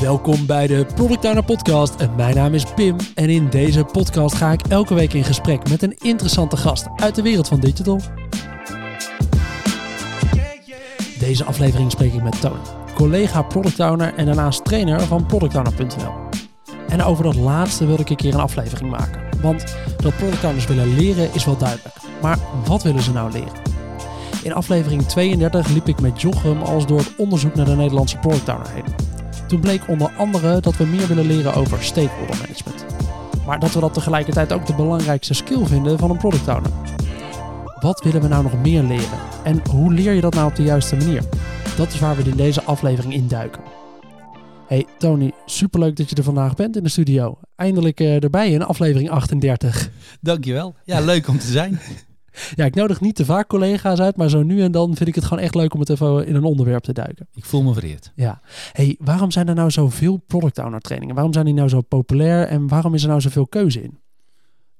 Welkom 0.00 0.46
bij 0.46 0.66
de 0.66 0.86
Product 0.94 1.24
Owner 1.24 1.44
Podcast. 1.44 1.94
En 1.94 2.14
mijn 2.16 2.34
naam 2.34 2.54
is 2.54 2.64
Pim. 2.74 2.96
En 3.14 3.30
in 3.30 3.48
deze 3.48 3.84
podcast 3.84 4.34
ga 4.34 4.52
ik 4.52 4.60
elke 4.68 4.94
week 4.94 5.12
in 5.12 5.24
gesprek 5.24 5.68
met 5.68 5.82
een 5.82 5.96
interessante 5.98 6.56
gast 6.56 6.88
uit 6.96 7.14
de 7.14 7.22
wereld 7.22 7.48
van 7.48 7.60
digital. 7.60 8.00
Deze 11.18 11.44
aflevering 11.44 11.90
spreek 11.90 12.12
ik 12.12 12.22
met 12.22 12.40
Tony, 12.40 12.60
collega 12.94 13.42
Product 13.42 13.80
Owner 13.80 14.14
en 14.14 14.26
daarnaast 14.26 14.64
trainer 14.64 15.00
van 15.00 15.26
productowner.nl. 15.26 16.12
En 16.88 17.02
over 17.02 17.24
dat 17.24 17.34
laatste 17.34 17.86
wil 17.86 18.00
ik 18.00 18.10
een 18.10 18.16
keer 18.16 18.34
een 18.34 18.40
aflevering 18.40 18.90
maken. 18.90 19.22
Want 19.42 19.76
dat 19.96 20.16
product 20.16 20.44
owners 20.44 20.66
willen 20.66 20.94
leren 20.94 21.34
is 21.34 21.44
wel 21.44 21.56
duidelijk. 21.56 21.94
Maar 22.22 22.38
wat 22.66 22.82
willen 22.82 23.02
ze 23.02 23.12
nou 23.12 23.32
leren? 23.32 23.62
In 24.42 24.52
aflevering 24.52 25.02
32 25.02 25.68
liep 25.68 25.88
ik 25.88 26.00
met 26.00 26.20
Jochem 26.20 26.62
als 26.62 26.86
door 26.86 26.98
het 26.98 27.16
onderzoek 27.16 27.54
naar 27.54 27.66
de 27.66 27.76
Nederlandse 27.76 28.18
product 28.18 28.48
owner 28.48 28.70
heen. 28.70 28.99
Toen 29.50 29.60
bleek 29.60 29.88
onder 29.88 30.12
andere 30.16 30.60
dat 30.60 30.76
we 30.76 30.84
meer 30.84 31.06
willen 31.06 31.26
leren 31.26 31.54
over 31.54 31.82
stakeholder 31.82 32.36
management. 32.36 32.84
Maar 33.46 33.58
dat 33.58 33.72
we 33.72 33.80
dat 33.80 33.94
tegelijkertijd 33.94 34.52
ook 34.52 34.66
de 34.66 34.74
belangrijkste 34.74 35.34
skill 35.34 35.66
vinden 35.66 35.98
van 35.98 36.10
een 36.10 36.16
product 36.16 36.48
owner. 36.48 36.70
Wat 37.80 38.02
willen 38.04 38.20
we 38.20 38.28
nou 38.28 38.42
nog 38.42 38.62
meer 38.62 38.82
leren? 38.82 39.18
En 39.44 39.62
hoe 39.70 39.92
leer 39.92 40.12
je 40.12 40.20
dat 40.20 40.34
nou 40.34 40.48
op 40.50 40.56
de 40.56 40.62
juiste 40.62 40.96
manier? 40.96 41.22
Dat 41.76 41.92
is 41.92 41.98
waar 41.98 42.16
we 42.16 42.22
in 42.22 42.36
deze 42.36 42.62
aflevering 42.62 43.14
induiken. 43.14 43.62
Hey 44.66 44.86
Tony, 44.98 45.32
superleuk 45.46 45.96
dat 45.96 46.10
je 46.10 46.16
er 46.16 46.22
vandaag 46.22 46.54
bent 46.54 46.76
in 46.76 46.82
de 46.82 46.88
studio. 46.88 47.38
Eindelijk 47.56 48.00
uh, 48.00 48.22
erbij 48.22 48.50
in 48.50 48.62
aflevering 48.62 49.10
38. 49.10 49.90
Dankjewel. 50.20 50.74
Ja, 50.84 51.00
leuk 51.00 51.28
om 51.28 51.38
te 51.38 51.46
zijn. 51.46 51.80
Ja, 52.54 52.64
ik 52.64 52.74
nodig 52.74 53.00
niet 53.00 53.14
te 53.14 53.24
vaak 53.24 53.48
collega's 53.48 53.98
uit, 53.98 54.16
maar 54.16 54.28
zo 54.28 54.42
nu 54.42 54.62
en 54.62 54.72
dan 54.72 54.96
vind 54.96 55.08
ik 55.08 55.14
het 55.14 55.24
gewoon 55.24 55.42
echt 55.42 55.54
leuk 55.54 55.74
om 55.74 55.80
het 55.80 55.88
even 55.88 56.26
in 56.26 56.34
een 56.34 56.44
onderwerp 56.44 56.82
te 56.82 56.92
duiken. 56.92 57.28
Ik 57.34 57.44
voel 57.44 57.62
me 57.62 57.72
vereerd. 57.72 58.12
Ja. 58.14 58.40
Hey, 58.72 58.96
waarom 58.98 59.30
zijn 59.30 59.48
er 59.48 59.54
nou 59.54 59.70
zoveel 59.70 60.16
product 60.16 60.58
owner 60.58 60.80
trainingen? 60.80 61.14
Waarom 61.14 61.32
zijn 61.32 61.44
die 61.44 61.54
nou 61.54 61.68
zo 61.68 61.80
populair 61.80 62.46
en 62.46 62.68
waarom 62.68 62.94
is 62.94 63.02
er 63.02 63.08
nou 63.08 63.20
zoveel 63.20 63.46
keuze 63.46 63.82
in? 63.82 63.98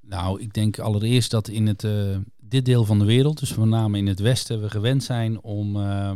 Nou, 0.01 0.41
ik 0.41 0.53
denk 0.53 0.79
allereerst 0.79 1.31
dat 1.31 1.49
in 1.49 1.67
het, 1.67 1.83
uh, 1.83 2.17
dit 2.41 2.65
deel 2.65 2.85
van 2.85 2.99
de 2.99 3.05
wereld, 3.05 3.41
dus 3.41 3.55
met 3.55 3.69
name 3.69 3.99
in 3.99 4.07
het 4.07 4.21
Westen, 4.21 4.61
we 4.61 4.71
gewend 4.71 5.05
zijn 5.05 5.43
om 5.43 5.77
uh, 5.77 6.11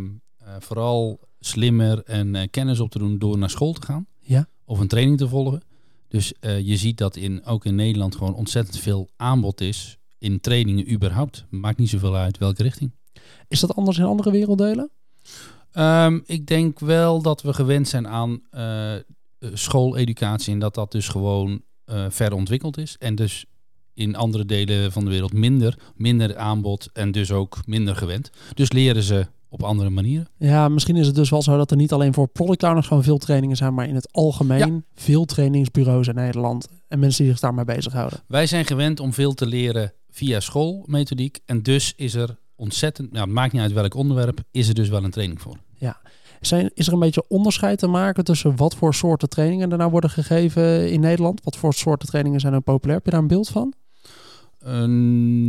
vooral 0.59 1.21
slimmer 1.41 2.03
en 2.05 2.35
uh, 2.35 2.43
kennis 2.51 2.81
op 2.81 2.91
te 2.91 2.99
doen 2.99 3.19
door 3.19 3.39
naar 3.39 3.51
school 3.51 3.73
te 3.73 3.87
gaan. 3.87 4.07
Ja. 4.21 4.49
Of 4.65 4.79
een 4.79 4.89
training 4.89 5.19
te 5.19 5.29
volgen. 5.29 5.63
Dus 6.09 6.33
je 6.41 6.77
ziet 6.77 6.99
dat 6.99 7.17
in, 7.17 7.45
ook 7.45 7.65
in 7.65 7.75
Nederland 7.75 8.17
gewoon 8.17 8.35
ontzettend 8.35 8.79
veel 8.79 9.09
aanbod 9.17 9.61
is 9.61 9.99
in 10.25 10.41
trainingen 10.41 10.93
überhaupt. 10.93 11.45
Maakt 11.51 11.79
niet 11.79 11.89
zoveel 11.89 12.17
uit 12.17 12.39
welke 12.39 12.63
richting. 12.63 12.91
Is 13.49 13.61
dat 13.61 13.75
anders 13.77 13.99
in 13.99 14.05
andere 14.05 14.31
werelddelen? 14.31 14.91
Um, 15.73 16.23
ik 16.27 16.47
denk 16.47 16.81
wel 16.81 17.23
dat 17.23 17.43
we 17.43 17.53
gewend 17.53 17.89
zijn 17.89 18.09
aan 18.09 18.41
uh, 18.53 18.93
schooleducatie 19.53 20.53
en 20.53 20.59
dat 20.59 20.75
dat 20.75 20.93
dus 20.93 21.09
gewoon 21.09 21.63
uh, 21.87 22.05
ver 22.09 22.33
ontwikkeld 22.33 22.79
is. 22.79 22.97
En 22.99 23.15
dus 23.15 23.45
in 23.95 24.17
andere 24.17 24.45
delen 24.45 24.93
van 24.93 25.05
de 25.05 25.11
wereld 25.11 25.33
minder, 25.33 25.79
minder 25.97 26.37
aanbod 26.37 26.91
en 26.93 27.13
dus 27.13 27.33
ook 27.33 27.59
minder 27.67 27.97
gewend. 27.97 28.31
Dus 28.55 28.73
leren 28.73 29.03
ze 29.03 29.27
op 29.49 29.63
andere 29.63 29.91
manieren. 29.91 30.29
Ja, 30.39 30.69
misschien 30.69 30.97
is 30.97 31.07
het 31.07 31.15
dus 31.15 31.31
wel 31.31 31.43
zo 31.43 31.57
dat 31.57 31.71
er 31.71 31.77
niet 31.77 31.93
alleen 31.93 32.15
voor 32.15 32.29
product 32.29 32.63
owners 32.63 32.87
gewoon 32.87 33.03
veel 33.03 33.19
trainingen 33.19 33.57
zijn, 33.57 33.75
maar 33.75 33.89
in 33.89 33.95
het 33.95 34.13
algemeen 34.13 34.75
ja. 34.75 34.83
veel 34.95 35.25
trainingsbureaus 35.25 36.09
in 36.09 36.15
Nederland 36.15 36.69
en 36.89 36.99
mensen 36.99 37.23
die 37.23 37.33
zich 37.33 37.43
daarmee 37.43 37.65
bezighouden. 37.65 38.23
Wij 38.27 38.47
zijn 38.47 38.65
gewend 38.65 39.01
om 39.01 39.13
veel 39.13 39.35
te 39.35 39.47
leren 39.47 39.93
via 40.15 40.41
schoolmethodiek. 40.41 41.41
En 41.45 41.63
dus 41.63 41.93
is 41.97 42.15
er 42.15 42.37
ontzettend, 42.55 43.13
nou, 43.13 43.25
het 43.25 43.35
maakt 43.35 43.53
niet 43.53 43.63
uit 43.63 43.73
welk 43.73 43.95
onderwerp, 43.95 44.41
is 44.51 44.69
er 44.69 44.75
dus 44.75 44.89
wel 44.89 45.05
een 45.05 45.11
training 45.11 45.41
voor. 45.41 45.57
Ja. 45.79 46.01
Zijn, 46.41 46.71
is 46.75 46.87
er 46.87 46.93
een 46.93 46.99
beetje 46.99 47.25
onderscheid 47.29 47.79
te 47.79 47.87
maken 47.87 48.25
tussen 48.25 48.57
wat 48.57 48.75
voor 48.75 48.95
soorten 48.95 49.29
trainingen 49.29 49.71
er 49.71 49.79
nou 49.79 49.91
worden 49.91 50.11
gegeven 50.11 50.91
in 50.91 51.01
Nederland? 51.01 51.41
Wat 51.45 51.57
voor 51.57 51.75
soorten 51.75 52.09
trainingen 52.09 52.41
zijn 52.41 52.53
er 52.53 52.61
populair? 52.61 52.97
Heb 52.97 53.05
je 53.05 53.11
daar 53.11 53.21
een 53.21 53.27
beeld 53.27 53.49
van? 53.49 53.73
Uh, 54.67 54.85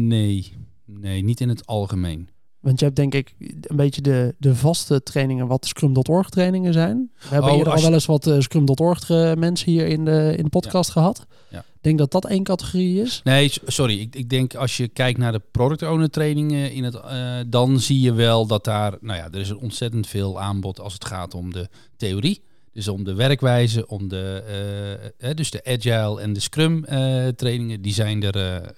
nee. 0.07 0.53
nee, 0.85 1.23
niet 1.23 1.41
in 1.41 1.49
het 1.49 1.65
algemeen. 1.65 2.29
Want 2.59 2.79
je 2.79 2.85
hebt 2.85 2.97
denk 2.97 3.13
ik 3.13 3.35
een 3.61 3.75
beetje 3.75 4.01
de, 4.01 4.35
de 4.37 4.55
vaste 4.55 5.03
trainingen 5.03 5.47
wat 5.47 5.65
Scrum.org 5.65 6.29
trainingen 6.29 6.73
zijn. 6.73 7.11
We 7.19 7.27
hebben 7.27 7.51
oh, 7.51 7.55
hier 7.55 7.69
al 7.69 7.81
wel 7.81 7.93
eens 7.93 8.05
wat 8.05 8.27
uh, 8.27 8.39
Scrum.org 8.39 9.09
mensen 9.35 9.71
hier 9.71 9.87
in 9.87 10.05
de, 10.05 10.33
in 10.37 10.43
de 10.43 10.49
podcast 10.49 10.87
ja. 10.87 10.93
gehad. 10.93 11.25
Ja. 11.49 11.65
Denk 11.85 11.97
dat 11.97 12.11
dat 12.11 12.25
één 12.25 12.43
categorie 12.43 13.01
is? 13.01 13.21
Nee, 13.23 13.51
sorry. 13.65 13.99
Ik, 13.99 14.15
ik 14.15 14.29
denk 14.29 14.55
als 14.55 14.77
je 14.77 14.87
kijkt 14.87 15.17
naar 15.17 15.31
de 15.31 15.41
product 15.51 15.83
owner 15.83 16.09
trainingen 16.09 16.71
in 16.71 16.83
het, 16.83 16.95
uh, 16.95 17.39
dan 17.47 17.79
zie 17.79 17.99
je 17.99 18.13
wel 18.13 18.47
dat 18.47 18.63
daar, 18.63 18.97
nou 19.01 19.17
ja, 19.17 19.27
er 19.31 19.39
is 19.39 19.51
ontzettend 19.51 20.07
veel 20.07 20.41
aanbod 20.41 20.79
als 20.79 20.93
het 20.93 21.05
gaat 21.05 21.33
om 21.33 21.53
de 21.53 21.69
theorie. 21.97 22.41
Dus 22.71 22.87
om 22.87 23.03
de 23.03 23.13
werkwijze, 23.13 23.87
om 23.87 24.07
de, 24.07 25.05
uh, 25.19 25.29
dus 25.33 25.51
de 25.51 25.63
agile 25.63 26.21
en 26.21 26.33
de 26.33 26.39
scrum 26.39 26.85
uh, 26.89 27.27
trainingen, 27.27 27.81
die 27.81 27.93
zijn 27.93 28.23
er 28.23 28.73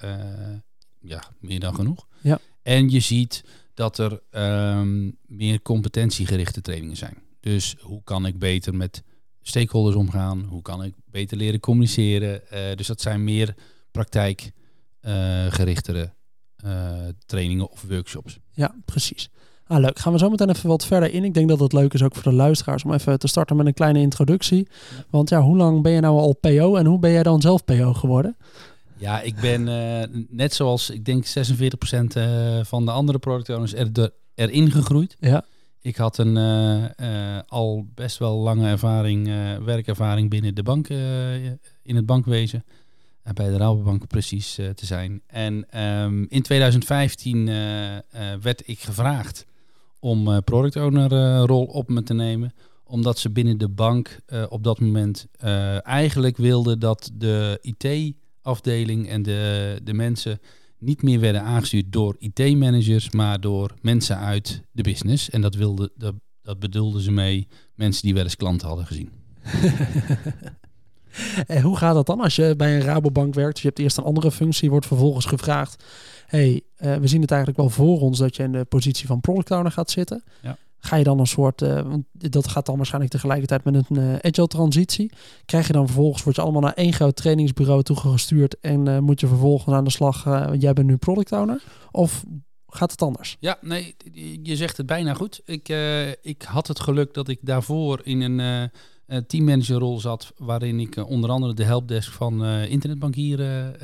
ja, 1.01 1.23
meer 1.39 1.59
dan 1.59 1.75
genoeg. 1.75 2.07
Ja. 2.21 2.39
En 2.63 2.89
je 2.89 2.99
ziet 2.99 3.43
dat 3.73 3.97
er 3.97 4.21
um, 4.31 5.17
meer 5.25 5.61
competentiegerichte 5.61 6.61
trainingen 6.61 6.97
zijn. 6.97 7.17
Dus 7.39 7.75
hoe 7.79 8.03
kan 8.03 8.25
ik 8.25 8.39
beter 8.39 8.75
met 8.75 9.03
stakeholders 9.47 9.95
omgaan? 9.95 10.45
Hoe 10.49 10.61
kan 10.61 10.83
ik 10.83 10.93
beter 11.05 11.37
leren 11.37 11.59
communiceren? 11.59 12.41
Uh, 12.53 12.59
dus 12.75 12.87
dat 12.87 13.01
zijn 13.01 13.23
meer 13.23 13.55
praktijkgerichtere 13.91 16.13
uh, 16.65 16.91
trainingen 17.25 17.69
of 17.69 17.85
workshops. 17.89 18.39
Ja, 18.51 18.75
precies. 18.85 19.29
Ah, 19.67 19.79
leuk. 19.79 19.99
Gaan 19.99 20.13
we 20.13 20.19
zo 20.19 20.29
meteen 20.29 20.49
even 20.49 20.69
wat 20.69 20.85
verder 20.85 21.13
in. 21.13 21.23
Ik 21.23 21.33
denk 21.33 21.49
dat 21.49 21.59
het 21.59 21.73
leuk 21.73 21.93
is 21.93 22.03
ook 22.03 22.15
voor 22.15 22.31
de 22.31 22.37
luisteraars 22.37 22.83
om 22.83 22.93
even 22.93 23.19
te 23.19 23.27
starten 23.27 23.55
met 23.55 23.65
een 23.65 23.73
kleine 23.73 23.99
introductie. 23.99 24.67
Want 25.09 25.29
ja, 25.29 25.41
hoe 25.41 25.57
lang 25.57 25.81
ben 25.81 25.91
je 25.91 25.99
nou 25.99 26.17
al 26.17 26.35
PO 26.35 26.75
en 26.75 26.85
hoe 26.85 26.99
ben 26.99 27.11
jij 27.11 27.23
dan 27.23 27.41
zelf 27.41 27.65
PO 27.65 27.93
geworden? 27.93 28.37
Ja, 28.97 29.21
ik 29.21 29.35
ben 29.35 29.67
uh, 29.67 30.23
net 30.29 30.53
zoals 30.53 30.89
ik 30.89 31.05
denk 31.05 31.25
46% 31.25 31.29
uh, 32.17 32.59
van 32.63 32.85
de 32.85 32.91
andere 32.91 33.19
product 33.19 33.49
owners 33.49 33.73
er, 33.73 33.93
de, 33.93 34.13
erin 34.35 34.71
gegroeid. 34.71 35.17
Ja. 35.19 35.45
Ik 35.87 35.95
had 35.95 36.17
een 36.17 36.35
uh, 36.35 36.83
uh, 37.01 37.39
al 37.47 37.87
best 37.95 38.17
wel 38.17 38.37
lange 38.37 38.67
ervaring, 38.67 39.27
werkervaring 39.65 40.29
binnen 40.29 40.55
de 40.55 40.63
bank, 40.63 40.87
in 41.83 41.95
het 41.95 42.05
bankwezen. 42.05 42.63
bij 43.33 43.47
de 43.49 43.57
Rabobank 43.57 44.07
precies 44.07 44.53
te 44.53 44.85
zijn. 44.85 45.21
En 45.27 45.81
um, 45.83 46.25
in 46.29 46.41
2015 46.41 47.45
werd 48.41 48.63
ik 48.65 48.79
gevraagd 48.79 49.45
om 49.99 50.43
product 50.43 50.75
owner 50.75 51.39
rol 51.45 51.65
op 51.65 51.89
me 51.89 52.03
te 52.03 52.13
nemen. 52.13 52.53
Omdat 52.83 53.19
ze 53.19 53.29
binnen 53.29 53.57
de 53.57 53.69
bank 53.69 54.19
op 54.49 54.63
dat 54.63 54.79
moment 54.79 55.27
eigenlijk 55.81 56.37
wilden 56.37 56.79
dat 56.79 57.11
de 57.13 57.59
IT 57.61 58.15
afdeling 58.41 59.09
en 59.09 59.23
de, 59.23 59.79
de 59.83 59.93
mensen 59.93 60.39
niet 60.79 61.01
meer 61.01 61.19
werden 61.19 61.41
aangestuurd 61.41 61.91
door 61.91 62.15
IT-managers, 62.19 63.11
maar 63.11 63.39
door 63.39 63.73
mensen 63.81 64.17
uit 64.17 64.61
de 64.71 64.83
business. 64.83 65.29
En 65.29 65.41
dat, 65.41 65.55
wilde, 65.55 65.91
dat, 65.95 66.13
dat 66.41 66.59
bedoelden 66.59 67.01
ze 67.01 67.11
mee 67.11 67.47
mensen 67.75 68.01
die 68.01 68.13
wel 68.13 68.23
eens 68.23 68.35
klanten 68.35 68.67
hadden 68.67 68.85
gezien. 68.85 69.09
en 71.47 71.61
hoe 71.61 71.77
gaat 71.77 71.93
dat 71.93 72.05
dan 72.05 72.21
als 72.21 72.35
je 72.35 72.53
bij 72.57 72.75
een 72.75 72.81
Rabobank 72.81 73.33
werkt? 73.33 73.53
Dus 73.53 73.61
je 73.61 73.67
hebt 73.67 73.79
eerst 73.79 73.97
een 73.97 74.03
andere 74.03 74.31
functie, 74.31 74.69
wordt 74.69 74.85
vervolgens 74.85 75.25
gevraagd... 75.25 75.83
hey, 76.25 76.61
uh, 76.77 76.95
we 76.95 77.07
zien 77.07 77.21
het 77.21 77.31
eigenlijk 77.31 77.61
wel 77.61 77.69
voor 77.69 77.99
ons 77.99 78.17
dat 78.17 78.35
je 78.35 78.43
in 78.43 78.51
de 78.51 78.65
positie 78.65 79.07
van 79.07 79.21
product 79.21 79.51
owner 79.51 79.71
gaat 79.71 79.91
zitten. 79.91 80.23
Ja. 80.41 80.57
Ga 80.79 80.95
je 80.95 81.03
dan 81.03 81.19
een 81.19 81.27
soort, 81.27 81.61
uh, 81.61 81.81
want 81.81 82.05
dat 82.11 82.47
gaat 82.47 82.65
dan 82.65 82.75
waarschijnlijk 82.75 83.13
tegelijkertijd 83.13 83.63
met 83.63 83.75
een 83.75 83.97
uh, 83.97 84.13
agile 84.13 84.47
transitie. 84.47 85.11
Krijg 85.45 85.67
je 85.67 85.73
dan 85.73 85.85
vervolgens, 85.85 86.23
word 86.23 86.35
je 86.35 86.41
allemaal 86.41 86.61
naar 86.61 86.73
één 86.73 86.93
groot 86.93 87.15
trainingsbureau 87.15 87.83
toegestuurd 87.83 88.59
en 88.59 88.87
uh, 88.87 88.99
moet 88.99 89.19
je 89.19 89.27
vervolgens 89.27 89.75
aan 89.75 89.83
de 89.83 89.89
slag, 89.89 90.23
jij 90.59 90.73
bent 90.73 90.87
nu 90.87 90.97
product 90.97 91.31
owner? 91.31 91.63
Of 91.91 92.23
gaat 92.67 92.91
het 92.91 93.01
anders? 93.01 93.37
Ja, 93.39 93.57
nee, 93.61 93.95
je 94.43 94.55
zegt 94.55 94.77
het 94.77 94.85
bijna 94.85 95.13
goed. 95.13 95.41
Ik, 95.45 95.69
ik 96.21 96.41
had 96.41 96.67
het 96.67 96.79
geluk 96.79 97.13
dat 97.13 97.27
ik 97.27 97.39
daarvoor 97.41 98.01
in 98.03 98.21
een 98.21 98.71
teammanagerrol 99.27 99.99
zat, 99.99 100.33
waarin 100.37 100.79
ik 100.79 101.07
onder 101.09 101.29
andere 101.29 101.53
de 101.53 101.63
helpdesk 101.63 102.11
van 102.11 102.45
internetbankieren 102.45 103.75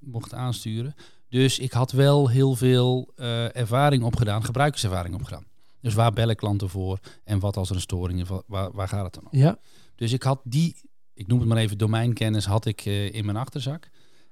mocht 0.00 0.34
aansturen. 0.34 0.94
Dus 1.30 1.58
ik 1.58 1.72
had 1.72 1.92
wel 1.92 2.28
heel 2.28 2.54
veel 2.54 3.12
uh, 3.16 3.56
ervaring 3.56 4.02
opgedaan, 4.02 4.44
gebruikerservaring 4.44 5.14
opgedaan. 5.14 5.44
Dus 5.80 5.94
waar 5.94 6.12
bellen 6.12 6.36
klanten 6.36 6.68
voor 6.68 6.98
en 7.24 7.38
wat 7.38 7.56
als 7.56 7.68
er 7.68 7.74
een 7.74 7.80
storing 7.80 8.20
is, 8.20 8.28
waar, 8.46 8.72
waar 8.72 8.88
gaat 8.88 9.04
het 9.04 9.14
dan 9.14 9.28
om? 9.32 9.38
Ja. 9.38 9.58
Dus 9.94 10.12
ik 10.12 10.22
had 10.22 10.40
die, 10.44 10.76
ik 11.14 11.26
noem 11.26 11.38
het 11.38 11.48
maar 11.48 11.56
even 11.56 11.78
domeinkennis, 11.78 12.44
had 12.44 12.66
ik 12.66 12.84
uh, 12.84 13.14
in 13.14 13.24
mijn 13.24 13.36
achterzak. 13.36 13.88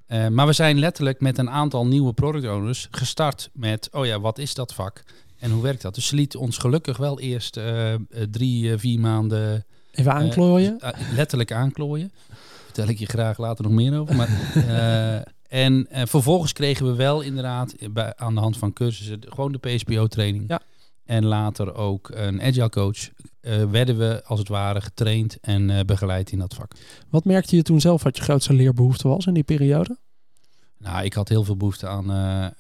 Uh, 0.07 0.29
maar 0.29 0.47
we 0.47 0.53
zijn 0.53 0.79
letterlijk 0.79 1.21
met 1.21 1.39
een 1.39 1.51
aantal 1.51 1.87
nieuwe 1.87 2.13
product 2.13 2.47
owners 2.47 2.89
gestart 2.91 3.51
met, 3.53 3.89
oh 3.93 4.07
ja, 4.07 4.21
wat 4.21 4.39
is 4.39 4.55
dat 4.55 4.75
vak 4.75 5.03
en 5.39 5.51
hoe 5.51 5.63
werkt 5.63 5.83
dat? 5.83 5.95
Dus 5.95 6.07
ze 6.07 6.15
liet 6.15 6.37
ons 6.37 6.59
gelukkig 6.59 6.97
wel 6.97 7.21
eerst 7.21 7.61
drie, 8.31 8.77
vier 8.77 9.01
maanden... 9.01 9.67
Even 9.93 10.13
aanklooien? 10.13 10.81
letterlijk 11.15 11.53
aanklooien. 11.53 12.13
Vertel 12.65 12.89
ik 12.89 12.99
je 12.99 13.07
graag 13.07 13.39
later 13.39 13.65
nog 13.65 13.73
meer 13.73 13.99
over. 14.01 14.17
Maar 14.17 14.29
En 15.49 15.87
uh, 15.93 16.03
vervolgens 16.05 16.53
kregen 16.53 16.87
we 16.87 16.95
wel 16.95 17.21
inderdaad 17.21 17.75
bij, 17.93 18.17
aan 18.17 18.35
de 18.35 18.41
hand 18.41 18.57
van 18.57 18.73
cursussen 18.73 19.21
gewoon 19.29 19.53
de 19.53 19.59
PSPO-training. 19.59 20.45
Ja. 20.49 20.61
en 21.05 21.25
later 21.25 21.75
ook 21.75 22.11
een 22.15 22.43
agile 22.43 22.69
coach, 22.69 23.09
uh, 23.41 23.71
werden 23.71 23.99
we 23.99 24.23
als 24.25 24.39
het 24.39 24.49
ware 24.49 24.81
getraind 24.81 25.41
en 25.41 25.69
uh, 25.69 25.81
begeleid 25.81 26.31
in 26.31 26.39
dat 26.39 26.55
vak. 26.55 26.73
Wat 27.09 27.25
merkte 27.25 27.57
je 27.57 27.63
toen 27.63 27.81
zelf 27.81 28.03
wat 28.03 28.17
je 28.17 28.23
grootste 28.23 28.53
leerbehoefte 28.53 29.09
was 29.09 29.27
in 29.27 29.35
die 29.35 29.43
periode? 29.43 29.99
Nou, 30.79 31.05
ik 31.05 31.13
had 31.13 31.29
heel 31.29 31.45
veel 31.45 31.57
behoefte 31.57 31.87
aan 31.87 32.55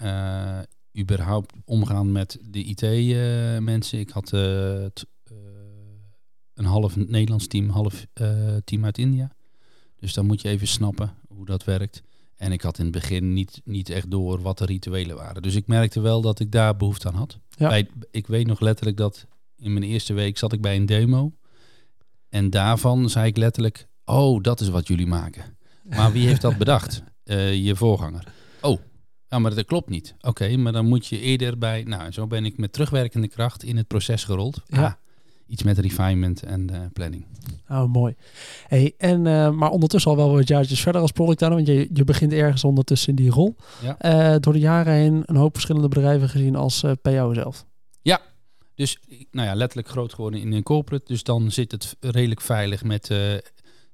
überhaupt 0.98 1.52
omgaan 1.64 2.12
met 2.12 2.38
de 2.42 2.64
IT-mensen. 2.64 3.98
ik 3.98 4.10
had 4.10 4.32
een 4.32 4.92
half 6.64 6.96
Nederlands 6.96 7.46
team, 7.46 7.68
half 7.68 8.06
team 8.64 8.84
uit 8.84 8.98
India. 8.98 9.32
Dus 9.98 10.14
dan 10.14 10.26
moet 10.26 10.40
je 10.40 10.48
even 10.48 10.66
snappen 10.66 11.14
hoe 11.28 11.46
dat 11.46 11.64
werkt. 11.64 12.02
En 12.38 12.52
ik 12.52 12.62
had 12.62 12.78
in 12.78 12.84
het 12.84 12.92
begin 12.92 13.32
niet, 13.32 13.60
niet 13.64 13.90
echt 13.90 14.10
door 14.10 14.42
wat 14.42 14.58
de 14.58 14.64
rituelen 14.64 15.16
waren. 15.16 15.42
Dus 15.42 15.54
ik 15.54 15.66
merkte 15.66 16.00
wel 16.00 16.20
dat 16.20 16.40
ik 16.40 16.52
daar 16.52 16.76
behoefte 16.76 17.08
aan 17.08 17.14
had. 17.14 17.38
Ja. 17.48 17.68
Bij, 17.68 17.88
ik 18.10 18.26
weet 18.26 18.46
nog 18.46 18.60
letterlijk 18.60 18.96
dat 18.96 19.26
in 19.56 19.72
mijn 19.72 19.84
eerste 19.84 20.12
week 20.12 20.38
zat 20.38 20.52
ik 20.52 20.60
bij 20.60 20.76
een 20.76 20.86
demo. 20.86 21.32
En 22.28 22.50
daarvan 22.50 23.10
zei 23.10 23.26
ik 23.26 23.36
letterlijk, 23.36 23.88
oh, 24.04 24.42
dat 24.42 24.60
is 24.60 24.68
wat 24.68 24.88
jullie 24.88 25.06
maken. 25.06 25.56
Maar 25.82 26.12
wie 26.12 26.26
heeft 26.26 26.40
dat 26.40 26.58
bedacht? 26.64 27.02
Uh, 27.24 27.54
je 27.54 27.76
voorganger. 27.76 28.32
Oh, 28.60 28.80
ja, 29.28 29.38
maar 29.38 29.54
dat 29.54 29.64
klopt 29.64 29.88
niet. 29.88 30.14
Oké, 30.20 30.56
maar 30.56 30.72
dan 30.72 30.86
moet 30.86 31.06
je 31.06 31.20
eerder 31.20 31.58
bij... 31.58 31.82
Nou, 31.82 32.10
zo 32.10 32.26
ben 32.26 32.44
ik 32.44 32.58
met 32.58 32.72
terugwerkende 32.72 33.28
kracht 33.28 33.62
in 33.62 33.76
het 33.76 33.86
proces 33.86 34.24
gerold. 34.24 34.62
Ja. 34.66 34.84
Ah, 34.84 34.92
iets 35.48 35.62
met 35.62 35.78
refinement 35.78 36.42
en 36.42 36.68
uh, 36.72 36.78
planning. 36.92 37.24
Oh, 37.68 37.84
mooi. 37.92 38.14
Hey, 38.66 38.94
en, 38.98 39.24
uh, 39.24 39.50
maar 39.50 39.70
ondertussen 39.70 40.10
al 40.10 40.16
wel 40.16 40.32
wat 40.32 40.48
jaartjes 40.48 40.80
verder 40.80 41.00
als 41.00 41.12
product 41.12 41.42
owner, 41.42 41.56
want 41.56 41.68
je, 41.68 41.88
je 41.92 42.04
begint 42.04 42.32
ergens 42.32 42.64
ondertussen 42.64 43.08
in 43.08 43.14
die 43.16 43.30
rol. 43.30 43.56
Ja. 43.82 44.32
Uh, 44.34 44.40
door 44.40 44.52
de 44.52 44.58
jaren 44.58 44.92
heen 44.92 45.22
een 45.26 45.36
hoop 45.36 45.52
verschillende 45.52 45.88
bedrijven 45.88 46.28
gezien 46.28 46.56
als 46.56 46.84
PO 47.02 47.34
zelf. 47.34 47.66
Ja, 48.02 48.20
dus 48.74 48.98
nou 49.30 49.48
ja, 49.48 49.54
letterlijk 49.54 49.88
groot 49.88 50.14
geworden 50.14 50.40
in 50.40 50.52
een 50.52 50.62
corporate. 50.62 51.04
Dus 51.06 51.22
dan 51.22 51.50
zit 51.50 51.72
het 51.72 51.96
redelijk 52.00 52.40
veilig 52.40 52.84
met 52.84 53.06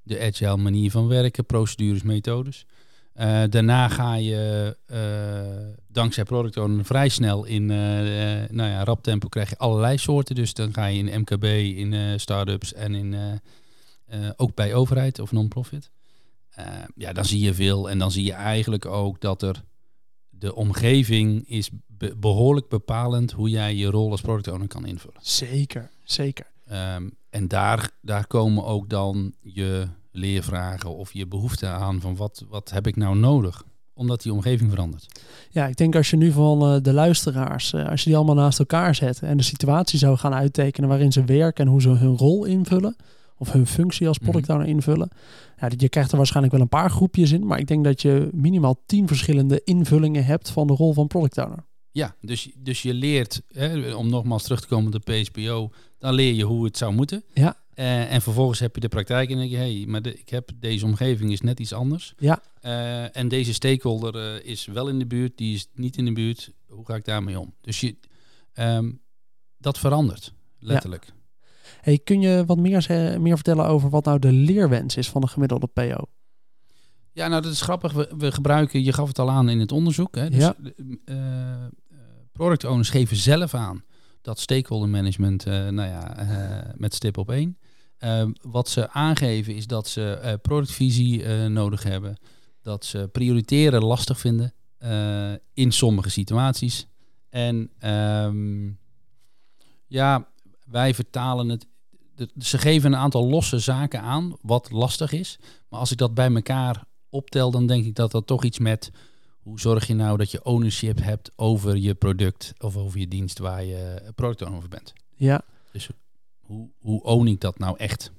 de 0.02 0.20
agile 0.20 0.56
manier 0.56 0.90
van 0.90 1.08
werken, 1.08 1.46
procedures, 1.46 2.02
methodes. 2.02 2.66
Uh, 3.20 3.42
daarna 3.48 3.88
ga 3.88 4.14
je 4.14 4.76
uh, 4.86 5.74
dankzij 5.88 6.24
product 6.24 6.56
owner 6.56 6.84
vrij 6.84 7.08
snel 7.08 7.44
in 7.44 7.62
uh, 7.62 7.78
nou 8.48 8.70
ja, 8.70 8.84
rap 8.84 9.02
tempo 9.02 9.28
krijg 9.28 9.50
je 9.50 9.58
allerlei 9.58 9.98
soorten. 9.98 10.34
Dus 10.34 10.54
dan 10.54 10.72
ga 10.72 10.86
je 10.86 10.98
in 10.98 11.20
MKB, 11.20 11.44
in 11.76 12.20
startups 12.20 12.72
en 12.72 12.94
in, 12.94 13.40
ook 14.36 14.54
bij 14.54 14.74
overheid 14.74 15.18
of 15.18 15.32
non-profit. 15.32 15.90
ja, 16.94 17.12
dan 17.12 17.24
zie 17.24 17.40
je 17.40 17.54
veel 17.54 17.90
en 17.90 17.98
dan 17.98 18.10
zie 18.10 18.24
je 18.24 18.32
eigenlijk 18.32 18.86
ook 18.86 19.20
dat 19.20 19.42
er 19.42 19.64
de 20.30 20.54
omgeving 20.54 21.48
is 21.48 21.70
be 21.86 22.16
behoorlijk 22.16 22.68
bepalend 22.68 23.32
hoe 23.32 23.50
jij 23.50 23.74
je 23.74 23.86
rol 23.86 24.10
als 24.10 24.20
product 24.20 24.48
owner 24.48 24.68
kan 24.68 24.86
invullen. 24.86 25.20
Zeker, 25.20 25.90
zeker. 26.04 26.46
Um, 26.72 27.16
en 27.30 27.48
daar, 27.48 27.90
daar 28.00 28.26
komen 28.26 28.64
ook 28.64 28.88
dan 28.88 29.34
je 29.40 29.88
leervragen 30.14 30.96
of 30.96 31.12
je 31.12 31.26
behoefte 31.26 31.66
aan 31.66 32.00
van 32.00 32.16
wat, 32.16 32.44
wat 32.48 32.70
heb 32.70 32.86
ik 32.86 32.96
nou 32.96 33.16
nodig? 33.16 33.64
Omdat 33.94 34.22
die 34.22 34.32
omgeving 34.32 34.70
verandert. 34.70 35.20
Ja, 35.50 35.66
ik 35.66 35.76
denk 35.76 35.96
als 35.96 36.10
je 36.10 36.16
nu 36.16 36.32
van 36.32 36.74
uh, 36.74 36.82
de 36.82 36.92
luisteraars, 36.92 37.72
uh, 37.72 37.88
als 37.88 38.00
je 38.00 38.06
die 38.06 38.16
allemaal 38.16 38.34
naast 38.34 38.58
elkaar 38.58 38.94
zet 38.94 39.22
en 39.22 39.36
de 39.36 39.42
situatie 39.42 39.98
zou 39.98 40.16
gaan 40.16 40.34
uittekenen 40.34 40.88
waarin 40.88 41.12
ze 41.12 41.24
werken 41.24 41.64
en 41.64 41.70
hoe 41.70 41.80
ze 41.80 41.88
hun 41.88 42.16
rol 42.16 42.44
invullen, 42.44 42.96
of 43.38 43.52
hun 43.52 43.66
functie 43.66 44.08
als 44.08 44.18
product 44.18 44.48
owner 44.48 44.66
mhm. 44.66 44.74
invullen. 44.74 45.08
Ja, 45.60 45.70
je 45.76 45.88
krijgt 45.88 46.10
er 46.10 46.16
waarschijnlijk 46.16 46.54
wel 46.54 46.62
een 46.62 46.68
paar 46.68 46.90
groepjes 46.90 47.32
in, 47.32 47.46
maar 47.46 47.58
ik 47.58 47.66
denk 47.66 47.84
dat 47.84 48.02
je 48.02 48.28
minimaal 48.32 48.82
tien 48.86 49.08
verschillende 49.08 49.60
invullingen 49.64 50.24
hebt 50.24 50.50
van 50.50 50.66
de 50.66 50.72
rol 50.72 50.92
van 50.92 51.06
product 51.06 51.38
owner. 51.38 51.64
Ja, 51.90 52.14
dus, 52.20 52.50
dus 52.56 52.82
je 52.82 52.94
leert, 52.94 53.42
hè, 53.48 53.94
om 53.94 54.08
nogmaals 54.08 54.42
terug 54.42 54.60
te 54.60 54.66
komen 54.66 54.94
op 54.94 55.04
de 55.04 55.12
PSPO, 55.12 55.70
dan 55.98 56.14
leer 56.14 56.32
je 56.32 56.44
hoe 56.44 56.64
het 56.64 56.76
zou 56.76 56.92
moeten. 56.92 57.24
Ja. 57.32 57.56
Uh, 57.74 58.12
en 58.12 58.22
vervolgens 58.22 58.60
heb 58.60 58.74
je 58.74 58.80
de 58.80 58.88
praktijk 58.88 59.30
en 59.30 59.36
denk 59.36 59.50
je, 59.50 59.56
hé, 59.56 59.76
hey, 59.76 59.86
maar 59.86 60.02
de, 60.02 60.18
ik 60.18 60.28
heb 60.28 60.50
deze 60.54 60.84
omgeving 60.84 61.32
is 61.32 61.40
net 61.40 61.60
iets 61.60 61.72
anders. 61.72 62.14
Ja. 62.16 62.42
Uh, 62.62 63.16
en 63.16 63.28
deze 63.28 63.54
stakeholder 63.54 64.36
uh, 64.36 64.50
is 64.50 64.66
wel 64.66 64.88
in 64.88 64.98
de 64.98 65.06
buurt, 65.06 65.36
die 65.36 65.54
is 65.54 65.68
niet 65.74 65.96
in 65.96 66.04
de 66.04 66.12
buurt. 66.12 66.52
Hoe 66.66 66.86
ga 66.86 66.94
ik 66.94 67.04
daarmee 67.04 67.40
om? 67.40 67.54
Dus 67.60 67.80
je, 67.80 67.96
um, 68.54 69.00
dat 69.58 69.78
verandert, 69.78 70.32
letterlijk. 70.58 71.04
Ja. 71.04 71.12
Hey, 71.80 71.98
kun 71.98 72.20
je 72.20 72.44
wat 72.46 72.58
meer, 72.58 72.86
meer 73.20 73.34
vertellen 73.34 73.66
over 73.66 73.90
wat 73.90 74.04
nou 74.04 74.18
de 74.18 74.32
leerwens 74.32 74.96
is 74.96 75.10
van 75.10 75.22
een 75.22 75.28
gemiddelde 75.28 75.66
PO? 75.66 76.04
Ja, 77.12 77.28
nou 77.28 77.42
dat 77.42 77.52
is 77.52 77.60
grappig. 77.60 77.92
We, 77.92 78.10
we 78.18 78.32
gebruiken, 78.32 78.84
je 78.84 78.92
gaf 78.92 79.08
het 79.08 79.18
al 79.18 79.30
aan 79.30 79.48
in 79.48 79.60
het 79.60 79.72
onderzoek. 79.72 80.14
Hè, 80.14 80.30
dus, 80.30 80.38
ja. 80.38 80.56
product 82.32 82.64
owners 82.64 82.90
geven 82.90 83.16
zelf 83.16 83.54
aan 83.54 83.84
dat 84.20 84.40
stakeholder 84.40 84.88
management, 84.88 85.44
nou 85.44 85.82
ja, 85.82 86.16
met 86.76 86.94
stip 86.94 87.18
op 87.18 87.30
één. 87.30 87.58
Ehm, 87.98 88.32
wat 88.40 88.68
ze 88.68 88.90
aangeven 88.90 89.54
is 89.54 89.66
dat 89.66 89.88
ze 89.88 90.20
uh, 90.24 90.32
productvisie 90.42 91.22
uh, 91.22 91.46
nodig 91.46 91.82
hebben. 91.82 92.16
Dat 92.62 92.84
ze 92.84 93.08
prioriteren 93.12 93.84
lastig 93.84 94.20
vinden 94.20 94.54
uh, 94.78 95.32
in 95.52 95.72
sommige 95.72 96.10
situaties. 96.10 96.86
En 97.28 97.70
um, 98.24 98.78
ja, 99.86 100.28
wij 100.66 100.94
vertalen 100.94 101.48
het. 101.48 101.66
De, 102.14 102.28
ze 102.38 102.58
geven 102.58 102.92
een 102.92 102.98
aantal 102.98 103.28
losse 103.28 103.58
zaken 103.58 104.00
aan, 104.00 104.36
wat 104.42 104.70
lastig 104.70 105.12
is. 105.12 105.38
Maar 105.68 105.80
als 105.80 105.90
ik 105.90 105.98
dat 105.98 106.14
bij 106.14 106.34
elkaar 106.34 106.84
optel, 107.08 107.50
dan 107.50 107.66
denk 107.66 107.84
ik 107.84 107.94
dat 107.94 108.10
dat 108.10 108.26
toch 108.26 108.44
iets 108.44 108.58
met 108.58 108.90
hoe 109.40 109.60
zorg 109.60 109.86
je 109.86 109.94
nou 109.94 110.16
dat 110.16 110.30
je 110.30 110.44
ownership 110.44 111.02
hebt 111.02 111.30
over 111.36 111.76
je 111.76 111.94
product 111.94 112.52
of 112.58 112.76
over 112.76 113.00
je 113.00 113.08
dienst 113.08 113.38
waar 113.38 113.64
je 113.64 114.12
product 114.14 114.44
over 114.44 114.68
bent. 114.68 114.92
Ja. 115.14 115.42
Dus 115.72 115.88
hoe, 116.46 116.68
hoe 116.80 117.02
own 117.02 117.26
ik 117.26 117.40
dat 117.40 117.58
nou 117.58 117.78
echt? 117.78 118.12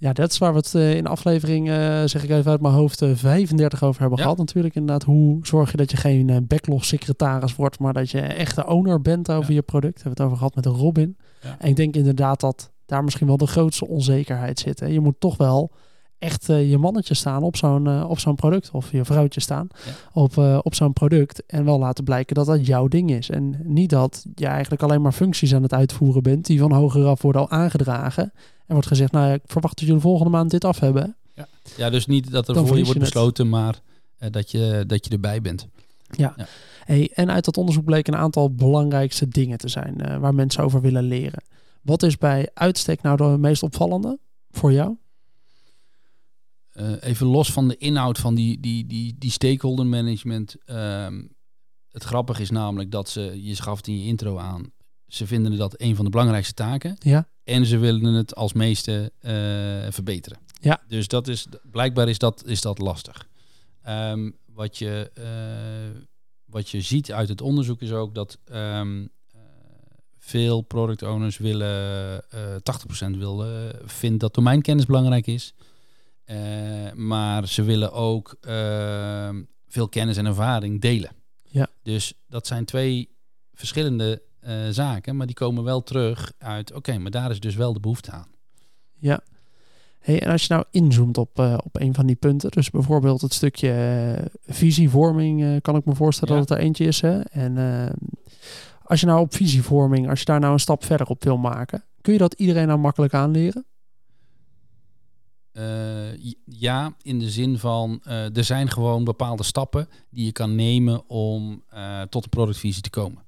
Ja, 0.00 0.12
dat 0.12 0.30
is 0.30 0.38
waar 0.38 0.52
we 0.52 0.58
het 0.58 0.74
uh, 0.74 0.94
in 0.94 1.06
aflevering, 1.06 1.68
uh, 1.68 2.02
zeg 2.04 2.22
ik 2.24 2.30
even 2.30 2.50
uit 2.50 2.60
mijn 2.60 2.74
hoofd, 2.74 3.02
uh, 3.02 3.10
eh, 3.10 3.16
35 3.16 3.82
over 3.82 4.00
hebben 4.00 4.18
gehad 4.18 4.38
natuurlijk. 4.38 4.74
Inderdaad, 4.74 5.02
hoe 5.02 5.46
zorg 5.46 5.70
je 5.70 5.76
dat 5.76 5.90
je 5.90 5.96
geen 5.96 6.44
backlog 6.46 6.84
secretaris 6.84 7.56
wordt, 7.56 7.78
maar 7.78 7.92
dat 7.92 8.10
je 8.10 8.20
echt 8.20 8.54
de 8.54 8.66
owner 8.66 9.00
bent 9.00 9.30
over 9.30 9.52
je 9.52 9.62
product. 9.62 10.02
Hebben 10.02 10.16
we 10.16 10.22
het 10.22 10.32
over 10.32 10.36
gehad 10.36 10.54
met 10.54 10.66
Robin. 10.66 11.16
Ja. 11.42 11.56
En 11.58 11.68
ik 11.68 11.76
denk 11.76 11.96
inderdaad 11.96 12.40
dat 12.40 12.72
daar 12.86 13.04
misschien 13.04 13.26
wel 13.26 13.36
de 13.36 13.46
grootste 13.46 13.86
onzekerheid 13.86 14.58
zit. 14.58 14.80
Hè. 14.80 14.86
Je 14.86 15.00
moet 15.00 15.20
toch 15.20 15.36
wel 15.36 15.72
echt 16.18 16.48
uh, 16.48 16.70
je 16.70 16.78
mannetje 16.78 17.14
staan 17.14 17.42
op 17.42 17.56
zo'n 17.56 17.88
uh, 17.88 18.10
op 18.10 18.18
zo'n 18.18 18.34
product. 18.34 18.70
Of 18.72 18.92
je 18.92 19.04
vrouwtje 19.04 19.40
staan 19.40 19.68
op, 20.12 20.36
uh, 20.36 20.58
op 20.62 20.74
zo'n 20.74 20.92
product. 20.92 21.42
En 21.46 21.64
wel 21.64 21.78
laten 21.78 22.04
blijken 22.04 22.34
dat 22.34 22.46
dat 22.46 22.66
jouw 22.66 22.88
ding 22.88 23.10
is. 23.10 23.30
En 23.30 23.60
niet 23.64 23.90
dat 23.90 24.24
je 24.34 24.46
eigenlijk 24.46 24.82
alleen 24.82 25.02
maar 25.02 25.12
functies 25.12 25.54
aan 25.54 25.62
het 25.62 25.74
uitvoeren 25.74 26.22
bent. 26.22 26.46
Die 26.46 26.58
van 26.58 26.72
hogeraf 26.72 27.22
worden 27.22 27.40
al 27.40 27.50
aangedragen. 27.50 28.32
En 28.66 28.74
wordt 28.74 28.86
gezegd, 28.86 29.12
nou 29.12 29.26
ja, 29.26 29.34
ik 29.34 29.42
verwacht 29.44 29.78
dat 29.78 29.86
jullie 29.86 30.02
volgende 30.02 30.30
maand 30.30 30.50
dit 30.50 30.64
af 30.64 30.80
hebben. 30.80 31.16
Ja, 31.34 31.48
ja 31.76 31.90
dus 31.90 32.06
niet 32.06 32.30
dat 32.30 32.48
er 32.48 32.66
voor 32.66 32.78
je 32.78 32.84
wordt 32.84 32.98
besloten, 32.98 33.48
maar 33.48 33.80
dat, 34.30 34.50
je, 34.50 34.84
dat 34.86 35.04
je 35.04 35.10
erbij 35.10 35.40
bent. 35.40 35.66
Ja. 36.10 36.34
ja. 36.36 36.46
Hey, 36.84 37.10
en 37.14 37.30
uit 37.30 37.44
dat 37.44 37.56
onderzoek 37.56 37.84
bleek 37.84 38.08
een 38.08 38.16
aantal 38.16 38.54
belangrijkste 38.54 39.28
dingen 39.28 39.58
te 39.58 39.68
zijn 39.68 40.20
waar 40.20 40.34
mensen 40.34 40.64
over 40.64 40.80
willen 40.80 41.02
leren. 41.02 41.42
Wat 41.82 42.02
is 42.02 42.16
bij 42.16 42.50
uitstek 42.54 43.02
nou 43.02 43.16
de 43.16 43.38
meest 43.38 43.62
opvallende 43.62 44.18
voor 44.50 44.72
jou? 44.72 44.96
Uh, 46.80 46.92
even 47.00 47.26
los 47.26 47.52
van 47.52 47.68
de 47.68 47.76
inhoud 47.76 48.18
van 48.18 48.34
die, 48.34 48.60
die, 48.60 48.86
die, 48.86 49.14
die 49.18 49.30
stakeholder 49.30 49.86
management. 49.86 50.56
Ehm, 50.64 51.22
het 51.90 52.04
grappige 52.04 52.42
is 52.42 52.50
namelijk 52.50 52.90
dat 52.90 53.08
ze, 53.08 53.42
je 53.42 53.56
gaf 53.56 53.76
het 53.76 53.86
in 53.86 53.98
je 53.98 54.06
intro 54.06 54.38
aan, 54.38 54.72
ze 55.06 55.26
vinden 55.26 55.56
dat 55.56 55.80
een 55.80 55.96
van 55.96 56.04
de 56.04 56.10
belangrijkste 56.10 56.54
taken. 56.54 56.96
Ja. 56.98 57.28
En 57.44 57.66
ze 57.66 57.78
willen 57.78 58.14
het 58.14 58.34
als 58.34 58.52
meeste 58.52 59.12
uh, 59.20 59.30
verbeteren. 59.92 60.38
Ja. 60.60 60.82
Dus 60.86 61.08
dat 61.08 61.28
is, 61.28 61.46
blijkbaar 61.70 62.08
is 62.08 62.18
dat, 62.18 62.42
is 62.46 62.60
dat 62.60 62.78
lastig. 62.78 63.28
Um, 63.88 64.36
wat, 64.46 64.78
je, 64.78 65.10
uh, 65.18 66.00
wat 66.44 66.70
je 66.70 66.80
ziet 66.80 67.12
uit 67.12 67.28
het 67.28 67.40
onderzoek 67.40 67.80
is 67.80 67.92
ook 67.92 68.14
dat 68.14 68.38
um, 68.52 69.10
veel 70.18 70.60
product 70.60 71.02
owners 71.02 71.38
willen, 71.38 72.22
80% 72.24 73.10
wil, 73.10 73.44
vindt 73.84 74.20
dat 74.20 74.34
domeinkennis 74.34 74.86
belangrijk 74.86 75.26
is. 75.26 75.54
Uh, 76.30 76.92
maar 76.92 77.48
ze 77.48 77.62
willen 77.62 77.92
ook 77.92 78.36
uh, 78.48 79.28
veel 79.68 79.88
kennis 79.88 80.16
en 80.16 80.26
ervaring 80.26 80.80
delen. 80.80 81.10
Ja. 81.42 81.66
Dus 81.82 82.14
dat 82.26 82.46
zijn 82.46 82.64
twee 82.64 83.16
verschillende 83.54 84.22
uh, 84.46 84.52
zaken, 84.70 85.16
maar 85.16 85.26
die 85.26 85.34
komen 85.34 85.64
wel 85.64 85.82
terug 85.82 86.32
uit, 86.38 86.72
oké, 86.72 86.98
maar 86.98 87.10
daar 87.10 87.30
is 87.30 87.40
dus 87.40 87.54
wel 87.54 87.72
de 87.72 87.80
behoefte 87.80 88.10
aan. 88.10 88.28
Ja. 88.98 89.20
Hey, 89.98 90.22
en 90.22 90.30
als 90.30 90.46
je 90.46 90.52
nou 90.54 90.64
inzoomt 90.70 91.18
op, 91.18 91.38
op 91.64 91.80
een 91.80 91.94
van 91.94 92.06
die 92.06 92.16
punten, 92.16 92.50
dus 92.50 92.70
bijvoorbeeld 92.70 93.20
het 93.20 93.34
stukje 93.34 94.30
visievorming, 94.46 95.62
kan 95.62 95.76
ik 95.76 95.84
me 95.84 95.94
voorstellen 95.94 96.34
dat 96.34 96.48
het 96.48 96.58
er 96.58 96.64
eentje 96.64 96.84
is. 96.84 97.00
Hè? 97.00 97.20
En 97.20 97.56
als 98.82 99.00
je 99.00 99.06
nou 99.06 99.20
op 99.20 99.34
visievorming, 99.34 100.08
als 100.08 100.18
je 100.18 100.24
daar 100.24 100.40
nou 100.40 100.52
een 100.52 100.60
stap 100.60 100.84
verder 100.84 101.06
op 101.06 101.24
wil 101.24 101.36
maken, 101.36 101.84
kun 102.00 102.12
je 102.12 102.18
dat 102.18 102.34
iedereen 102.34 102.66
nou 102.66 102.78
makkelijk 102.78 103.14
aanleren? 103.14 103.66
Uh, 105.52 106.32
ja, 106.44 106.94
in 107.02 107.18
de 107.18 107.30
zin 107.30 107.58
van 107.58 108.00
uh, 108.06 108.36
er 108.36 108.44
zijn 108.44 108.70
gewoon 108.70 109.04
bepaalde 109.04 109.42
stappen 109.42 109.88
die 110.10 110.24
je 110.24 110.32
kan 110.32 110.54
nemen 110.54 111.08
om 111.08 111.62
uh, 111.74 112.02
tot 112.02 112.24
een 112.24 112.30
productvisie 112.30 112.82
te 112.82 112.90
komen. 112.90 113.24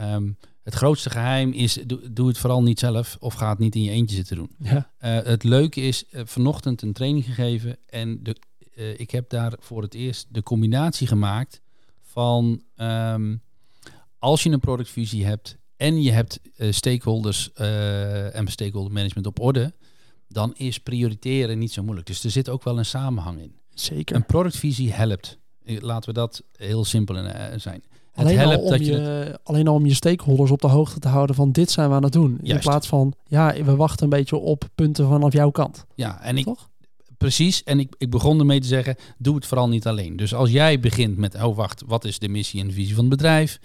Um, 0.00 0.36
het 0.62 0.74
grootste 0.74 1.10
geheim 1.10 1.52
is, 1.52 1.78
doe, 1.86 2.12
doe 2.12 2.28
het 2.28 2.38
vooral 2.38 2.62
niet 2.62 2.78
zelf 2.78 3.16
of 3.20 3.34
ga 3.34 3.48
het 3.48 3.58
niet 3.58 3.74
in 3.74 3.82
je 3.82 3.90
eentje 3.90 4.16
zitten 4.16 4.36
doen. 4.36 4.50
Ja. 4.58 4.90
Eh, 4.98 5.18
het 5.22 5.44
leuke 5.44 5.80
is, 5.80 6.04
vanochtend 6.12 6.82
een 6.82 6.92
training 6.92 7.24
gegeven 7.24 7.76
en 7.86 8.22
de, 8.22 8.36
ik 8.96 9.10
heb 9.10 9.30
daar 9.30 9.52
voor 9.58 9.82
het 9.82 9.94
eerst 9.94 10.26
de 10.30 10.42
combinatie 10.42 11.06
gemaakt 11.06 11.60
van 12.02 12.62
um, 12.76 13.42
als 14.18 14.42
je 14.42 14.50
een 14.50 14.60
productvisie 14.60 15.24
hebt 15.24 15.56
en 15.76 16.02
je 16.02 16.10
hebt 16.10 16.40
stakeholders 16.70 17.52
en 17.52 18.48
stakeholder 18.48 18.92
management 18.92 19.26
op 19.26 19.40
orde, 19.40 19.72
dan 20.36 20.54
is 20.56 20.78
prioriteren 20.78 21.58
niet 21.58 21.72
zo 21.72 21.82
moeilijk. 21.82 22.06
Dus 22.06 22.24
er 22.24 22.30
zit 22.30 22.48
ook 22.48 22.64
wel 22.64 22.78
een 22.78 22.84
samenhang 22.84 23.40
in. 23.40 23.52
Zeker. 23.70 24.16
Een 24.16 24.26
productvisie 24.26 24.92
helpt. 24.92 25.38
Laten 25.64 26.08
we 26.08 26.14
dat 26.14 26.42
heel 26.56 26.84
simpel 26.84 27.14
zijn. 27.56 27.82
Alleen 28.14 28.38
al, 28.38 28.58
om 28.58 28.74
je, 28.74 28.84
je 28.84 29.38
alleen 29.42 29.68
al 29.68 29.74
om 29.74 29.86
je 29.86 29.94
stakeholders 29.94 30.50
op 30.50 30.60
de 30.60 30.66
hoogte 30.66 30.98
te 30.98 31.08
houden 31.08 31.36
van 31.36 31.52
dit 31.52 31.70
zijn 31.70 31.88
we 31.88 31.94
aan 31.94 32.02
het 32.02 32.12
doen. 32.12 32.38
In 32.42 32.58
plaats 32.58 32.86
van, 32.86 33.14
ja, 33.26 33.64
we 33.64 33.76
wachten 33.76 34.04
een 34.04 34.10
beetje 34.10 34.36
op 34.36 34.68
punten 34.74 35.08
vanaf 35.08 35.32
jouw 35.32 35.50
kant. 35.50 35.84
Ja, 35.94 36.22
en 36.22 36.38
ik, 36.38 36.46
precies. 37.18 37.62
En 37.62 37.78
ik, 37.78 37.94
ik 37.98 38.10
begon 38.10 38.38
ermee 38.38 38.60
te 38.60 38.66
zeggen, 38.66 38.96
doe 39.18 39.34
het 39.34 39.46
vooral 39.46 39.68
niet 39.68 39.86
alleen. 39.86 40.16
Dus 40.16 40.34
als 40.34 40.50
jij 40.50 40.80
begint 40.80 41.16
met, 41.16 41.34
oh 41.42 41.56
wacht, 41.56 41.82
wat 41.86 42.04
is 42.04 42.18
de 42.18 42.28
missie 42.28 42.60
en 42.60 42.66
de 42.66 42.74
visie 42.74 42.94
van 42.94 43.04
het 43.04 43.16
bedrijf? 43.16 43.58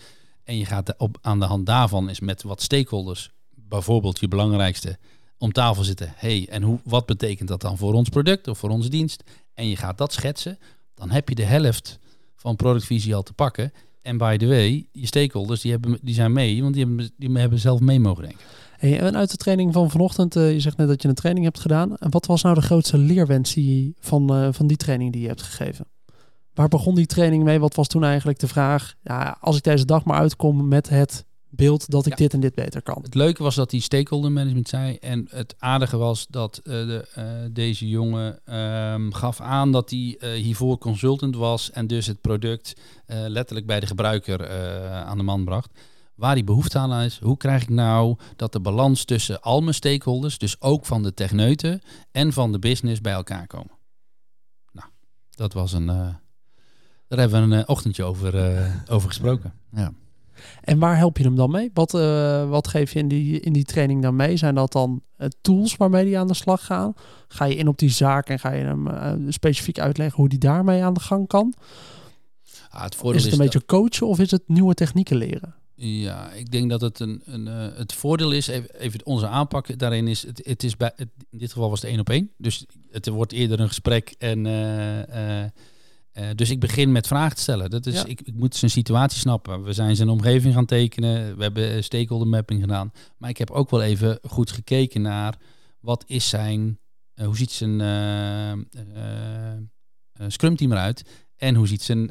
En 0.44 0.58
je 0.58 0.66
gaat 0.66 0.98
op, 0.98 1.18
aan 1.22 1.40
de 1.40 1.46
hand 1.46 1.66
daarvan 1.66 2.10
is 2.10 2.20
met 2.20 2.44
wat 2.44 2.62
stakeholders, 2.62 3.32
bijvoorbeeld 3.56 4.20
je 4.20 4.28
belangrijkste, 4.28 4.98
om 5.42 5.52
tafel 5.52 5.84
zitten. 5.84 6.14
hey, 6.16 6.48
en 6.50 6.64
hoe, 6.64 6.80
wat 6.84 7.06
betekent 7.06 7.48
dat 7.48 7.62
dan 7.62 7.78
voor 7.78 7.94
ons 7.94 8.10
product 8.10 8.48
of 8.48 8.58
voor 8.58 8.70
onze 8.70 8.90
dienst? 8.90 9.24
En 9.54 9.68
je 9.68 9.76
gaat 9.76 9.98
dat 9.98 10.14
schetsen, 10.14 10.58
dan 10.94 11.10
heb 11.10 11.30
je 11.30 11.36
de 11.36 11.44
helft 11.44 12.00
van 12.36 12.56
productvisie 12.56 13.16
al 13.16 13.24
te 13.24 13.34
pakken. 13.34 13.72
En 14.02 14.18
by 14.18 14.38
the 14.38 14.48
way, 14.48 14.88
je 14.92 15.06
stakeholders 15.06 15.62
die, 15.62 15.72
hebben, 15.72 16.00
die 16.02 16.14
zijn 16.14 16.34
mee, 16.34 16.62
want 16.62 16.74
die 16.74 16.86
hebben, 16.86 17.12
die 17.18 17.38
hebben 17.38 17.60
zelf 17.60 17.80
mee 17.80 18.00
mogen 18.00 18.24
denken. 18.24 18.42
Hey, 18.78 19.00
en 19.00 19.18
uit 19.18 19.32
de 19.32 19.38
training 19.38 19.74
van 19.74 19.92
vanochtend, 19.92 20.36
uh, 20.36 20.52
je 20.54 20.60
zegt 20.60 20.78
net 20.78 20.88
dat 20.88 21.02
je 21.02 21.08
een 21.08 21.14
training 21.14 21.46
hebt 21.46 21.60
gedaan. 21.60 21.98
En 21.98 22.12
wat 22.12 22.26
was 22.26 22.42
nou 22.42 22.56
de 22.56 22.62
grootste 22.62 22.98
leerwens 22.98 23.54
die, 23.54 23.96
van, 24.00 24.38
uh, 24.38 24.48
van 24.52 24.68
die 24.68 24.78
training 24.78 25.12
die 25.12 25.22
je 25.22 25.28
hebt 25.28 25.42
gegeven? 25.42 25.86
Waar 26.54 26.68
begon 26.68 26.96
die 26.96 27.06
training 27.06 27.44
mee? 27.44 27.60
Wat 27.60 27.76
was 27.76 27.88
toen 27.88 28.04
eigenlijk 28.04 28.40
de 28.40 28.48
vraag? 28.48 28.96
Ja, 29.02 29.38
als 29.40 29.58
ik 29.58 29.64
deze 29.64 29.86
dag 29.86 30.04
maar 30.04 30.18
uitkom 30.18 30.68
met 30.68 30.90
het 30.90 31.26
beeld 31.52 31.90
dat 31.90 32.06
ik 32.06 32.18
dit 32.18 32.34
en 32.34 32.40
dit 32.40 32.56
beter 32.56 32.82
kan. 32.82 33.02
Het 33.02 33.16
leuke 33.16 33.44
was 33.44 33.56
dat 33.56 33.72
hij 33.72 33.80
stakeholder 33.80 34.32
management 34.32 34.70
zei. 34.70 34.96
En 34.96 35.28
het 35.30 35.56
aardige 35.60 35.98
was 35.98 36.28
dat 36.30 36.62
uh, 36.64 36.74
de, 36.74 37.08
uh, 37.18 37.26
deze 37.54 37.90
jongen 37.90 38.56
um, 38.94 39.14
gaf 39.14 39.42
aan 39.42 39.72
dat 39.72 39.90
hij 39.90 40.18
uh, 40.20 40.32
hiervoor 40.32 40.78
consultant 40.78 41.36
was. 41.36 41.72
En 41.72 41.88
dus 41.88 42.06
het 42.06 42.22
product 42.22 42.74
letterlijk 43.06 43.66
bij 43.66 43.80
de 43.80 43.86
gebruiker 43.86 44.50
aan 45.06 45.18
de 45.18 45.24
man 45.24 45.46
bracht. 45.46 45.80
Waar 46.16 46.36
die 46.36 46.44
behoefte 46.44 46.78
aan 46.78 47.02
is, 47.02 47.20
hoe 47.20 47.38
krijg 47.38 47.62
ik 47.62 47.70
nou 47.70 48.18
dat 48.36 48.54
de 48.54 48.60
balans 48.60 49.06
tussen 49.06 49.42
al 49.42 49.62
mijn 49.62 49.74
stakeholders, 49.74 50.38
dus 50.38 50.62
ook 50.62 50.86
van 50.86 51.04
de 51.04 51.14
techneuten 51.14 51.82
en 52.12 52.34
van 52.34 52.52
de 52.52 52.60
business, 52.60 53.02
bij 53.02 53.14
elkaar 53.14 53.48
komen. 53.48 53.78
Nou, 54.72 54.88
dat 55.30 55.54
was 55.54 55.74
een. 55.74 55.86
daar 55.86 56.20
hebben 57.08 57.50
we 57.50 57.56
een 57.56 57.68
ochtendje 57.68 58.04
over, 58.04 58.34
over 58.88 59.08
gesproken. 59.08 59.54
Ja. 59.72 59.94
En 60.62 60.80
waar 60.80 60.98
help 60.98 61.18
je 61.18 61.24
hem 61.24 61.36
dan 61.36 61.52
mee? 61.52 61.70
Wat, 61.74 61.94
uh, 61.94 62.50
wat 62.50 62.68
geef 62.68 62.94
je 62.94 63.00
in 63.00 63.08
die, 63.08 63.40
in 63.40 63.54
die 63.54 63.64
training 63.64 64.02
dan 64.02 64.16
mee? 64.16 64.38
Zijn 64.38 64.56
dat 64.56 64.72
dan 64.72 65.02
uh, 65.18 65.28
tools 65.42 65.78
waarmee 65.78 66.06
die 66.06 66.18
aan 66.18 66.28
de 66.28 66.34
slag 66.34 66.66
gaan? 66.66 66.94
Ga 67.28 67.46
je 67.46 67.56
in 67.56 67.68
op 67.68 67.78
die 67.78 67.90
zaak 67.90 68.30
en 68.30 68.40
ga 68.40 68.52
je 68.52 68.64
hem 68.64 68.88
uh, 68.88 69.14
specifiek 69.30 69.80
uitleggen 69.80 70.18
hoe 70.18 70.30
die 70.30 70.40
daarmee 70.40 70.84
aan 70.84 70.94
de 70.94 71.00
gang 71.00 71.28
kan? 71.28 71.54
Ah, 72.70 72.84
het 72.84 72.94
is 72.94 73.02
het 73.02 73.16
een 73.16 73.32
is 73.32 73.38
beetje 73.38 73.66
coachen 73.66 74.08
of 74.08 74.20
is 74.20 74.32
het 74.32 74.44
nieuwe 74.46 74.74
technieken 74.74 75.18
leren? 75.18 75.56
Ja, 75.76 76.32
ik 76.32 76.52
denk 76.52 76.70
dat 76.70 76.82
het 76.82 77.00
een, 77.00 77.22
een 77.26 77.46
het 77.46 77.94
voordeel 77.94 78.32
is, 78.32 78.48
even, 78.48 78.80
even, 78.80 79.06
onze 79.06 79.28
aanpak 79.28 79.80
daarin 79.80 80.08
is, 80.08 80.26
het, 80.26 80.42
het 80.44 80.64
is 80.64 80.78
bij, 80.78 80.92
het, 80.96 81.10
in 81.30 81.38
dit 81.38 81.52
geval 81.52 81.70
was 81.70 81.82
het 81.82 81.90
één 81.90 82.00
op 82.00 82.10
één. 82.10 82.32
Dus 82.38 82.66
het 82.92 83.08
wordt 83.08 83.32
eerder 83.32 83.60
een 83.60 83.68
gesprek 83.68 84.16
en 84.18 84.46
uh, 84.46 85.44
dus 86.36 86.50
ik 86.50 86.60
begin 86.60 86.92
met 86.92 87.08
vragen 87.08 87.36
te 87.36 87.42
stellen. 87.42 87.70
Dat 87.70 87.86
is, 87.86 87.94
ja. 87.94 88.06
ik, 88.06 88.22
ik, 88.22 88.34
moet 88.34 88.56
zijn 88.56 88.72
situatie 88.72 89.20
snappen. 89.20 89.64
We 89.64 89.74
zijn 89.74 89.96
zijn 89.96 90.10
omgeving 90.10 90.54
gaan 90.54 90.66
tekenen. 90.66 91.38
We 91.38 91.44
hebben 91.44 91.84
stakeholder 91.84 92.28
mapping 92.28 92.62
gedaan. 92.62 92.92
Maar 93.18 93.30
ik 93.30 93.38
heb 93.38 93.52
ook 93.52 93.70
wel 93.70 93.82
even 93.82 94.20
goed 94.28 94.52
gekeken 94.52 95.02
naar 95.02 95.38
wat 95.80 96.04
is 96.08 96.30
zijn, 96.30 96.80
uh, 97.16 97.26
hoe 97.26 97.38
ziet 97.38 97.52
zijn 97.52 97.80
uh, 97.80 98.52
scrum 100.28 100.56
team 100.56 100.72
eruit 100.72 101.04
en 101.36 101.56
hoe 101.56 101.68
ziet 101.68 101.82
zijn 101.82 102.06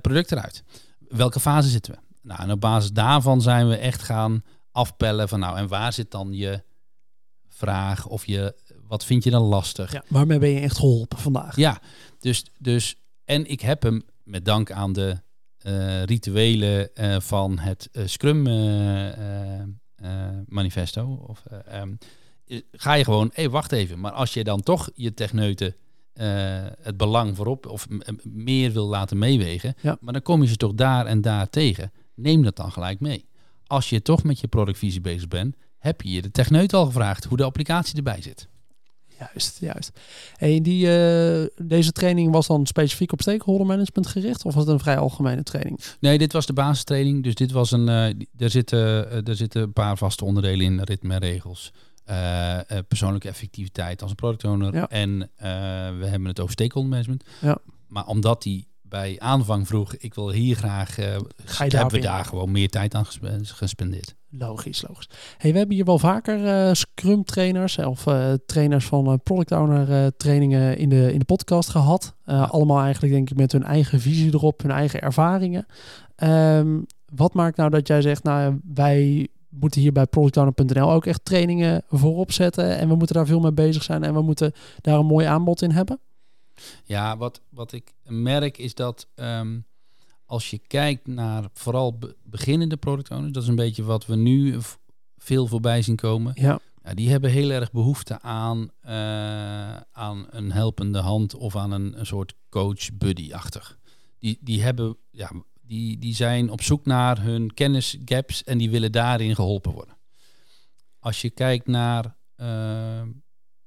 product 0.00 0.32
eruit. 0.32 0.64
Welke 1.08 1.40
fase 1.40 1.68
zitten 1.68 1.92
we? 1.92 1.98
Nou, 2.22 2.40
en 2.42 2.50
op 2.50 2.60
basis 2.60 2.90
daarvan 2.90 3.42
zijn 3.42 3.68
we 3.68 3.76
echt 3.76 4.02
gaan 4.02 4.42
afpellen 4.70 5.28
van 5.28 5.40
nou 5.40 5.56
en 5.56 5.68
waar 5.68 5.92
zit 5.92 6.10
dan 6.10 6.32
je 6.32 6.62
vraag 7.48 8.06
of 8.06 8.26
je 8.26 8.54
wat 8.86 9.04
vind 9.04 9.24
je 9.24 9.30
dan 9.30 9.42
lastig? 9.42 9.92
Ja, 9.92 10.02
waarmee 10.08 10.38
ben 10.38 10.48
je 10.48 10.60
echt 10.60 10.76
geholpen 10.76 11.18
vandaag? 11.18 11.56
Ja, 11.56 11.80
dus, 12.18 12.44
dus 12.58 12.96
en 13.26 13.46
ik 13.46 13.60
heb 13.60 13.82
hem 13.82 14.02
met 14.24 14.44
dank 14.44 14.70
aan 14.70 14.92
de 14.92 15.16
uh, 15.66 16.02
rituelen 16.02 16.90
uh, 16.94 17.20
van 17.20 17.58
het 17.58 17.88
uh, 17.92 18.06
Scrum 18.06 18.42
manifesto. 20.48 21.24
Of, 21.26 21.42
um, 21.72 21.98
ga 22.72 22.92
je 22.92 23.04
gewoon, 23.04 23.30
hé, 23.34 23.42
hey, 23.42 23.50
wacht 23.50 23.72
even. 23.72 24.00
Maar 24.00 24.12
als 24.12 24.34
je 24.34 24.44
dan 24.44 24.62
toch 24.62 24.90
je 24.94 25.14
techneuten 25.14 25.74
het 26.82 26.96
belang 26.96 27.36
voorop 27.36 27.66
of 27.66 27.86
meer 28.22 28.72
wil 28.72 28.86
laten 28.86 29.18
meewegen, 29.18 29.74
ja. 29.80 29.96
maar 30.00 30.12
dan 30.12 30.22
kom 30.22 30.42
je 30.42 30.48
ze 30.48 30.56
toch 30.56 30.74
daar 30.74 31.06
en 31.06 31.20
daar 31.20 31.50
tegen. 31.50 31.92
Neem 32.14 32.42
dat 32.42 32.56
dan 32.56 32.72
gelijk 32.72 33.00
mee. 33.00 33.28
Als 33.66 33.88
je 33.88 34.02
toch 34.02 34.24
met 34.24 34.40
je 34.40 34.48
productvisie 34.48 35.00
bezig 35.00 35.28
bent, 35.28 35.56
heb 35.78 36.02
je 36.02 36.10
je 36.10 36.22
de 36.22 36.30
techneut 36.30 36.72
al 36.72 36.86
gevraagd 36.86 37.24
hoe 37.24 37.36
de 37.36 37.44
applicatie 37.44 37.96
erbij 37.96 38.22
zit. 38.22 38.48
Juist, 39.18 39.58
juist. 39.60 40.00
Hey, 40.36 40.60
die, 40.60 40.86
uh, 40.86 41.66
deze 41.66 41.92
training 41.92 42.32
was 42.32 42.46
dan 42.46 42.66
specifiek 42.66 43.12
op 43.12 43.20
stakeholder 43.20 43.66
management 43.66 44.06
gericht 44.06 44.44
of 44.44 44.54
was 44.54 44.64
het 44.64 44.72
een 44.72 44.80
vrij 44.80 44.98
algemene 44.98 45.42
training? 45.42 45.80
Nee, 46.00 46.18
dit 46.18 46.32
was 46.32 46.46
de 46.46 46.52
basistraining. 46.52 47.22
Dus 47.22 47.34
dit 47.34 47.52
was 47.52 47.70
een, 47.70 47.88
uh, 47.88 48.06
er, 48.36 48.50
zitten, 48.50 48.78
uh, 48.78 49.28
er 49.28 49.36
zitten 49.36 49.62
een 49.62 49.72
paar 49.72 49.96
vaste 49.96 50.24
onderdelen 50.24 50.66
in, 50.66 50.82
ritme 50.82 51.14
en 51.14 51.20
regels. 51.20 51.72
persoonlijke 52.88 53.28
effectiviteit 53.28 54.02
als 54.02 54.10
een 54.10 54.16
product 54.16 54.44
owner. 54.44 54.74
Ja. 54.74 54.88
En 54.88 55.30
we 55.98 56.06
hebben 56.06 56.24
het 56.24 56.40
over 56.40 56.52
stakeholder 56.52 56.90
management. 56.90 57.24
Ja. 57.40 57.58
Maar 57.86 58.06
omdat 58.06 58.42
die 58.42 58.68
bij 58.88 59.16
aanvang 59.18 59.66
vroeg, 59.66 59.94
ik 59.94 60.14
wil 60.14 60.30
hier 60.30 60.56
graag, 60.56 60.98
uh, 60.98 61.16
Ga 61.44 61.64
je 61.64 61.76
hebben 61.76 61.94
we 61.94 62.06
daar 62.06 62.24
gewoon 62.24 62.50
meer 62.50 62.68
tijd 62.68 62.94
aan 62.94 63.06
gespendeerd. 63.42 64.14
Logisch, 64.30 64.84
logisch. 64.88 65.08
Hey, 65.36 65.52
we 65.52 65.58
hebben 65.58 65.76
hier 65.76 65.84
wel 65.84 65.98
vaker 65.98 66.68
uh, 66.68 66.72
Scrum 66.72 67.24
trainers 67.24 67.78
of 67.78 68.06
uh, 68.06 68.32
trainers 68.46 68.86
van 68.86 69.20
Product 69.22 69.52
Owner 69.52 70.16
trainingen 70.16 70.78
in 70.78 70.88
de, 70.88 71.12
in 71.12 71.18
de 71.18 71.24
podcast 71.24 71.68
gehad. 71.68 72.14
Ja. 72.24 72.42
Allemaal 72.42 72.82
eigenlijk 72.82 73.12
denk 73.12 73.30
ik 73.30 73.36
met 73.36 73.52
hun 73.52 73.64
eigen 73.64 74.00
visie 74.00 74.34
erop, 74.34 74.62
hun 74.62 74.70
eigen 74.70 75.00
ervaringen. 75.00 75.66
Um, 76.16 76.86
wat 77.14 77.34
maakt 77.34 77.56
nou 77.56 77.70
dat 77.70 77.86
jij 77.86 78.02
zegt, 78.02 78.22
nou 78.22 78.60
wij 78.74 79.28
moeten 79.48 79.80
hier 79.80 79.92
bij 79.92 80.06
productowner.nl 80.06 80.92
ook 80.92 81.06
echt 81.06 81.24
trainingen 81.24 81.82
voorop 81.88 82.32
zetten 82.32 82.78
en 82.78 82.88
we 82.88 82.94
moeten 82.94 83.16
daar 83.16 83.26
veel 83.26 83.40
mee 83.40 83.52
bezig 83.52 83.82
zijn 83.82 84.04
en 84.04 84.14
we 84.14 84.22
moeten 84.22 84.52
daar 84.80 84.98
een 84.98 85.06
mooi 85.06 85.26
aanbod 85.26 85.62
in 85.62 85.70
hebben? 85.70 86.00
Ja, 86.84 87.16
wat, 87.16 87.40
wat 87.48 87.72
ik 87.72 87.94
merk 88.04 88.58
is 88.58 88.74
dat 88.74 89.08
um, 89.14 89.66
als 90.26 90.50
je 90.50 90.58
kijkt 90.58 91.06
naar 91.06 91.48
vooral 91.52 91.98
be 91.98 92.16
beginnende 92.22 92.76
product 92.76 93.10
owners, 93.10 93.32
dat 93.32 93.42
is 93.42 93.48
een 93.48 93.54
beetje 93.54 93.84
wat 93.84 94.06
we 94.06 94.16
nu 94.16 94.58
veel 95.16 95.46
voorbij 95.46 95.82
zien 95.82 95.96
komen. 95.96 96.32
Ja. 96.34 96.58
ja 96.82 96.94
die 96.94 97.10
hebben 97.10 97.30
heel 97.30 97.50
erg 97.50 97.72
behoefte 97.72 98.20
aan, 98.20 98.70
uh, 98.84 99.76
aan 99.76 100.26
een 100.30 100.52
helpende 100.52 100.98
hand 100.98 101.34
of 101.34 101.56
aan 101.56 101.70
een, 101.70 101.98
een 101.98 102.06
soort 102.06 102.34
coach 102.48 102.92
buddy-achtig. 102.92 103.78
Die, 104.18 104.38
die, 104.40 104.62
hebben, 104.62 104.96
ja, 105.10 105.30
die, 105.60 105.98
die 105.98 106.14
zijn 106.14 106.50
op 106.50 106.62
zoek 106.62 106.86
naar 106.86 107.22
hun 107.22 107.54
kennisgaps 107.54 108.44
en 108.44 108.58
die 108.58 108.70
willen 108.70 108.92
daarin 108.92 109.34
geholpen 109.34 109.72
worden. 109.72 109.96
Als 110.98 111.20
je 111.20 111.30
kijkt 111.30 111.66
naar 111.66 112.16
uh, 112.36 113.02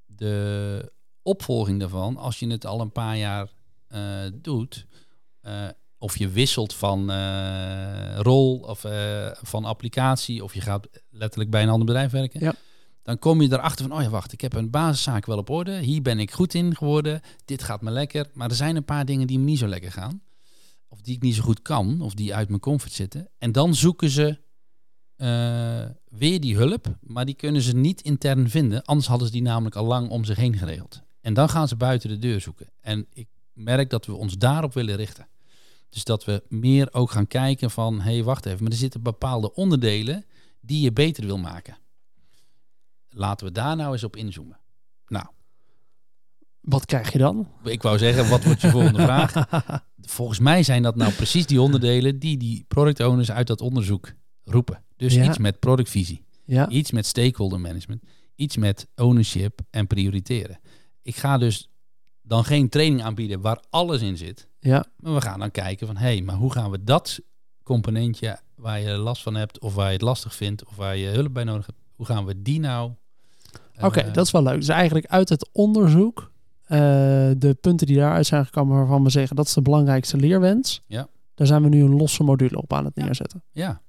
de 0.05 0.91
opvolging 1.21 1.79
daarvan, 1.79 2.17
als 2.17 2.39
je 2.39 2.47
het 2.47 2.65
al 2.65 2.81
een 2.81 2.91
paar 2.91 3.17
jaar 3.17 3.47
uh, 3.89 3.99
doet, 4.33 4.85
uh, 5.43 5.67
of 5.97 6.17
je 6.17 6.29
wisselt 6.29 6.73
van 6.73 7.11
uh, 7.11 8.19
rol 8.19 8.59
of 8.59 8.85
van 9.41 9.65
applicatie, 9.65 10.43
of 10.43 10.53
je 10.53 10.61
gaat 10.61 10.88
letterlijk 11.09 11.49
bij 11.49 11.63
een 11.63 11.69
ander 11.69 11.85
bedrijf 11.85 12.11
werken, 12.11 12.39
ja. 12.39 12.53
dan 13.01 13.19
kom 13.19 13.41
je 13.41 13.51
erachter 13.51 13.88
van, 13.88 13.97
oh 13.97 14.03
ja, 14.03 14.09
wacht, 14.09 14.31
ik 14.31 14.41
heb 14.41 14.53
een 14.53 14.69
basiszaak 14.69 15.25
wel 15.25 15.38
op 15.38 15.49
orde, 15.49 15.77
hier 15.77 16.01
ben 16.01 16.19
ik 16.19 16.31
goed 16.31 16.53
in 16.53 16.75
geworden, 16.75 17.21
dit 17.45 17.63
gaat 17.63 17.81
me 17.81 17.91
lekker, 17.91 18.29
maar 18.33 18.49
er 18.49 18.55
zijn 18.55 18.75
een 18.75 18.85
paar 18.85 19.05
dingen 19.05 19.27
die 19.27 19.39
me 19.39 19.45
niet 19.45 19.59
zo 19.59 19.67
lekker 19.67 19.91
gaan, 19.91 20.21
of 20.88 21.01
die 21.01 21.15
ik 21.15 21.21
niet 21.21 21.35
zo 21.35 21.43
goed 21.43 21.61
kan, 21.61 22.01
of 22.01 22.13
die 22.13 22.35
uit 22.35 22.49
mijn 22.49 22.61
comfort 22.61 22.93
zitten, 22.93 23.29
en 23.38 23.51
dan 23.51 23.75
zoeken 23.75 24.09
ze 24.09 24.38
weer 26.09 26.39
die 26.39 26.55
hulp, 26.55 26.97
maar 27.01 27.25
die 27.25 27.35
kunnen 27.35 27.61
ze 27.61 27.75
niet 27.75 28.01
intern 28.01 28.49
vinden, 28.49 28.83
anders 28.83 29.07
hadden 29.07 29.27
ze 29.27 29.33
die 29.33 29.41
namelijk 29.41 29.75
al 29.75 29.85
lang 29.85 30.09
om 30.09 30.23
zich 30.23 30.38
heen 30.38 30.57
geregeld. 30.57 31.01
En 31.29 31.36
dan 31.36 31.50
gaan 31.50 31.67
ze 31.67 31.75
buiten 31.75 32.09
de 32.09 32.17
deur 32.17 32.41
zoeken. 32.41 32.69
En 32.81 33.05
ik 33.13 33.27
merk 33.53 33.89
dat 33.89 34.05
we 34.05 34.13
ons 34.15 34.38
daarop 34.38 34.74
willen 34.74 34.95
richten. 34.95 35.27
Dus 35.89 36.03
dat 36.03 36.25
we 36.25 36.43
meer 36.48 36.93
ook 36.93 37.12
gaan 37.12 37.27
kijken 37.27 37.71
van, 37.71 38.01
hé, 38.01 38.12
hey, 38.13 38.24
wacht 38.24 38.45
even, 38.45 38.63
maar 38.63 38.71
er 38.71 38.77
zitten 38.77 39.01
bepaalde 39.03 39.53
onderdelen 39.53 40.25
die 40.62 40.81
je 40.81 40.91
beter 40.93 41.25
wil 41.25 41.38
maken. 41.38 41.77
Laten 43.09 43.45
we 43.48 43.51
daar 43.51 43.75
nou 43.75 43.91
eens 43.93 44.03
op 44.03 44.15
inzoomen. 44.15 44.59
Nou, 45.07 45.25
Wat 46.62 46.86
krijg 46.86 47.12
je 47.12 47.17
dan? 47.17 47.48
ik 47.63 47.81
wou 47.81 47.98
zeggen, 47.98 48.29
wat 48.29 48.43
wordt 48.43 48.62
je 48.62 48.69
volgende 48.79 49.01
vraag? 49.01 49.33
Volgens 50.01 50.39
mij 50.39 50.63
zijn 50.63 50.83
dat 50.83 50.95
nou 50.95 51.13
precies 51.13 51.45
die 51.45 51.62
onderdelen 51.62 52.19
die 52.19 52.38
die 52.38 52.65
product 52.67 53.00
owners 53.00 53.31
uit 53.31 53.48
dat 53.48 53.62
onderzoek 53.62 54.13
roepen. 54.43 54.83
Dus 54.95 55.13
Ja. 55.13 55.24
iets 55.25 55.38
met 55.38 55.59
productvisie, 55.59 56.24
Ja, 56.45 56.69
iets 56.69 56.91
met 56.91 57.05
stakeholder 57.05 57.59
management, 57.59 58.03
iets 58.36 58.57
met 58.57 58.88
ownership 58.95 59.59
en 59.69 59.88
prioriteren. 59.88 60.59
Ik 61.09 61.15
ga 61.15 61.37
dus 61.37 61.69
dan 62.21 62.43
geen 62.45 62.69
training 62.69 63.03
aanbieden 63.03 63.41
waar 63.41 63.59
alles 63.69 64.01
in 64.01 64.17
zit. 64.17 64.47
ja, 64.59 64.85
Maar 64.99 65.13
we 65.13 65.21
gaan 65.21 65.39
dan 65.39 65.51
kijken 65.51 65.87
van, 65.87 65.97
hé, 65.97 66.05
hey, 66.05 66.21
maar 66.21 66.35
hoe 66.35 66.51
gaan 66.51 66.71
we 66.71 66.83
dat 66.83 67.19
componentje 67.63 68.39
waar 68.55 68.79
je 68.79 68.89
last 68.97 69.23
van 69.23 69.35
hebt, 69.35 69.59
of 69.59 69.75
waar 69.75 69.85
je 69.87 69.93
het 69.93 70.01
lastig 70.01 70.35
vindt, 70.35 70.65
of 70.65 70.75
waar 70.75 70.97
je 70.97 71.07
hulp 71.07 71.33
bij 71.33 71.43
nodig 71.43 71.65
hebt, 71.65 71.77
hoe 71.95 72.05
gaan 72.05 72.25
we 72.25 72.41
die 72.41 72.59
nou... 72.59 72.91
eh, 73.73 73.83
oké, 73.83 74.11
dat 74.11 74.25
is 74.25 74.31
wel 74.31 74.43
leuk. 74.43 74.55
Dus 74.59 74.67
eigenlijk 74.67 75.05
uit 75.05 75.29
het 75.29 75.49
onderzoek, 75.51 76.31
eh, 76.65 76.77
de 77.37 77.57
punten 77.61 77.87
die 77.87 77.97
daaruit 77.97 78.25
zijn 78.25 78.45
gekomen 78.45 78.77
waarvan 78.77 79.03
we 79.03 79.09
zeggen 79.09 79.35
dat 79.35 79.45
is 79.45 79.53
de 79.53 79.61
belangrijkste 79.61 80.17
leerwens. 80.17 80.81
Ja. 80.87 81.07
Daar 81.35 81.47
zijn 81.47 81.63
we 81.63 81.69
nu 81.69 81.81
een 81.83 81.95
losse 81.95 82.23
module 82.23 82.57
op 82.61 82.73
aan 82.73 82.85
het 82.85 82.95
Ja. 82.95 83.03
neerzetten. 83.03 83.43
Ja, 83.51 83.81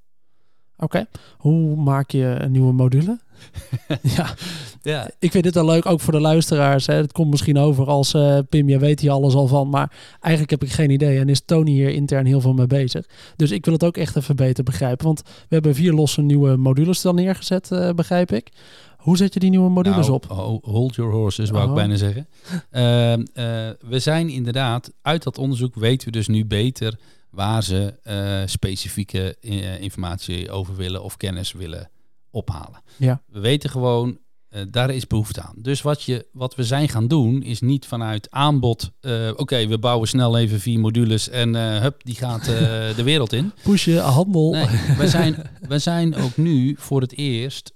Oké, 0.81 1.07
hoe 1.37 1.77
maak 1.77 2.11
je 2.11 2.37
een 2.39 2.53
nieuwe 2.53 2.73
module? 2.73 3.19
ja, 4.17 4.35
ja. 4.83 5.11
ik 5.19 5.31
vind 5.31 5.45
dit 5.45 5.55
wel 5.55 5.65
leuk, 5.65 5.87
ook 5.87 6.01
voor 6.01 6.13
de 6.13 6.21
luisteraars. 6.21 6.87
Hè. 6.87 6.95
Het 6.95 7.13
komt 7.13 7.31
misschien 7.31 7.59
over 7.59 7.87
als 7.87 8.15
eh, 8.15 8.39
Pim, 8.49 8.69
jij 8.69 8.79
weet 8.79 9.01
hier 9.01 9.11
alles 9.11 9.35
al 9.35 9.47
van. 9.47 9.69
Maar 9.69 9.93
eigenlijk 10.21 10.51
heb 10.61 10.63
ik 10.69 10.75
geen 10.75 10.91
idee. 10.91 11.19
En 11.19 11.29
is 11.29 11.43
Tony 11.45 11.71
hier 11.71 11.89
intern 11.91 12.27
heel 12.27 12.41
veel 12.41 12.53
mee 12.53 12.67
bezig. 12.67 13.07
Dus 13.37 13.51
ik 13.51 13.65
wil 13.65 13.75
het 13.75 13.85
ook 13.85 13.97
echt 13.97 14.17
even 14.17 14.37
beter 14.37 14.65
begrijpen. 14.65 15.07
Want 15.07 15.23
we 15.25 15.55
hebben 15.55 15.75
vier 15.75 15.93
losse 15.93 16.21
nieuwe 16.23 16.57
modules 16.57 17.01
dan 17.01 17.15
neergezet, 17.15 17.71
eh, 17.73 17.91
begrijp 17.91 18.33
ik. 18.33 18.49
Hoe 18.97 19.17
zet 19.17 19.35
je 19.35 19.41
die 19.41 19.51
nieuwe 19.51 19.71
modules 19.71 20.07
Nou, 20.07 20.13
op? 20.13 20.25
ho- 20.29 20.59
Hold 20.63 20.95
your 20.95 21.13
horses, 21.13 21.51
wou 21.51 21.63
Oh. 21.65 21.69
ik 21.71 21.75
bijna 21.77 21.97
zeggen. 21.97 22.27
Ehm, 22.71 23.25
eh, 23.35 23.45
we 23.89 23.99
zijn 23.99 24.29
inderdaad, 24.29 24.93
uit 25.03 25.23
dat 25.23 25.39
onderzoek 25.39 25.75
weten 25.75 26.07
we 26.07 26.13
dus 26.13 26.29
nu 26.29 26.47
beter 26.47 26.99
waar 27.31 27.63
ze 27.63 27.99
eh, 28.03 28.43
specifieke 28.47 29.37
eh, 29.41 29.81
informatie 29.81 30.51
over 30.51 30.77
willen 30.77 31.03
of 31.03 31.17
kennis 31.17 31.53
willen 31.53 31.91
ophalen. 32.31 32.83
Ja. 32.97 33.23
We 33.27 33.41
weten 33.41 33.71
gewoon, 33.71 34.19
eh, 34.49 34.63
daar 34.71 34.91
is 34.91 35.07
behoefte 35.07 35.43
aan. 35.43 35.55
Dus 35.57 35.83
wat, 35.83 36.03
je, 36.03 36.27
wat 36.33 36.55
we 36.55 36.65
zijn 36.65 36.89
gaan 36.89 37.09
doen, 37.09 37.43
is 37.43 37.61
niet 37.61 37.87
vanuit 37.87 38.31
aanbod, 38.31 38.91
oké, 39.37 39.67
we 39.67 39.79
bouwen 39.79 40.09
snel 40.09 40.39
even 40.39 40.61
vier 40.61 40.81
modules 40.81 41.29
en 41.29 41.55
hup, 41.55 42.05
die 42.05 42.15
gaat 42.15 42.45
de 42.97 43.03
wereld 43.05 43.33
in. 43.33 43.53
Pushen, 43.63 43.99
handel. 43.99 44.51
Nee, 44.51 44.67
we 44.99 45.09
zijn, 45.09 45.51
we 45.69 45.79
zijn 45.79 46.15
ook 46.15 46.37
nu 46.37 46.75
voor 46.79 47.01
het 47.01 47.17
eerst 47.17 47.75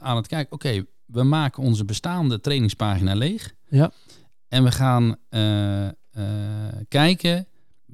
aan 0.00 0.16
het 0.16 0.26
kijken. 0.26 0.52
Oké, 0.52 0.84
we 1.06 1.22
maken 1.22 1.62
onze 1.62 1.84
bestaande 1.84 2.40
trainingspagina 2.40 3.14
leeg. 3.14 3.54
Ja. 3.68 3.92
En 4.48 4.64
we 4.64 4.70
gaan 4.72 5.16
kijken 6.88 7.46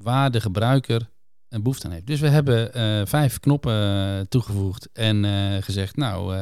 waar 0.03 0.31
de 0.31 0.41
gebruiker 0.41 1.09
een 1.49 1.61
behoefte 1.63 1.85
aan 1.87 1.91
heeft. 1.93 2.07
Dus 2.07 2.19
we 2.19 2.27
hebben 2.27 2.73
eh, 2.73 3.01
vijf 3.05 3.39
knoppen 3.39 3.73
eh, 3.73 4.19
toegevoegd 4.29 4.89
en 4.93 5.25
eh, 5.25 5.61
gezegd, 5.61 5.95
nou, 5.95 6.35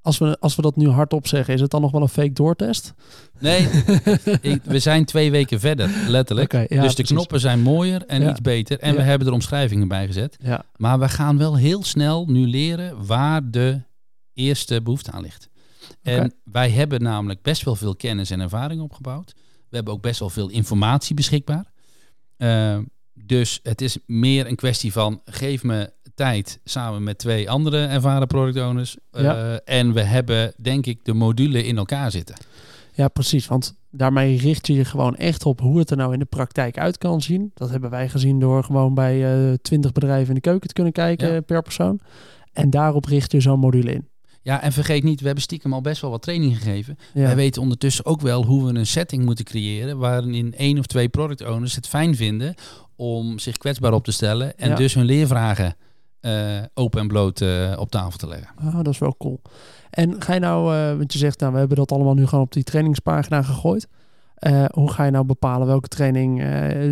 Als, 0.00 0.18
we, 0.18 0.36
als 0.40 0.56
we 0.56 0.62
dat 0.62 0.76
nu 0.76 0.88
hardop 0.88 1.26
zeggen, 1.26 1.54
is 1.54 1.60
het 1.60 1.70
dan 1.70 1.80
nog 1.80 1.90
wel 1.90 2.02
een 2.02 2.08
fake 2.08 2.32
doortest? 2.32 2.94
nee, 3.38 3.68
ik, 4.52 4.62
we 4.64 4.78
zijn 4.78 5.04
twee 5.04 5.30
weken 5.30 5.60
verder, 5.60 5.90
letterlijk. 6.08 6.52
Ja, 6.52 6.58
dus 6.60 6.68
de 6.68 6.78
precies. 6.78 7.08
knoppen 7.08 7.40
zijn 7.40 7.60
mooier 7.60 8.06
en 8.06 8.22
Ja. 8.22 8.30
iets 8.30 8.40
beter. 8.40 8.78
En 8.78 8.90
Ja. 8.92 8.96
we 8.96 9.02
hebben 9.02 9.26
er 9.26 9.32
omschrijvingen 9.32 9.88
bij 9.88 10.06
gezet. 10.06 10.36
Maar 10.76 10.98
we 10.98 11.08
gaan 11.08 11.38
wel 11.38 11.56
heel 11.56 11.84
snel 11.84 12.26
nu 12.26 12.46
leren 12.46 13.06
waar 13.06 13.50
de 13.50 13.80
eerste 14.32 14.82
behoefte 14.82 15.10
aan 15.10 15.22
ligt. 15.22 15.48
En 16.02 16.34
wij 16.44 16.70
hebben 16.70 17.02
namelijk 17.02 17.42
best 17.42 17.64
wel 17.64 17.76
veel 17.76 17.96
kennis 17.96 18.30
en 18.30 18.40
ervaring 18.40 18.80
opgebouwd. 18.80 19.32
We 19.68 19.76
hebben 19.76 19.94
ook 19.94 20.02
best 20.02 20.20
wel 20.20 20.30
veel 20.30 20.48
informatie 20.48 21.14
beschikbaar. 21.14 21.72
Eh, 22.36 22.78
dus 23.14 23.60
het 23.62 23.80
is 23.80 23.98
meer 24.06 24.46
een 24.46 24.56
kwestie 24.56 24.92
van 24.92 25.20
geef 25.24 25.62
me 25.62 25.92
tijd 26.14 26.60
samen 26.64 27.02
met 27.02 27.18
twee 27.18 27.50
andere 27.50 27.84
ervaren 27.86 28.26
product 28.26 28.66
owners. 28.66 28.96
Eh, 29.10 29.22
Ja. 29.22 29.60
En 29.64 29.92
we 29.92 30.00
hebben 30.02 30.52
denk 30.60 30.86
ik 30.86 31.04
de 31.04 31.14
module 31.14 31.64
in 31.64 31.76
elkaar 31.76 32.10
zitten. 32.10 32.34
Ja, 32.92 33.08
precies. 33.08 33.46
Want 33.46 33.74
daarmee 33.90 34.38
richt 34.38 34.66
je 34.66 34.74
je 34.74 34.84
gewoon 34.84 35.16
echt 35.16 35.44
op 35.46 35.60
hoe 35.60 35.78
het 35.78 35.90
er 35.90 35.96
nou 35.96 36.12
in 36.12 36.18
de 36.18 36.24
praktijk 36.24 36.78
uit 36.78 36.98
kan 36.98 37.22
zien. 37.22 37.50
Dat 37.54 37.70
hebben 37.70 37.90
wij 37.90 38.08
gezien 38.08 38.40
door 38.40 38.64
gewoon 38.64 38.94
bij 38.94 39.34
eh, 39.48 39.52
twintig 39.62 39.92
bedrijven 39.92 40.28
in 40.28 40.34
de 40.34 40.40
keuken 40.40 40.68
te 40.68 40.74
kunnen 40.74 40.92
kijken 40.92 41.32
Ja. 41.32 41.40
per 41.40 41.62
persoon. 41.62 42.00
En 42.52 42.70
daarop 42.70 43.04
richt 43.04 43.32
je 43.32 43.40
zo'n 43.40 43.58
module 43.58 43.92
in. 43.92 44.08
Ja, 44.44 44.62
en 44.62 44.72
vergeet 44.72 45.02
niet, 45.02 45.20
we 45.20 45.26
hebben 45.26 45.42
stiekem 45.44 45.72
al 45.72 45.80
best 45.80 46.00
wel 46.00 46.10
wat 46.10 46.22
training 46.22 46.56
gegeven. 46.56 46.98
Ja, 47.14 47.22
Wij 47.22 47.36
weten 47.36 47.62
ondertussen 47.62 48.04
ook 48.04 48.20
wel 48.20 48.44
hoe 48.44 48.64
we 48.72 48.78
een 48.78 48.86
setting 48.86 49.24
moeten 49.24 49.44
creëren 49.44 49.98
waarin 49.98 50.54
één 50.56 50.78
of 50.78 50.86
twee 50.86 51.08
product 51.08 51.46
owners 51.46 51.74
het 51.74 51.88
fijn 51.88 52.16
vinden 52.16 52.54
om 52.96 53.38
zich 53.38 53.56
kwetsbaar 53.56 53.92
op 53.92 54.04
te 54.04 54.12
stellen 54.12 54.58
en 54.58 54.68
Ja. 54.68 54.74
dus 54.74 54.94
hun 54.94 55.04
leervragen 55.04 55.76
eh, 56.20 56.62
open 56.74 57.00
en 57.00 57.08
bloot 57.08 57.40
eh, 57.40 57.72
op 57.78 57.90
tafel 57.90 58.18
te 58.18 58.26
leggen. 58.28 58.48
Ah, 58.56 58.74
dat 58.76 58.88
is 58.88 58.98
wel 58.98 59.14
cool. 59.18 59.40
En 59.90 60.22
ga 60.22 60.34
je 60.34 60.40
nou, 60.40 60.74
eh, 60.74 60.96
want 60.96 61.12
je 61.12 61.18
zegt, 61.18 61.40
nou, 61.40 61.52
we 61.52 61.58
hebben 61.58 61.76
dat 61.76 61.92
allemaal 61.92 62.14
nu 62.14 62.26
gewoon 62.26 62.44
op 62.44 62.52
die 62.52 62.62
trainingspagina 62.64 63.42
gegooid. 63.42 63.88
Hoe 64.72 64.90
ga 64.90 65.04
je 65.04 65.10
nou 65.10 65.24
bepalen 65.24 65.66
welke 65.66 65.88
training 65.88 66.42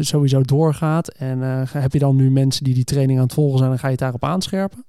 sowieso 0.00 0.40
doorgaat? 0.40 1.08
En 1.08 1.40
heb 1.68 1.92
je 1.92 1.98
dan 1.98 2.16
nu 2.16 2.30
mensen 2.30 2.64
die 2.64 2.74
die 2.74 2.84
training 2.84 3.18
aan 3.18 3.24
het 3.24 3.34
volgen 3.34 3.58
zijn 3.58 3.70
en 3.70 3.78
ga 3.78 3.84
je 3.84 3.90
het 3.92 4.00
daarop 4.00 4.24
aanscherpen? 4.24 4.84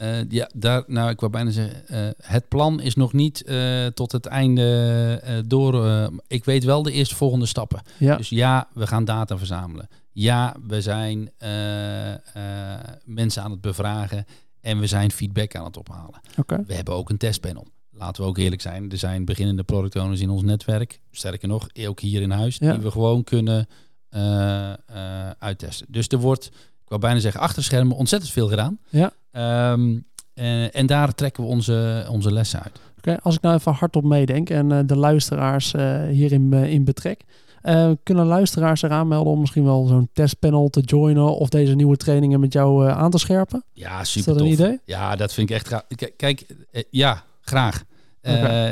Eh, 0.00 0.28
ja, 0.28 0.50
daar, 0.54 0.84
nou, 0.86 1.10
ik 1.10 1.20
wou 1.20 1.32
bijna 1.32 1.50
zeggen, 1.50 1.88
eh, 1.88 2.08
het 2.22 2.48
plan 2.48 2.80
is 2.80 2.94
nog 2.94 3.12
niet 3.12 3.42
eh, 3.42 3.86
tot 3.86 4.12
het 4.12 4.26
einde 4.26 5.44
door. 5.46 6.10
ik 6.26 6.44
weet 6.44 6.64
wel 6.64 6.82
de 6.82 6.92
eerste 6.92 7.14
volgende 7.14 7.46
stappen. 7.46 7.82
Ja, 7.98 8.16
Dus 8.16 8.28
ja, 8.28 8.68
we 8.74 8.86
gaan 8.86 9.04
data 9.04 9.38
verzamelen. 9.38 9.88
Ja, 10.12 10.56
we 10.66 10.80
zijn 10.80 11.30
mensen 13.04 13.42
aan 13.42 13.50
het 13.50 13.60
bevragen 13.60 14.24
en 14.60 14.78
we 14.78 14.86
zijn 14.86 15.10
feedback 15.10 15.54
aan 15.54 15.64
het 15.64 15.76
ophalen. 15.76 16.20
We 16.66 16.74
hebben 16.74 16.94
ook 16.94 17.10
een 17.10 17.16
testpanel. 17.16 17.66
Laten 17.90 18.22
we 18.22 18.28
ook 18.28 18.38
eerlijk 18.38 18.62
zijn. 18.62 18.90
Er 18.90 18.98
zijn 18.98 19.24
beginnende 19.24 19.62
product 19.62 19.96
owners 19.96 20.20
in 20.20 20.30
ons 20.30 20.42
netwerk. 20.42 21.00
Sterker 21.10 21.48
nog, 21.48 21.68
ook 21.86 22.00
hier 22.00 22.22
in 22.22 22.30
huis. 22.30 22.56
Ja. 22.58 22.72
Die 22.72 22.82
we 22.82 22.90
gewoon 22.90 23.24
kunnen 23.24 23.68
uittesten. 25.38 25.86
Dus 25.90 26.08
er 26.08 26.18
wordt, 26.18 26.50
wou 26.90 27.00
bijna 27.00 27.18
zeggen, 27.20 27.40
achter 27.40 27.62
schermen 27.64 27.96
ontzettend 27.96 28.32
veel 28.32 28.48
gedaan. 28.48 28.78
Ja. 28.88 29.12
Ehm, 29.32 29.98
eh, 30.34 30.76
en 30.76 30.86
daar 30.86 31.14
trekken 31.14 31.42
we 31.42 31.48
onze, 31.48 32.06
onze 32.10 32.32
lessen 32.32 32.62
uit. 32.62 32.80
Oké, 32.98 33.18
als 33.22 33.34
ik 33.34 33.40
nou 33.42 33.56
even 33.56 33.72
hardop 33.72 34.04
meedenk 34.04 34.50
en 34.50 34.72
eh, 34.72 34.78
de 34.86 34.96
luisteraars 34.96 35.74
eh, 35.74 36.02
hierin 36.08 36.52
in 36.52 36.84
betrek. 36.84 37.20
kunnen 38.02 38.26
luisteraars 38.26 38.80
zich 38.80 38.90
aanmelden 38.90 39.32
om 39.32 39.40
misschien 39.40 39.64
wel 39.64 39.86
zo'n 39.86 40.08
testpanel 40.12 40.68
te 40.68 40.80
joinen 40.80 41.36
of 41.36 41.48
deze 41.48 41.74
nieuwe 41.74 41.96
trainingen 41.96 42.40
met 42.40 42.52
jou 42.52 42.88
aan 42.88 43.10
te 43.10 43.18
scherpen? 43.18 43.64
Ja, 43.72 44.00
Is 44.00 44.10
super 44.10 44.32
dat 44.32 44.42
een 44.42 44.48
tof. 44.48 44.58
idee? 44.58 44.80
Ja, 44.84 45.16
dat 45.16 45.32
vind 45.32 45.50
ik 45.50 45.56
echt. 45.56 45.84
K- 45.96 46.10
Kijk, 46.16 46.46
ja, 46.90 47.24
graag. 47.40 47.84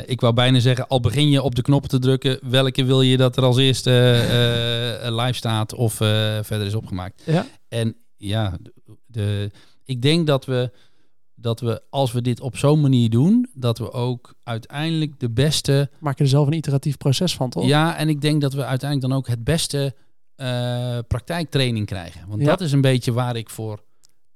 Ik 0.07 0.21
wou 0.21 0.35
bijna 0.35 0.59
zeggen, 0.59 0.89
al 0.89 1.01
begin 1.01 1.29
je 1.31 1.43
op 1.43 1.55
de 1.55 1.63
knoppen 1.63 1.91
te 1.91 1.99
drukken, 1.99 2.39
welke 2.43 2.85
wil 2.85 3.03
je 3.03 3.17
dat 3.17 3.37
er 3.37 3.43
als 3.43 3.57
eerste 3.57 3.91
live 5.11 5.33
staat 5.35 5.75
of 5.75 5.95
verder 6.43 6.67
is 6.67 6.75
opgemaakt. 6.75 7.23
Ja. 7.27 7.47
En 7.69 7.97
ja, 8.19 8.57
de, 9.07 9.51
ik 9.85 10.03
denk 10.03 10.27
dat 10.27 10.45
we, 10.45 10.71
dat 11.35 11.61
we, 11.61 11.83
als 11.91 12.13
we 12.13 12.23
dit 12.23 12.41
op 12.41 12.57
zo'n 12.57 12.81
manier 12.81 13.11
doen, 13.11 13.49
dat 13.55 13.79
we 13.79 13.93
ook 13.93 14.35
uiteindelijk 14.43 15.21
de 15.21 15.31
beste 15.31 15.91
Maak 16.01 16.19
je 16.19 16.25
er 16.25 16.31
zelf 16.31 16.47
een 16.47 16.53
iteratief 16.53 16.97
proces 16.97 17.35
van, 17.35 17.51
toch? 17.51 17.67
ja, 17.67 17.97
en 17.97 18.09
ik 18.09 18.21
denk 18.21 18.41
dat 18.41 18.53
we 18.53 18.65
uiteindelijk 18.65 19.11
dan 19.11 19.19
ook 19.19 19.27
het 19.27 19.45
beste 19.45 19.95
eh, 20.35 20.99
praktijktraining 21.09 21.87
krijgen. 21.87 22.29
Want 22.29 22.41
Ja. 22.41 22.47
dat 22.47 22.61
is 22.61 22.73
een 22.73 22.81
beetje 22.81 23.13
waar 23.13 23.37
ik 23.37 23.51
voor 23.51 23.85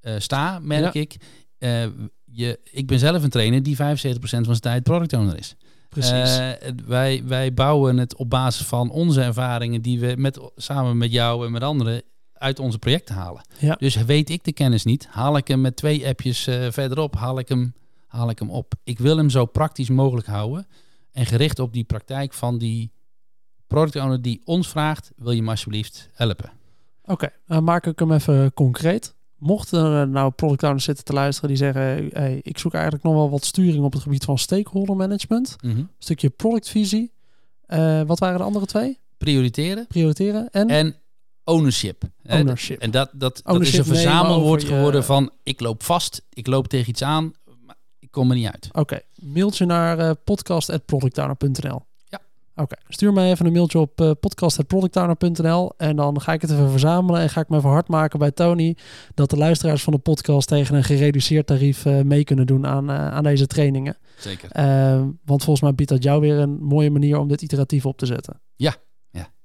eh, 0.01 0.15
sta, 0.19 0.59
merk 0.59 0.95
Ja. 0.95 1.01
ik. 1.01 1.17
Eh, 1.59 1.85
je, 2.25 2.61
ik 2.71 2.87
ben 2.87 2.99
zelf 2.99 3.23
een 3.23 3.31
trainer 3.31 3.63
die 3.63 3.77
75% 3.77 3.79
van 3.81 4.45
zijn 4.45 4.61
tijd 4.61 4.83
product 4.83 5.13
owner 5.13 5.39
is. 5.39 5.57
Precies. 5.89 6.39
Wij, 6.87 7.23
wij 7.25 7.55
bouwen 7.55 7.97
het 7.99 8.17
op 8.17 8.31
basis 8.31 8.67
van 8.67 8.91
onze 8.91 9.23
ervaringen 9.23 9.83
die 9.83 10.01
we 10.01 10.15
met, 10.17 10.41
samen 10.57 10.97
met 10.97 11.13
jou 11.13 11.47
en 11.47 11.53
met 11.53 11.63
anderen 11.63 12.03
uit 12.43 12.59
onze 12.59 12.79
projecten 12.79 13.15
halen. 13.15 13.43
Ja. 13.59 13.75
Dus 13.75 13.97
weet 13.97 14.31
ik 14.31 14.45
de 14.45 14.53
kennis 14.53 14.85
niet, 14.85 15.07
haal 15.07 15.37
ik 15.37 15.49
hem 15.49 15.61
met 15.61 15.77
twee 15.77 16.07
appjes 16.07 16.47
eh, 16.47 16.71
verderop, 16.71 17.15
haal 17.15 17.39
ik, 17.39 17.49
hem, 17.49 17.75
haal 18.07 18.31
ik 18.31 18.39
hem 18.39 18.51
op. 18.51 18.75
Ik 18.85 18.99
wil 18.99 19.17
hem 19.17 19.31
zo 19.31 19.45
praktisch 19.47 19.89
mogelijk 19.89 20.27
houden 20.27 20.67
en 21.13 21.27
gericht 21.27 21.59
op 21.59 21.73
die 21.73 21.85
praktijk 21.85 22.33
van 22.33 22.59
die 22.59 22.91
product 23.67 23.97
owner 23.97 24.23
die 24.23 24.41
ons 24.45 24.69
vraagt, 24.69 25.13
wil 25.17 25.33
je 25.33 25.43
me 25.43 25.51
alsjeblieft 25.51 26.09
helpen? 26.13 26.51
Oké, 27.05 27.31
dan 27.47 27.65
maak 27.65 27.87
ik 27.87 27.99
hem 27.99 28.13
even 28.13 28.53
concreet. 28.55 29.15
Mochten 29.37 29.85
er 29.85 30.09
nou 30.09 30.31
product 30.31 30.63
owners 30.63 30.85
zitten 30.85 31.05
te 31.05 31.13
luisteren 31.13 31.49
die 31.49 31.59
zeggen... 31.59 31.83
Hey, 32.13 32.41
ik 32.43 32.59
zoek 32.59 32.73
eigenlijk 32.75 33.05
nog 33.05 33.15
wel 33.15 33.31
wat 33.31 33.45
sturing 33.45 33.85
op 33.85 33.93
het 33.93 34.03
gebied 34.03 34.25
van 34.25 34.39
stakeholder 34.39 34.97
management. 34.97 35.57
Een 35.61 35.89
stukje 35.99 36.31
productvisie. 36.31 37.13
Eh, 37.67 38.03
wat 38.03 38.19
waren 38.19 38.39
de 38.39 38.45
andere 38.45 38.67
twee? 38.67 38.99
Prioriteren 39.19 39.87
Prioriteren 39.87 40.51
en... 40.51 40.69
en 40.69 40.97
ownership. 41.45 42.03
Ownership. 42.29 42.81
En 42.81 42.91
dat, 42.91 43.11
dat, 43.13 43.41
dat 43.45 43.61
is 43.61 43.77
een 43.79 43.85
verzamelwoord 43.85 44.63
je- 44.63 44.67
geworden 44.69 45.05
van 45.05 45.31
ik 45.43 45.61
loop 45.61 45.83
vast, 45.83 46.23
ik 46.33 46.47
loop 46.47 46.69
tegen 46.69 46.89
iets 46.91 47.03
aan, 47.03 47.33
maar 47.67 47.77
ik 47.99 48.11
kom 48.11 48.31
er 48.31 48.37
niet 48.37 48.47
uit. 48.51 48.69
Oké, 48.73 49.01
mailtje 49.15 49.67
naar 49.67 49.99
eh 49.99 50.11
podcast.productowner.nl. 50.25 51.81
Ja. 52.05 52.21
Oké, 52.55 52.77
stuur 52.89 53.13
mij 53.13 53.31
even 53.31 53.47
een 53.47 53.53
mailtje 53.53 53.79
op 53.79 54.01
eh 54.01 54.11
podcast.productowner.nl 54.21 55.73
en 55.77 55.97
dan 55.97 56.21
ga 56.21 56.33
ik 56.33 56.41
het 56.41 56.51
even 56.51 56.71
verzamelen 56.71 57.21
en 57.21 57.29
ga 57.29 57.41
ik 57.41 57.49
me 57.49 57.57
even 57.57 57.71
hard 57.71 57.89
maken 57.89 58.19
bij 58.19 58.31
Tony 58.31 58.77
dat 59.15 59.31
de 59.31 59.37
luisteraars 59.37 59.83
van 59.83 59.93
de 59.93 59.99
podcast 59.99 60.49
tegen 60.49 60.75
een 60.77 60.85
gereduceerd 60.85 61.47
tarief 61.47 61.85
eh, 61.87 62.01
mee 62.01 62.25
kunnen 62.25 62.47
doen 62.47 62.67
aan, 62.67 62.91
aan 62.91 63.23
deze 63.23 63.47
trainingen. 63.47 63.97
Zeker. 64.19 64.49
Want 65.25 65.43
volgens 65.45 65.61
mij 65.61 65.75
biedt 65.75 65.91
dat 65.91 66.03
jou 66.03 66.21
weer 66.21 66.39
een 66.39 66.59
mooie 66.63 66.91
manier 66.91 67.19
om 67.19 67.29
dit 67.29 67.43
iteratief 67.43 67.87
op 67.87 67.99
te 67.99 68.07
zetten. 68.07 68.41
Ja, 68.57 68.75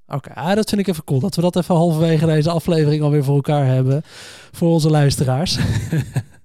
Oké, 0.08 0.34
ah, 0.34 0.56
dat 0.56 0.70
vind 0.70 0.82
ik 0.82 0.88
even 0.88 1.04
cool. 1.04 1.20
Dat 1.20 1.36
we 1.36 1.42
dat 1.42 1.56
even 1.56 1.76
halverwege 1.76 2.26
deze 2.26 2.50
aflevering 2.50 3.04
alweer 3.04 3.24
voor 3.24 3.36
elkaar 3.36 3.66
hebben. 3.66 4.02
Voor 4.52 4.70
onze 4.70 4.90
luisteraars. 4.90 5.58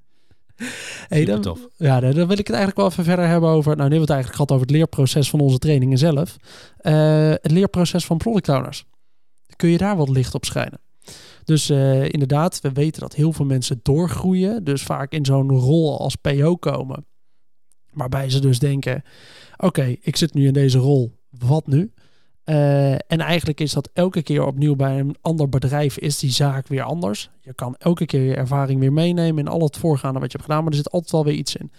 hey, 1.08 1.24
dan, 1.24 1.58
ja, 1.76 2.00
dan 2.00 2.14
dan 2.14 2.26
wil 2.26 2.38
ik 2.38 2.46
het 2.46 2.56
eigenlijk 2.56 2.76
wel 2.76 2.86
even 2.86 3.04
verder 3.04 3.26
hebben 3.26 3.50
over... 3.50 3.76
Nou, 3.76 3.88
nu 3.88 3.96
hebben 3.96 4.08
we 4.08 4.12
het 4.14 4.22
eigenlijk 4.22 4.34
gehad 4.34 4.50
over 4.50 4.66
het 4.66 4.76
leerproces 4.76 5.30
van 5.30 5.40
onze 5.40 5.58
trainingen 5.58 5.98
zelf. 5.98 6.36
Eh, 6.76 7.30
het 7.30 7.50
leerproces 7.50 8.04
van 8.04 8.16
product 8.16 8.48
owners. 8.48 8.84
Kun 9.56 9.68
je 9.68 9.78
daar 9.78 9.96
wat 9.96 10.08
licht 10.08 10.34
op 10.34 10.44
schijnen? 10.44 10.80
Dus 11.44 11.70
eh, 11.70 12.08
inderdaad, 12.08 12.60
we 12.60 12.72
weten 12.72 13.00
dat 13.00 13.14
heel 13.14 13.32
veel 13.32 13.44
mensen 13.44 13.80
doorgroeien. 13.82 14.64
Dus 14.64 14.82
vaak 14.82 15.12
in 15.12 15.24
zo'n 15.24 15.50
rol 15.50 16.00
als 16.00 16.16
PO 16.16 16.56
komen. 16.56 17.06
Waarbij 17.90 18.30
ze 18.30 18.40
dus 18.40 18.58
denken... 18.58 19.02
Oké, 19.56 19.96
ik 20.00 20.16
zit 20.16 20.34
nu 20.34 20.46
in 20.46 20.52
deze 20.52 20.78
rol. 20.78 21.18
Wat 21.30 21.66
nu? 21.66 21.92
Eh, 22.44 22.92
en 22.92 23.20
eigenlijk 23.20 23.60
is 23.60 23.72
dat 23.72 23.90
elke 23.92 24.22
keer 24.22 24.46
opnieuw 24.46 24.76
bij 24.76 24.98
een 24.98 25.16
ander 25.20 25.48
bedrijf 25.48 25.98
is 25.98 26.18
die 26.18 26.30
zaak 26.30 26.68
weer 26.68 26.82
anders. 26.82 27.30
Je 27.40 27.52
kan 27.54 27.74
elke 27.78 28.06
keer 28.06 28.22
je 28.22 28.34
ervaring 28.34 28.80
weer 28.80 28.92
meenemen 28.92 29.44
in 29.44 29.50
al 29.50 29.62
het 29.62 29.76
voorgaande 29.76 30.20
wat 30.20 30.32
je 30.32 30.36
hebt 30.38 30.50
gedaan, 30.50 30.62
maar 30.62 30.72
er 30.72 30.78
zit 30.78 30.90
altijd 30.90 31.12
wel 31.12 31.24
weer 31.24 31.34
iets 31.34 31.56
in. 31.56 31.70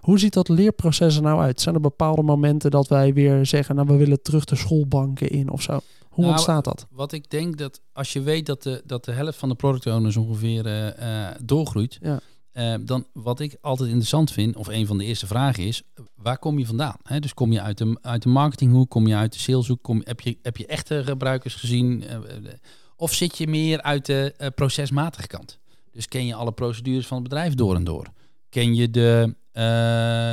Hoe 0.00 0.18
ziet 0.18 0.32
dat 0.32 0.48
leerproces 0.48 1.16
er 1.16 1.22
nou 1.22 1.40
uit? 1.40 1.60
Zijn 1.60 1.74
er 1.74 1.80
bepaalde 1.80 2.22
momenten 2.22 2.70
dat 2.70 2.88
wij 2.88 3.14
weer 3.14 3.46
zeggen, 3.46 3.74
nou 3.74 3.86
we 3.88 3.96
willen 3.96 4.22
terug 4.22 4.44
de 4.44 4.56
schoolbanken 4.56 5.28
in 5.30 5.50
of 5.50 5.62
zo? 5.62 5.80
Hoe 6.08 6.24
Nou, 6.24 6.30
ontstaat 6.30 6.64
dat? 6.64 6.86
Wat 6.90 7.12
ik 7.12 7.30
denk 7.30 7.58
dat 7.58 7.80
als 7.92 8.12
je 8.12 8.22
weet 8.22 8.46
dat 8.46 8.62
de, 8.62 8.82
dat 8.84 9.04
de 9.04 9.12
helft 9.12 9.38
van 9.38 9.48
de 9.48 9.54
product 9.54 9.86
owners 9.86 10.16
ongeveer 10.16 10.66
eh, 10.66 11.28
eh, 11.28 11.36
doorgroeit, 11.44 11.98
Ja. 12.02 12.20
Eh, 12.52 12.74
dan 12.80 13.06
wat 13.12 13.40
ik 13.40 13.56
altijd 13.60 13.88
interessant 13.88 14.30
vind, 14.30 14.56
of 14.56 14.66
een 14.66 14.86
van 14.86 14.98
de 14.98 15.04
eerste 15.04 15.26
vragen 15.26 15.66
is, 15.66 15.82
waar 16.14 16.38
kom 16.38 16.58
je 16.58 16.66
vandaan? 16.66 16.96
Dus 17.18 17.34
kom 17.34 17.52
je 17.52 17.60
uit 17.60 17.78
de, 17.78 17.98
uit 18.00 18.22
de 18.22 18.28
marketinghoek, 18.28 18.90
kom 18.90 19.06
je 19.06 19.14
uit 19.14 19.32
de 19.32 19.38
saleshoek, 19.38 19.82
kom, 19.82 20.00
heb, 20.04 20.20
je, 20.20 20.38
heb 20.42 20.56
je 20.56 20.66
echte 20.66 21.04
gebruikers 21.04 21.54
gezien? 21.54 22.02
eh, 22.02 22.14
eh, 22.14 22.52
of 22.96 23.14
zit 23.14 23.38
je 23.38 23.46
meer 23.46 23.82
uit 23.82 24.06
de 24.06 24.34
eh, 24.36 24.48
procesmatige 24.54 25.26
kant? 25.26 25.58
Dus 25.90 26.08
ken 26.08 26.26
je 26.26 26.34
alle 26.34 26.52
procedures 26.52 27.06
van 27.06 27.18
het 27.18 27.28
bedrijf 27.28 27.54
door 27.54 27.74
en 27.74 27.84
door? 27.84 28.06
Ken 28.48 28.74
je 28.74 28.90
de, 28.90 29.34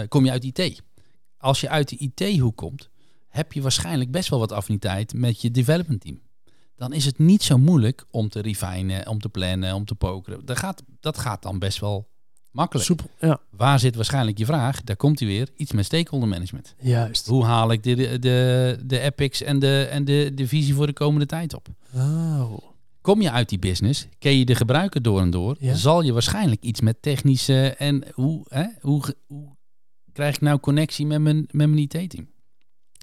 kom 0.07 0.25
je 0.25 0.31
uit 0.31 0.43
IT? 0.43 0.81
Als 1.37 1.61
je 1.61 1.69
uit 1.69 1.89
de 1.89 1.97
IT-hoek 1.97 2.55
komt, 2.55 2.89
heb 3.27 3.53
je 3.53 3.61
waarschijnlijk 3.61 4.11
best 4.11 4.29
wel 4.29 4.39
wat 4.39 4.51
affiniteit 4.51 5.13
met 5.13 5.41
je 5.41 5.51
development 5.51 6.01
team. 6.01 6.21
Dan 6.75 6.93
is 6.93 7.05
het 7.05 7.17
niet 7.17 7.43
zo 7.43 7.57
moeilijk 7.57 8.05
om 8.11 8.29
te 8.29 8.39
refinen, 8.39 9.07
om 9.07 9.19
te 9.19 9.29
plannen, 9.29 9.73
om 9.73 9.85
te 9.85 9.95
pokeren. 9.95 10.41
Gaat, 10.45 10.83
dat 10.99 11.17
gaat 11.17 11.41
dan 11.41 11.59
best 11.59 11.79
wel 11.79 12.08
makkelijk. 12.51 12.85
Soepel, 12.85 13.09
ja, 13.19 13.39
Waar 13.49 13.79
zit 13.79 13.95
waarschijnlijk 13.95 14.37
je 14.37 14.45
vraag? 14.45 14.81
Daar 14.83 14.95
komt 14.95 15.19
hij 15.19 15.27
weer. 15.27 15.49
Iets 15.55 15.71
met 15.71 15.85
stakeholder 15.85 16.29
management. 16.29 16.75
juist. 16.79 17.27
Hoe 17.27 17.43
haal 17.45 17.71
ik 17.71 17.83
de, 17.83 17.95
de, 17.95 18.19
de, 18.19 18.77
de 18.85 18.99
epics 18.99 19.41
en, 19.41 19.59
de, 19.59 19.87
en 19.91 20.05
de, 20.05 20.31
de 20.35 20.47
visie 20.47 20.73
voor 20.73 20.85
de 20.87 20.93
komende 20.93 21.25
tijd 21.25 21.53
op? 21.55 21.67
Oh, 21.95 22.51
Kom 23.01 23.21
je 23.21 23.31
uit 23.31 23.49
die 23.49 23.59
business, 23.59 24.07
ken 24.19 24.37
je 24.37 24.45
de 24.45 24.55
gebruiker 24.55 25.01
door 25.01 25.21
en 25.21 25.29
door, 25.29 25.55
Ja. 25.59 25.75
zal 25.75 26.01
je 26.01 26.13
waarschijnlijk 26.13 26.61
iets 26.63 26.81
met 26.81 27.01
technische 27.01 27.69
en 27.77 28.03
hoe, 28.13 28.45
hè, 28.49 28.65
hoe, 28.81 29.01
hoe 29.27 29.47
krijg 30.13 30.35
ik 30.35 30.41
nou 30.41 30.59
connectie 30.59 31.05
met 31.05 31.21
mijn, 31.21 31.37
met 31.51 31.67
mijn 31.69 31.77
IT-team? 31.77 32.27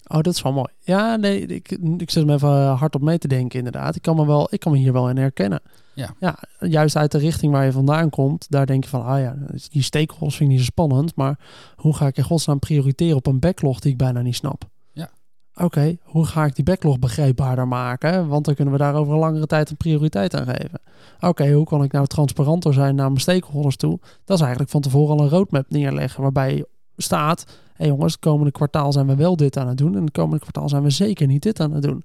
oh, 0.09 0.21
dat 0.21 0.35
is 0.35 0.43
wel 0.43 0.53
mooi. 0.53 0.69
Ja, 0.81 1.17
nee, 1.17 1.47
ik, 1.47 1.71
ik 1.99 2.11
zit 2.11 2.27
me 2.27 2.35
even 2.35 2.67
hard 2.67 2.95
op 2.95 3.03
mee 3.03 3.19
te 3.19 3.29
denken 3.29 3.59
inderdaad. 3.59 3.97
Ik 3.97 4.03
kan 4.03 4.17
me, 4.17 4.27
wel, 4.27 4.47
ik 4.51 4.61
kan 4.61 4.73
me 4.73 4.79
hier 4.79 4.93
wel 4.93 5.09
in 5.09 5.17
herkennen. 5.17 5.61
Ja. 5.97 6.15
ja, 6.19 6.39
juist 6.59 6.97
uit 6.97 7.13
de 7.13 7.19
richting 7.19 7.53
waar 7.53 7.65
je 7.65 7.73
vandaan 7.73 8.11
komt, 8.11 8.51
daar 8.51 8.67
denk 8.67 8.85
je 8.85 8.91
van, 8.91 9.05
ah 9.05 9.21
ja, 9.21 9.37
die 9.71 9.83
stakeholders 9.83 10.37
vind 10.37 10.51
ik 10.51 10.57
niet 10.57 10.65
zo 10.65 10.71
spannend, 10.71 11.15
maar 11.15 11.39
hoe 11.77 11.95
ga 11.95 12.07
ik 12.07 12.17
in 12.17 12.25
godsnaam 12.25 12.59
prioriteren 12.59 13.17
op 13.17 13.27
een 13.27 13.39
backlog 13.39 13.81
die 13.81 13.93
ik 13.93 13.99
bijna 13.99 14.21
niet 14.21 14.35
snap? 14.35 14.69
Ja. 14.93 15.11
Oké, 15.55 15.97
hoe 16.03 16.27
ga 16.27 16.45
ik 16.45 16.55
die 16.55 16.65
backlog 16.65 16.99
begrijpbaarder 16.99 17.69
maken? 17.69 18.29
Want 18.29 18.45
dan 18.45 18.55
kunnen 18.55 18.73
we 18.73 18.81
daar 18.81 18.95
over 18.95 19.13
een 19.13 19.19
langere 19.19 19.47
tijd 19.47 19.71
een 19.71 19.77
prioriteit 19.77 20.35
aan 20.35 20.47
geven. 20.47 20.81
Oké, 21.21 21.53
hoe 21.53 21.67
kan 21.67 21.83
ik 21.83 21.93
nou 21.93 22.07
transparanter 22.07 22.73
zijn 22.73 22.95
naar 22.95 23.09
mijn 23.09 23.21
stakeholders 23.21 23.77
toe? 23.77 23.99
Dat 24.25 24.37
is 24.37 24.43
eigenlijk 24.43 24.71
van 24.71 24.81
tevoren 24.81 25.17
al 25.17 25.25
een 25.25 25.31
roadmap 25.31 25.71
neerleggen 25.71 26.23
waarbij 26.23 26.65
staat, 26.97 27.45
hé 27.47 27.53
hey 27.77 27.87
jongens, 27.87 28.13
het 28.13 28.23
komende 28.23 28.53
kwartaal 28.53 28.93
zijn 28.93 29.07
we 29.07 29.17
wel 29.17 29.37
dit 29.37 29.57
aan 29.57 29.69
het 29.69 29.79
doen 29.79 29.95
en 29.95 30.03
het 30.03 30.13
komende 30.13 30.41
kwartaal 30.41 30.69
zijn 30.69 30.83
we 30.83 30.91
zeker 30.91 31.27
niet 31.27 31.43
dit 31.43 31.61
aan 31.61 31.73
het 31.73 31.83
doen. 31.83 32.05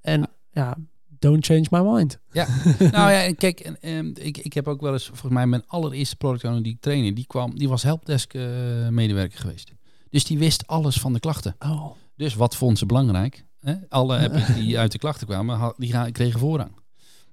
En 0.00 0.28
ja, 0.50 0.76
don't 1.20 1.44
change 1.44 1.66
my 1.70 1.80
mind. 1.80 2.18
nou 2.92 3.10
ja, 3.12 3.32
kijk, 3.34 3.60
en, 3.60 4.14
ik, 4.24 4.38
ik 4.38 4.52
heb 4.52 4.68
ook 4.68 4.80
wel 4.80 4.92
eens, 4.92 5.06
volgens 5.06 5.32
mij 5.32 5.46
mijn 5.46 5.62
allereerste 5.66 6.16
product 6.16 6.44
owner 6.44 6.62
die 6.62 6.72
ik 6.72 6.80
trainde, 6.80 7.12
die 7.12 7.26
kwam, 7.26 7.58
die 7.58 7.68
was 7.68 7.82
helpdesk 7.82 8.34
eh, 8.34 8.42
medewerker 8.88 9.38
geweest. 9.38 9.72
Dus 10.10 10.24
die 10.24 10.38
wist 10.38 10.66
alles 10.66 10.96
van 10.96 11.12
de 11.12 11.20
klachten. 11.20 11.56
Oh, 11.58 11.90
Dus 12.16 12.34
wat 12.34 12.56
vond 12.56 12.78
ze 12.78 12.86
belangrijk? 12.86 13.44
Hè? 13.60 13.74
Alle 13.88 14.18
apps 14.28 14.54
die 14.54 14.78
uit 14.78 14.92
de 14.92 14.98
klachten 14.98 15.26
kwamen, 15.26 15.74
die 15.76 16.12
kregen 16.12 16.40
voorrang. 16.40 16.78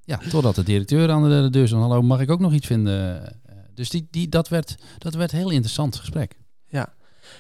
Ja, 0.04 0.20
totdat 0.30 0.56
de 0.56 0.64
directeur 0.64 1.12
aan 1.12 1.30
de 1.30 1.50
deur 1.50 1.68
zei, 1.68 1.82
hallo, 1.82 2.02
mag 2.02 2.20
ik 2.20 2.32
ook 2.32 2.40
nog 2.40 2.54
iets 2.54 2.68
vinden? 2.68 3.26
Eh, 3.26 3.56
Dus 3.74 3.90
die, 3.90 4.08
die, 4.12 4.30
dat, 4.30 4.48
werd, 4.48 4.76
dat 4.98 5.14
werd 5.14 5.32
een 5.32 5.38
heel 5.38 5.50
interessant 5.50 5.96
gesprek. 5.96 6.38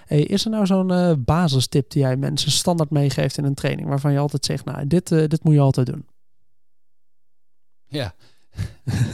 Hey, 0.06 0.22
is 0.22 0.46
er 0.46 0.52
nou 0.52 0.66
zo'n 0.66 0.92
eh, 0.92 1.14
basistip 1.18 1.90
die 1.92 2.02
jij 2.02 2.18
mensen 2.18 2.52
standaard 2.52 2.90
meegeeft 2.90 3.38
in 3.38 3.44
een 3.44 3.54
training, 3.54 3.88
waarvan 3.88 4.12
je 4.12 4.20
altijd 4.20 4.46
zegt, 4.46 4.66
nou, 4.66 4.88
dit, 4.88 5.10
dit 5.10 5.44
moet 5.44 5.54
je 5.54 5.60
altijd 5.60 5.88
doen? 5.88 6.06
Ja. 7.90 8.14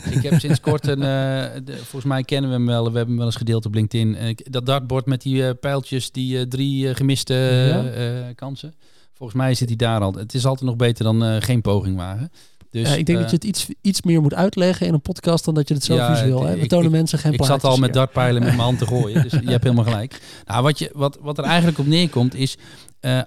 ik 0.10 0.24
heb 0.24 0.40
sinds 0.40 0.60
kort 0.60 0.88
een, 0.88 1.02
eh, 1.02 1.62
de- 1.64 1.76
volgens 1.78 2.04
mij 2.06 2.24
kennen 2.24 2.50
we 2.50 2.56
hem 2.56 2.66
wel, 2.66 2.82
we 2.84 2.90
hebben 2.90 3.08
hem 3.08 3.18
wel 3.18 3.26
eens 3.26 3.36
gedeeld 3.36 3.66
op 3.66 3.74
LinkedIn. 3.74 4.38
Dat 4.44 4.66
dartbord 4.66 5.06
met 5.06 5.22
die 5.22 5.48
eh, 5.48 5.54
pijltjes, 5.60 6.12
die 6.12 6.38
eh, 6.40 6.46
drie 6.46 6.96
gemiste 6.96 7.34
Ja. 7.34 8.34
kansen. 8.36 8.74
Volgens 9.14 9.38
mij 9.38 9.54
zit 9.54 9.68
hij 9.68 9.78
daar 9.78 10.02
al. 10.02 10.14
Het 10.14 10.34
is 10.34 10.46
altijd 10.46 10.70
nog 10.70 10.76
beter 10.78 11.04
dan 11.04 11.42
geen 11.42 11.62
poging 11.62 11.98
wagen. 11.98 12.32
Dus, 12.72 12.88
Eh, 12.92 12.98
ik 12.98 13.06
denk 13.06 13.20
dat 13.20 13.30
je 13.30 13.36
het 13.36 13.46
iets, 13.46 13.68
iets 13.82 14.02
meer 14.02 14.22
moet 14.22 14.34
uitleggen 14.34 14.88
in 14.88 14.94
een 14.94 15.02
podcast 15.02 15.46
dan 15.46 15.54
dat 15.54 15.68
je 15.68 15.74
het 15.74 15.84
zo 15.84 15.96
Ja, 15.96 16.16
visueel. 16.16 16.44
We 16.46 16.68
tonen 16.68 16.86
ik- 16.86 16.92
mensen 16.92 17.20
geen 17.20 17.34
Ik 17.34 17.40
zat 17.40 17.50
al 17.50 17.58
plaatjes 17.60 17.80
met 17.80 17.94
dartpijlen 17.94 18.42
met 18.42 18.50
mijn 18.52 18.64
hand 18.64 18.78
te 18.78 18.86
gooien. 18.88 19.22
Dus 19.24 19.32
je 19.46 19.50
hebt 19.50 19.64
helemaal 19.64 19.84
gelijk. 19.86 20.22
Nou, 20.46 20.64
wat, 20.64 20.80
je, 20.80 20.90
wat, 20.94 21.18
wat 21.22 21.38
er 21.38 21.44
eigenlijk 21.44 21.78
op 21.80 21.86
neerkomt 21.86 22.36
is... 22.36 22.58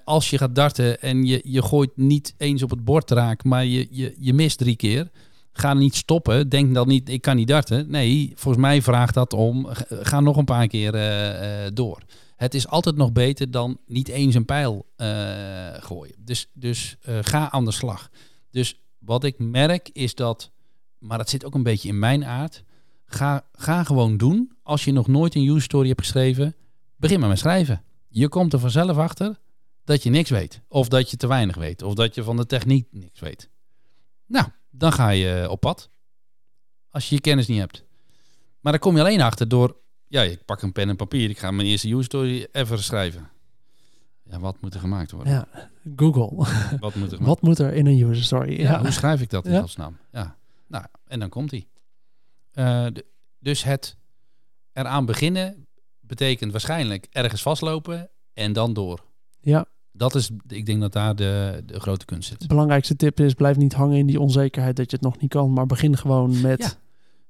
als 0.05 0.31
je 0.31 0.39
gaat 0.39 0.55
darten 0.55 1.01
en 1.01 1.25
je, 1.27 1.41
je 1.45 1.63
gooit 1.63 1.91
niet 1.95 2.35
eens 2.37 2.63
op 2.63 2.71
het 2.71 2.85
bord 2.85 3.11
raak... 3.11 3.45
maar 3.45 3.65
je, 3.65 3.87
je, 3.91 4.15
je 4.19 4.33
mist 4.35 4.59
drie 4.59 4.77
keer... 4.77 5.09
Ga 5.59 5.75
niet 5.75 5.95
stoppen. 5.95 6.49
Denk 6.49 6.75
dan 6.75 6.89
niet, 6.89 7.09
ik 7.09 7.23
kan 7.23 7.37
niet 7.37 7.49
darten. 7.49 7.91
Nee, 7.91 8.33
volgens 8.35 8.65
mij 8.65 8.83
vraagt 8.83 9.15
dat 9.15 9.33
om... 9.33 9.67
Ga 9.89 10.21
nog 10.21 10.37
een 10.37 10.45
paar 10.45 10.67
keer 10.67 10.95
eh, 10.95 11.65
eh, 11.67 11.73
door. 11.75 12.03
Het 12.37 12.55
is 12.55 12.69
altijd 12.69 12.97
nog 12.97 13.13
beter 13.13 13.51
dan 13.51 13.79
niet 13.87 14.09
eens 14.09 14.35
een 14.35 14.45
pijl 14.45 14.87
eh, 14.97 15.07
gooien. 15.73 16.15
Dus, 16.19 16.49
dus 16.53 16.97
ga 17.01 17.51
aan 17.51 17.65
de 17.65 17.73
slag. 17.73 18.11
Dus 18.51 18.81
wat 18.99 19.25
ik 19.25 19.39
merk 19.39 19.91
is 19.93 20.15
dat... 20.15 20.51
Maar 20.99 21.19
dat 21.19 21.31
zit 21.31 21.45
ook 21.45 21.55
een 21.55 21.63
beetje 21.63 21.89
in 21.89 21.99
mijn 21.99 22.25
aard 22.25 22.65
Ga, 23.07 23.47
ga 23.53 23.85
gewoon 23.85 24.17
doen. 24.17 24.53
Als 24.63 24.85
je 24.85 24.93
nog 24.93 25.07
nooit 25.07 25.35
een 25.35 25.47
user 25.47 25.63
story 25.63 25.89
hebt 25.89 26.01
geschreven, 26.01 26.55
begin 26.97 27.21
maar 27.21 27.29
met 27.29 27.39
schrijven. 27.39 27.83
Je 28.09 28.29
komt 28.29 28.53
er 28.53 28.59
vanzelf 28.59 28.97
achter 28.97 29.39
dat 29.85 30.03
je 30.03 30.11
niks 30.11 30.31
weet. 30.31 30.61
Of 30.69 30.89
dat 30.89 31.11
je 31.11 31.17
te 31.17 31.27
weinig 31.27 31.57
weet. 31.57 31.83
Of 31.83 31.95
dat 31.95 32.15
je 32.15 32.23
van 32.23 32.37
de 32.37 32.47
techniek 32.47 32.89
niks 32.91 33.21
weet. 33.21 33.49
Nou, 34.27 34.47
dan 34.79 34.93
ga 34.93 35.09
je 35.11 35.51
op 35.51 35.61
pad. 35.61 35.91
Als 36.91 37.09
je 37.09 37.15
je 37.15 37.21
kennis 37.21 37.47
niet 37.47 37.59
hebt. 37.59 37.85
Maar 38.61 38.73
daar 38.73 38.81
kom 38.81 38.95
je 38.95 39.01
alleen 39.01 39.21
achter 39.21 39.49
door... 39.49 39.77
Ja, 40.09 40.23
ik 40.23 40.45
pak 40.45 40.63
een 40.63 40.73
pen 40.73 40.89
en 40.89 40.97
papier. 40.97 41.31
Ik 41.31 41.39
ga 41.39 41.51
mijn 41.51 41.69
eerste 41.69 41.89
user 41.89 42.05
story 42.05 42.47
even 42.53 42.83
schrijven. 42.83 43.29
Ja, 44.23 44.39
wat 44.39 44.61
moet 44.61 44.75
er 44.75 44.81
gemaakt 44.81 45.11
worden? 45.11 45.33
Ja, 45.33 45.49
Google. 45.97 46.47
Wat 46.81 46.95
moet 46.95 47.13
er 47.13 47.23
Wat 47.25 47.43
moet 47.43 47.59
er 47.59 47.73
in 47.75 47.87
een 47.87 48.01
user 48.03 48.25
story? 48.25 48.61
ja, 48.61 48.71
Ja, 48.73 48.79
hoe 48.81 48.91
schrijf 48.91 49.21
ik 49.21 49.31
dat 49.31 49.47
in 49.47 49.53
Ja. 49.53 49.61
godsnaam? 49.61 49.97
Ja, 50.13 50.37
nou, 50.67 50.85
en 51.05 51.21
dan 51.21 51.29
komt 51.29 51.51
hij. 51.51 51.67
Eh, 52.53 52.87
dus 53.39 53.63
het 53.63 53.97
eraan 54.73 55.07
beginnen 55.07 55.67
betekent 56.01 56.53
waarschijnlijk 56.53 57.07
ergens 57.11 57.43
vastlopen 57.43 58.11
en 58.33 58.53
dan 58.53 58.73
door. 58.73 59.05
ja. 59.41 59.67
Dat 59.97 60.15
is, 60.15 60.31
ik 60.49 60.67
denk 60.67 60.81
dat 60.81 60.93
daar 60.93 61.17
de, 61.17 61.63
de 61.67 61.81
grote 61.81 62.05
kunst 62.05 62.29
zit. 62.29 62.41
De 62.41 62.47
belangrijkste 62.47 62.97
tip 62.97 63.21
is, 63.21 63.35
blijf 63.35 63.57
niet 63.57 63.73
hangen 63.73 63.97
in 63.97 64.07
die 64.07 64.21
onzekerheid 64.21 64.77
dat 64.77 64.91
je 64.91 64.97
het 64.97 65.05
nog 65.05 65.21
niet 65.21 65.31
kan, 65.31 65.53
maar 65.53 65.67
begin 65.67 65.97
gewoon 65.97 66.41
met... 66.41 66.59
Ja. 66.63 66.73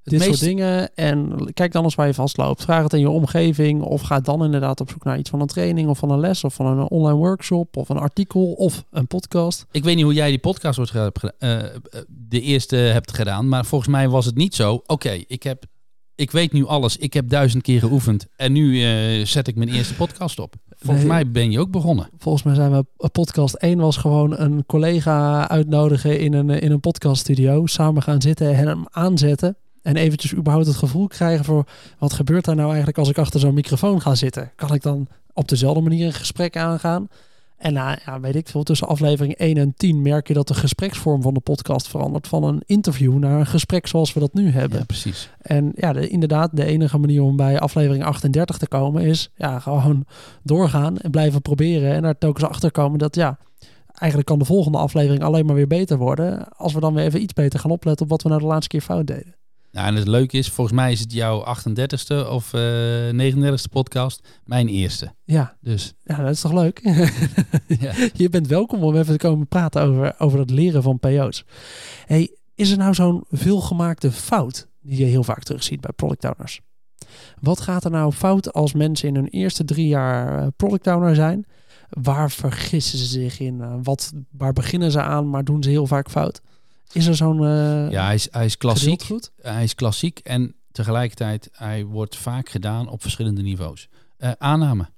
dit 0.03 0.19
meest- 0.19 0.23
soort 0.23 0.39
dingen. 0.39 0.95
En 0.95 1.49
kijk 1.53 1.71
dan 1.71 1.83
eens 1.83 1.95
waar 1.95 2.07
je 2.07 2.13
vastloopt. 2.13 2.63
Vraag 2.63 2.83
het 2.83 2.93
in 2.93 2.99
je 2.99 3.09
omgeving. 3.09 3.81
Of 3.81 4.01
ga 4.01 4.19
dan 4.19 4.43
inderdaad 4.43 4.81
op 4.81 4.89
zoek 4.89 5.03
naar 5.03 5.17
iets 5.17 5.29
van 5.29 5.41
een 5.41 5.47
training 5.47 5.89
of 5.89 5.97
van 5.97 6.11
een 6.11 6.19
les 6.19 6.43
of 6.43 6.53
van 6.53 6.65
een 6.65 6.89
online 6.89 7.17
workshop 7.17 7.77
of 7.77 7.89
een 7.89 7.97
artikel 7.97 8.51
of 8.51 8.83
een 8.91 9.07
podcast. 9.07 9.65
Ik 9.71 9.83
weet 9.83 9.95
niet 9.95 10.03
hoe 10.03 10.13
jij 10.13 10.29
die 10.29 10.39
podcast 10.39 10.77
wordt 10.77 10.91
eh, 11.37 11.59
eh, 11.59 11.71
de 12.07 12.41
eerste 12.41 12.75
hebt 12.75 13.13
gedaan, 13.13 13.47
maar 13.47 13.65
volgens 13.65 13.89
mij 13.89 14.09
was 14.09 14.25
het 14.25 14.35
niet 14.35 14.55
zo. 14.55 14.81
Oké, 14.85 15.23
ik 15.27 15.43
heb, 15.43 15.63
ik 16.17 16.31
weet 16.31 16.51
nu 16.51 16.65
alles. 16.65 16.97
Ik 16.97 17.13
heb 17.13 17.29
duizend 17.29 17.63
keer 17.63 17.79
geoefend 17.79 18.27
en 18.35 18.51
nu 18.51 18.83
eh, 18.83 19.25
zet 19.25 19.47
ik 19.47 19.55
mijn 19.55 19.69
eerste 19.69 19.93
podcast 19.95 20.39
op. 20.39 20.55
Volgens 20.79 21.05
Nee. 21.05 21.13
mij 21.13 21.31
ben 21.31 21.51
je 21.51 21.59
ook 21.59 21.71
begonnen. 21.71 22.09
Volgens 22.17 22.43
mij 22.43 22.55
zijn 22.55 22.71
we 22.71 23.07
podcast 23.11 23.53
1 23.55 23.77
was 23.79 23.97
gewoon 23.97 24.37
een 24.39 24.65
collega 24.65 25.47
uitnodigen 25.49 26.19
in 26.19 26.33
een, 26.33 26.49
eh, 26.49 26.61
in 26.61 26.71
een 26.71 26.79
podcaststudio. 26.79 27.65
Samen 27.65 28.03
gaan 28.03 28.21
zitten 28.21 28.55
en 28.55 28.67
hem 28.67 28.85
aanzetten. 28.91 29.55
En 29.81 29.95
eventjes 29.95 30.33
überhaupt 30.33 30.67
het 30.67 30.75
gevoel 30.75 31.07
krijgen 31.07 31.45
voor 31.45 31.67
wat 31.99 32.13
gebeurt 32.13 32.45
daar 32.45 32.55
nou 32.55 32.67
eigenlijk 32.67 32.97
als 32.97 33.09
ik 33.09 33.17
achter 33.17 33.39
zo'n 33.39 33.53
microfoon 33.53 34.01
ga 34.01 34.15
zitten. 34.15 34.51
Kan 34.55 34.73
ik 34.73 34.81
dan 34.81 35.07
op 35.33 35.47
dezelfde 35.47 35.81
manier 35.81 36.05
een 36.05 36.13
gesprek 36.13 36.57
aangaan? 36.57 37.07
En 37.57 37.73
na, 37.73 37.97
ja, 38.05 38.19
weet 38.19 38.35
ik 38.35 38.47
veel, 38.47 38.63
tussen 38.63 38.87
aflevering 38.87 39.33
1 39.35 39.57
en 39.57 39.73
10 39.77 40.01
merk 40.01 40.27
je 40.27 40.33
dat 40.33 40.47
de 40.47 40.53
gespreksvorm 40.53 41.21
van 41.21 41.33
de 41.33 41.39
podcast 41.39 41.87
verandert. 41.87 42.27
Van 42.27 42.43
een 42.43 42.61
interview 42.65 43.17
naar 43.17 43.39
een 43.39 43.45
gesprek 43.45 43.87
zoals 43.87 44.13
we 44.13 44.19
dat 44.19 44.33
nu 44.33 44.49
hebben. 44.49 44.79
Ja, 44.79 44.85
precies. 44.85 45.29
En 45.41 45.71
ja, 45.75 45.93
de, 45.93 46.07
inderdaad, 46.07 46.49
de 46.53 46.65
enige 46.65 46.97
manier 46.97 47.21
om 47.21 47.35
bij 47.35 47.59
aflevering 47.59 48.03
38 48.03 48.57
te 48.57 48.67
komen 48.67 49.03
is 49.03 49.31
ja, 49.35 49.59
gewoon 49.59 50.05
doorgaan 50.43 50.97
en 50.97 51.11
blijven 51.11 51.41
proberen. 51.41 51.93
En 51.93 52.01
daar 52.01 52.17
telkens 52.17 52.45
achter 52.45 52.71
komen 52.71 52.99
dat 52.99 53.15
ja, 53.15 53.37
eigenlijk 53.95 54.29
kan 54.29 54.39
de 54.39 54.45
volgende 54.45 54.77
aflevering 54.77 55.23
alleen 55.23 55.45
maar 55.45 55.55
weer 55.55 55.67
beter 55.67 55.97
worden. 55.97 56.49
Als 56.49 56.73
we 56.73 56.79
dan 56.79 56.93
weer 56.93 57.05
even 57.05 57.21
iets 57.21 57.33
beter 57.33 57.59
gaan 57.59 57.71
opletten 57.71 58.05
op 58.05 58.11
wat 58.11 58.23
we 58.23 58.29
nou 58.29 58.41
de 58.41 58.47
laatste 58.47 58.69
keer 58.69 58.81
fout 58.81 59.07
deden. 59.07 59.35
Nou, 59.77 59.89
en 59.89 59.95
het 59.95 60.07
leuke 60.07 60.37
is, 60.37 60.49
volgens 60.49 60.75
mij 60.75 60.91
is 60.91 60.99
het 60.99 61.13
jouw 61.13 61.43
38ste 61.55 62.29
of 62.29 62.53
eh 62.53 63.09
39ste 63.09 63.69
podcast, 63.71 64.27
mijn 64.45 64.67
eerste. 64.67 65.13
Ja, 65.23 65.57
Dus 65.61 65.93
ja 66.03 66.15
dat 66.15 66.29
is 66.31 66.41
toch 66.41 66.53
leuk? 66.53 66.79
ja. 67.79 67.93
Je 68.13 68.29
bent 68.29 68.47
welkom 68.47 68.83
om 68.83 68.95
even 68.95 69.17
te 69.17 69.27
komen 69.27 69.47
praten 69.47 69.81
over, 69.81 70.15
over 70.17 70.39
het 70.39 70.49
leren 70.49 70.83
van 70.83 70.99
PO's. 70.99 71.45
Hey, 72.05 72.35
is 72.55 72.71
er 72.71 72.77
nou 72.77 72.93
zo'n 72.93 73.23
veelgemaakte 73.29 74.11
fout 74.11 74.67
die 74.81 74.97
je 74.99 75.05
heel 75.05 75.23
vaak 75.23 75.43
terugziet 75.43 75.81
bij 75.81 75.91
product 75.95 76.25
owners? 76.25 76.61
Wat 77.39 77.61
gaat 77.61 77.83
er 77.83 77.91
nou 77.91 78.11
fout 78.11 78.53
als 78.53 78.73
mensen 78.73 79.07
in 79.07 79.15
hun 79.15 79.27
eerste 79.27 79.63
drie 79.65 79.87
jaar 79.87 80.41
eh, 80.41 80.47
product 80.55 80.87
owner 80.87 81.15
zijn? 81.15 81.45
Waar 81.89 82.31
vergissen 82.31 82.97
ze 82.97 83.05
zich 83.05 83.39
in? 83.39 83.61
Eh, 83.61 83.73
Wat, 83.83 84.13
waar 84.31 84.53
beginnen 84.53 84.91
ze 84.91 85.01
aan, 85.01 85.29
maar 85.29 85.43
doen 85.43 85.63
ze 85.63 85.69
heel 85.69 85.87
vaak 85.87 86.09
fout? 86.09 86.41
Is 86.91 87.05
er 87.05 87.15
zo'n 87.15 87.43
eh 87.45 87.91
ja 87.91 88.05
hij, 88.05 88.15
is, 88.15 88.27
hij 88.31 88.45
is 88.45 88.57
klassiek. 88.57 89.01
goed? 89.03 89.31
Hij 89.41 89.63
is 89.63 89.75
klassiek 89.75 90.19
en 90.19 90.55
tegelijkertijd, 90.71 91.49
hij 91.51 91.85
wordt 91.85 92.15
vaak 92.15 92.49
gedaan 92.49 92.89
op 92.89 93.01
verschillende 93.01 93.41
niveaus. 93.41 93.87
Eh, 94.17 94.31
aanname. 94.37 94.89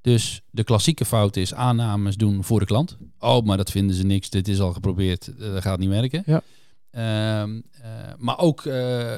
Dus 0.00 0.42
de 0.50 0.64
klassieke 0.64 1.04
fout 1.04 1.36
is 1.36 1.54
aannames 1.54 2.16
doen 2.16 2.44
voor 2.44 2.60
de 2.60 2.66
klant. 2.66 2.96
Oh, 3.18 3.44
maar 3.44 3.56
dat 3.56 3.70
vinden 3.70 3.96
ze 3.96 4.04
niks. 4.04 4.30
Dit 4.30 4.48
is 4.48 4.60
al 4.60 4.72
geprobeerd. 4.72 5.28
eh, 5.28 5.52
dat 5.52 5.62
gaat 5.62 5.78
niet 5.78 5.88
werken. 5.88 6.22
Ja. 6.26 6.42
Ehm, 6.90 7.60
eh, 7.70 7.90
maar 8.18 8.38
ook, 8.38 8.64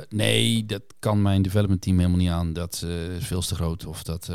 nee, 0.09 0.67
dat 0.67 0.83
kan 0.99 1.23
mijn 1.23 1.43
development 1.43 1.81
team 1.81 1.97
helemaal 1.97 2.19
niet 2.19 2.31
aan. 2.31 2.53
Dat 2.53 2.85
is 3.19 3.27
veel 3.27 3.41
te 3.41 3.55
groot. 3.55 3.87
Of 3.87 4.03
dat, 4.03 4.31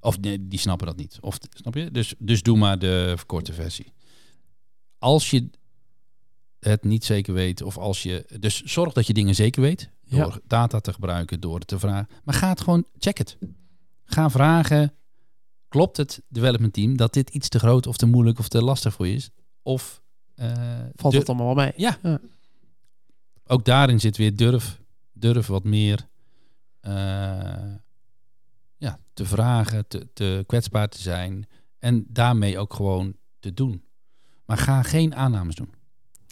of 0.00 0.20
nee, 0.20 0.48
die 0.48 0.58
snappen 0.58 0.86
dat 0.86 0.96
niet. 0.96 1.18
Of, 1.20 1.38
snap 1.50 1.74
je? 1.74 1.90
Dus, 1.90 2.14
dus 2.18 2.42
doe 2.42 2.56
maar 2.56 2.78
de 2.78 3.12
verkorte 3.16 3.52
versie. 3.52 3.92
Als 4.98 5.30
je 5.30 5.50
het 6.60 6.84
niet 6.84 7.04
zeker 7.04 7.34
weet, 7.34 7.62
of 7.62 7.78
als 7.78 8.02
je. 8.02 8.26
Dus 8.38 8.62
zorg 8.62 8.92
dat 8.92 9.06
je 9.06 9.12
dingen 9.12 9.34
zeker 9.34 9.62
weet. 9.62 9.90
Ja. 10.04 10.22
Door 10.22 10.40
data 10.46 10.80
te 10.80 10.92
gebruiken, 10.92 11.40
door 11.40 11.60
te 11.60 11.78
vragen. 11.78 12.08
Maar 12.24 12.34
ga 12.34 12.48
het 12.48 12.60
gewoon, 12.60 12.84
check 12.98 13.18
het. 13.18 13.38
Ga 14.04 14.30
vragen. 14.30 14.92
Klopt 15.68 15.96
het 15.96 16.22
development 16.28 16.72
team 16.72 16.96
dat 16.96 17.12
dit 17.12 17.30
iets 17.30 17.48
te 17.48 17.58
groot 17.58 17.86
of 17.86 17.96
te 17.96 18.06
moeilijk 18.06 18.38
of 18.38 18.48
te 18.48 18.62
lastig 18.62 18.94
voor 18.94 19.06
je 19.06 19.14
is? 19.14 19.30
Of 19.62 20.02
eh, 20.34 20.52
Valt 20.94 21.14
het 21.14 21.28
allemaal 21.28 21.54
wel 21.54 21.64
mee? 21.64 21.72
Ja. 21.76 21.98
Ja. 22.02 22.20
ook 23.46 23.64
daarin 23.64 24.00
zit 24.00 24.16
weer 24.16 24.36
durf, 24.36 24.80
durf 25.12 25.46
wat 25.46 25.64
meer 25.64 26.08
eh, 26.80 27.74
ja, 28.76 28.98
te 29.12 29.24
vragen, 29.24 29.88
te, 29.88 30.08
te 30.12 30.44
kwetsbaar 30.46 30.88
te 30.88 31.00
zijn 31.00 31.46
en 31.78 32.04
daarmee 32.08 32.58
ook 32.58 32.74
gewoon 32.74 33.16
te 33.38 33.54
doen. 33.54 33.84
Maar 34.44 34.56
ga 34.56 34.82
geen 34.82 35.14
aannames 35.14 35.54
doen. 35.54 35.70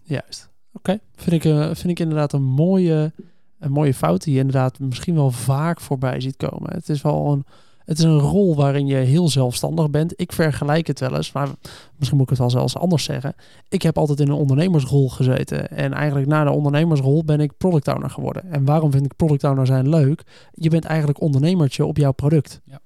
Juist. 0.07 0.49
Oké, 0.73 0.99
vind, 1.15 1.35
ik, 1.35 1.51
eh, 1.51 1.65
vind 1.65 1.89
ik 1.89 1.99
inderdaad 1.99 2.33
een 2.33 2.43
mooie, 2.43 3.11
een 3.59 3.71
mooie 3.71 3.93
fout 3.93 4.23
die 4.23 4.33
je 4.33 4.39
inderdaad 4.39 4.79
misschien 4.79 5.15
wel 5.15 5.31
vaak 5.31 5.79
voorbij 5.79 6.19
ziet 6.19 6.37
komen. 6.37 6.73
Het 6.73 6.89
is 6.89 7.01
wel 7.01 7.31
een, 7.31 7.45
het 7.87 7.97
is 7.97 8.03
een 8.03 8.19
rol 8.19 8.55
waarin 8.55 8.87
je 8.87 8.95
heel 8.95 9.29
zelfstandig 9.29 9.89
bent. 9.89 10.13
Ik 10.15 10.31
vergelijk 10.31 10.87
het 10.87 10.99
wel 10.99 11.15
eens, 11.15 11.31
maar 11.31 11.47
misschien 11.95 12.17
moet 12.17 12.25
ik 12.25 12.29
het 12.29 12.39
wel 12.39 12.49
zelfs 12.49 12.77
anders 12.77 13.03
zeggen. 13.03 13.35
Ik 13.69 13.81
heb 13.81 13.97
altijd 13.97 14.19
in 14.19 14.27
een 14.27 14.33
ondernemersrol 14.33 15.09
gezeten. 15.09 15.69
En 15.69 15.93
eigenlijk 15.93 16.27
na 16.27 16.43
de 16.43 16.51
ondernemersrol 16.51 17.23
ben 17.23 17.39
ik 17.39 17.57
product 17.57 17.87
owner 17.87 18.09
geworden. 18.09 18.51
En 18.51 18.65
waarom 18.65 18.91
vind 18.91 19.05
ik 19.05 19.15
product 19.15 19.43
owner 19.43 19.65
zijn 19.65 19.89
leuk? 19.89 20.23
Je 20.51 20.69
bent 20.69 20.85
eigenlijk 20.85 21.21
ondernemertje 21.21 21.85
op 21.85 21.97
jouw 21.97 22.11
product. 22.11 22.61
Ja. 22.65 22.79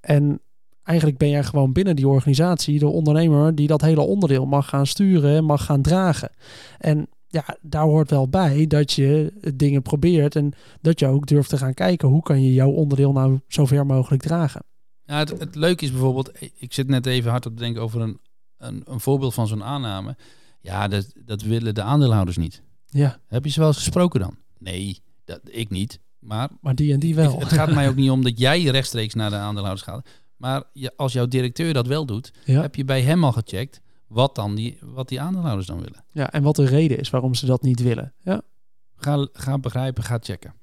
En 0.00 0.40
eigenlijk 0.86 1.18
ben 1.18 1.28
jij 1.28 1.44
gewoon 1.44 1.72
binnen 1.72 1.96
die 1.96 2.08
organisatie 2.08 2.78
de 2.78 2.86
ondernemer 2.86 3.54
die 3.54 3.66
dat 3.66 3.80
hele 3.80 4.00
onderdeel 4.00 4.46
mag 4.46 4.68
gaan 4.68 4.86
sturen 4.86 5.36
en 5.36 5.44
mag 5.44 5.64
gaan 5.64 5.82
dragen. 5.82 6.30
En 6.78 7.08
ja, 7.26 7.56
daar 7.60 7.84
hoort 7.84 8.10
wel 8.10 8.28
bij 8.28 8.66
dat 8.66 8.92
je 8.92 9.32
dingen 9.54 9.82
probeert 9.82 10.36
en 10.36 10.52
dat 10.80 10.98
je 10.98 11.06
ook 11.06 11.26
durft 11.26 11.48
te 11.48 11.56
gaan 11.56 11.74
kijken 11.74 12.08
hoe 12.08 12.22
kan 12.22 12.42
je 12.42 12.52
jouw 12.52 12.70
onderdeel 12.70 13.12
nou 13.12 13.40
zo 13.48 13.66
ver 13.66 13.86
mogelijk 13.86 14.22
dragen. 14.22 14.64
Ja, 15.04 15.18
het, 15.18 15.38
het 15.38 15.54
leuke 15.54 15.84
is 15.84 15.90
bijvoorbeeld, 15.90 16.30
ik 16.54 16.72
zit 16.72 16.88
net 16.88 17.06
even 17.06 17.30
hard 17.30 17.46
op 17.46 17.56
te 17.56 17.62
denken 17.62 17.82
over 17.82 18.00
een, 18.00 18.20
een, 18.58 18.82
een 18.84 19.00
voorbeeld 19.00 19.34
van 19.34 19.46
zo'n 19.46 19.64
aanname. 19.64 20.16
Ja, 20.60 20.88
dat, 20.88 21.12
dat 21.24 21.42
willen 21.42 21.74
de 21.74 21.82
aandeelhouders 21.82 22.36
niet. 22.36 22.62
Ja, 22.86 23.20
Heb 23.26 23.44
je 23.44 23.50
ze 23.50 23.58
wel 23.58 23.68
eens 23.68 23.76
gesproken 23.76 24.20
dan? 24.20 24.36
Nee, 24.58 25.00
dat, 25.24 25.40
ik 25.44 25.70
niet. 25.70 26.00
Maar 26.18 26.48
maar 26.60 26.74
die 26.74 26.92
en 26.92 27.00
die 27.00 27.14
wel. 27.14 27.32
Het, 27.32 27.40
het 27.40 27.52
gaat 27.52 27.74
mij 27.74 27.88
ook 27.90 27.96
niet 27.96 28.10
om 28.10 28.22
dat 28.22 28.38
jij 28.38 28.62
rechtstreeks 28.62 29.14
naar 29.14 29.30
de 29.30 29.36
aandeelhouders 29.36 29.86
gaat. 29.86 30.08
Maar 30.36 30.62
je, 30.72 30.92
als 30.96 31.12
jouw 31.12 31.26
directeur 31.26 31.72
dat 31.72 31.86
wel 31.86 32.06
doet, 32.06 32.32
ja. 32.44 32.60
heb 32.60 32.74
je 32.74 32.84
bij 32.84 33.02
hem 33.02 33.24
al 33.24 33.32
gecheckt 33.32 33.80
wat, 34.06 34.34
dan 34.34 34.54
die, 34.54 34.78
wat 34.82 35.08
die 35.08 35.20
aandeelhouders 35.20 35.66
dan 35.66 35.80
willen. 35.80 36.04
ja, 36.12 36.32
en 36.32 36.42
wat 36.42 36.56
de 36.56 36.66
reden 36.66 36.98
is 36.98 37.10
waarom 37.10 37.34
ze 37.34 37.46
dat 37.46 37.62
niet 37.62 37.82
willen. 37.82 38.12
Ja. 38.22 38.42
Ga, 38.96 39.28
ga 39.32 39.58
begrijpen, 39.58 40.04
ga 40.04 40.18
checken. 40.20 40.54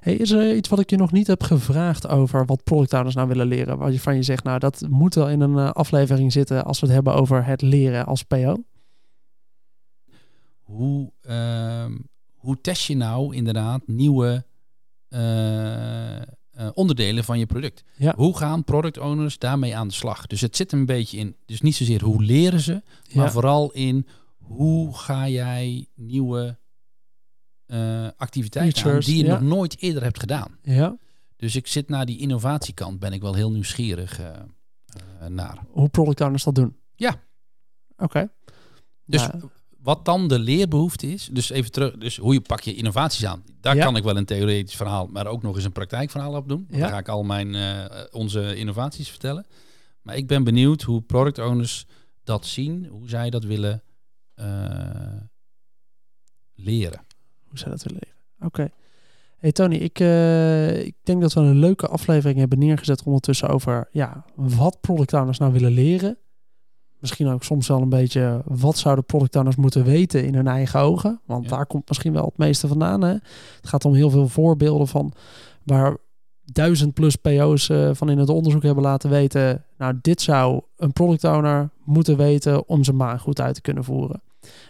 Hey, 0.00 0.14
is 0.14 0.30
er 0.30 0.54
iets 0.54 0.68
wat 0.68 0.78
ik 0.78 0.90
je 0.90 0.96
nog 0.96 1.12
niet 1.12 1.26
heb 1.26 1.42
gevraagd 1.42 2.08
over 2.08 2.46
wat 2.46 2.64
product 2.64 2.92
owners 2.92 3.14
nou 3.14 3.28
willen 3.28 3.46
leren? 3.46 3.78
Waar 3.78 3.92
je 3.92 4.00
van 4.00 4.14
je 4.14 4.22
zegt, 4.22 4.44
nou 4.44 4.58
dat 4.58 4.86
moet 4.88 5.14
wel 5.14 5.28
in 5.28 5.40
een 5.40 5.58
eh, 5.58 5.70
aflevering 5.70 6.32
zitten 6.32 6.64
als 6.64 6.80
we 6.80 6.86
het 6.86 6.94
hebben 6.94 7.14
over 7.14 7.44
het 7.44 7.62
leren 7.62 8.06
als 8.06 8.22
PO. 8.22 8.56
Hoe, 10.60 11.12
ehm, 11.20 11.98
hoe 12.34 12.60
test 12.60 12.86
je 12.86 12.96
nou 12.96 13.34
inderdaad 13.34 13.86
nieuwe 13.86 14.44
eh, 15.08 15.20
onderdelen 16.74 17.24
van 17.24 17.38
je 17.38 17.46
product? 17.46 17.84
Ja. 17.96 18.14
Hoe 18.16 18.36
gaan 18.36 18.64
product 18.64 18.98
owners 18.98 19.38
daarmee 19.38 19.76
aan 19.76 19.88
de 19.88 19.94
slag? 19.94 20.26
Dus 20.26 20.40
het 20.40 20.56
zit 20.56 20.72
een 20.72 20.86
beetje 20.86 21.18
in, 21.18 21.36
dus 21.46 21.60
niet 21.60 21.74
zozeer 21.74 22.02
hoe 22.02 22.22
leren 22.22 22.60
ze, 22.60 22.82
maar 23.12 23.24
Ja, 23.24 23.30
vooral 23.30 23.72
in 23.72 24.06
hoe 24.38 24.96
ga 24.96 25.28
jij 25.28 25.86
nieuwe 25.94 26.58
eh, 27.66 28.08
activiteiten 28.16 28.76
aan 28.76 28.82
Features, 28.82 29.06
die 29.06 29.16
je 29.16 29.24
ja. 29.24 29.30
nog 29.30 29.40
nooit 29.40 29.80
eerder 29.80 30.02
hebt 30.02 30.18
gedaan. 30.18 30.58
ja. 30.62 30.96
Dus 31.36 31.56
ik 31.56 31.66
zit 31.66 31.88
naar 31.88 32.06
die 32.06 32.18
innovatiekant, 32.18 32.98
ben 32.98 33.12
ik 33.12 33.20
wel 33.20 33.34
heel 33.34 33.50
nieuwsgierig 33.50 34.20
eh, 34.20 34.28
eh, 34.30 35.26
naar. 35.28 35.58
hoe 35.70 35.88
product 35.88 36.20
owners 36.20 36.44
dat 36.44 36.54
doen. 36.54 36.76
Ja. 36.94 37.22
Oké. 37.96 38.30
Dus 39.04 39.26
Nou, 39.26 39.50
wat 39.82 40.04
dan 40.04 40.28
de 40.28 40.38
leerbehoefte 40.38 41.06
is, 41.12 41.28
dus 41.32 41.50
even 41.50 41.72
terug, 41.72 41.96
dus 41.96 42.16
hoe 42.16 42.32
je 42.32 42.40
pak 42.40 42.60
je 42.60 42.74
innovaties 42.74 43.26
aan. 43.26 43.42
Daar 43.60 43.76
Ja. 43.76 43.84
kan 43.84 43.96
ik 43.96 44.02
wel 44.02 44.16
een 44.16 44.24
theoretisch 44.24 44.76
verhaal, 44.76 45.06
maar 45.06 45.26
ook 45.26 45.42
nog 45.42 45.54
eens 45.56 45.64
een 45.64 45.72
praktijkverhaal 45.72 46.34
op 46.34 46.48
doen. 46.48 46.66
Ja. 46.70 46.78
Dan 46.78 46.88
ga 46.88 46.98
ik 46.98 47.08
al 47.08 47.22
mijn 47.22 47.54
eh, 47.54 47.84
onze 48.10 48.56
innovaties 48.56 49.08
vertellen. 49.08 49.46
Maar 50.02 50.16
ik 50.16 50.26
ben 50.26 50.44
benieuwd 50.44 50.82
hoe 50.82 51.00
product 51.00 51.38
owners 51.38 51.86
dat 52.24 52.46
zien, 52.46 52.86
hoe 52.86 53.08
zij 53.08 53.30
dat 53.30 53.44
willen 53.44 53.82
eh, 54.34 54.46
leren. 56.54 57.00
hoe 57.48 57.58
zou 57.58 57.70
dat 57.70 57.82
willen 57.82 58.00
leren? 58.02 58.18
Oké. 58.46 58.70
Hey 59.36 59.52
Tony, 59.52 59.74
ik, 59.76 60.00
eh, 60.00 60.84
ik 60.84 60.94
denk 61.02 61.20
dat 61.20 61.32
we 61.32 61.40
een 61.40 61.58
leuke 61.58 61.88
aflevering 61.88 62.38
hebben 62.38 62.58
neergezet 62.58 63.02
ondertussen 63.02 63.48
over 63.48 63.88
ja, 63.92 64.24
wat 64.34 64.80
product 64.80 65.12
owners 65.12 65.38
nou 65.38 65.52
willen 65.52 65.72
leren. 65.72 66.18
Misschien 67.00 67.28
ook 67.28 67.42
soms 67.44 67.68
wel 67.68 67.80
een 67.82 67.88
beetje 67.88 68.42
wat 68.44 68.78
zouden 68.78 69.04
product 69.04 69.36
owners 69.36 69.56
moeten 69.56 69.84
weten 69.84 70.24
in 70.24 70.34
hun 70.34 70.46
eigen 70.46 70.80
ogen. 70.80 71.20
Want 71.26 71.44
Ja. 71.44 71.50
daar 71.50 71.66
komt 71.66 71.88
misschien 71.88 72.12
wel 72.12 72.24
het 72.24 72.38
meeste 72.38 72.68
vandaan. 72.68 73.00
Hè? 73.02 73.10
Het 73.10 73.68
gaat 73.68 73.84
om 73.84 73.94
heel 73.94 74.10
veel 74.10 74.28
voorbeelden 74.28 74.88
van 74.88 75.12
waar 75.64 75.96
duizend 76.44 76.94
plus 76.94 77.16
PO's 77.16 77.68
eh, 77.68 77.90
van 77.92 78.10
in 78.10 78.18
het 78.18 78.28
onderzoek 78.28 78.62
hebben 78.62 78.82
laten 78.82 79.10
weten. 79.10 79.64
Nou, 79.78 79.98
dit 80.02 80.20
zou 80.20 80.60
een 80.76 80.92
product 80.92 81.24
owner 81.24 81.70
moeten 81.84 82.16
weten 82.16 82.68
om 82.68 82.84
zijn 82.84 82.96
baan 82.96 83.18
goed 83.20 83.40
uit 83.40 83.54
te 83.54 83.60
kunnen 83.60 83.84
voeren. 83.84 84.22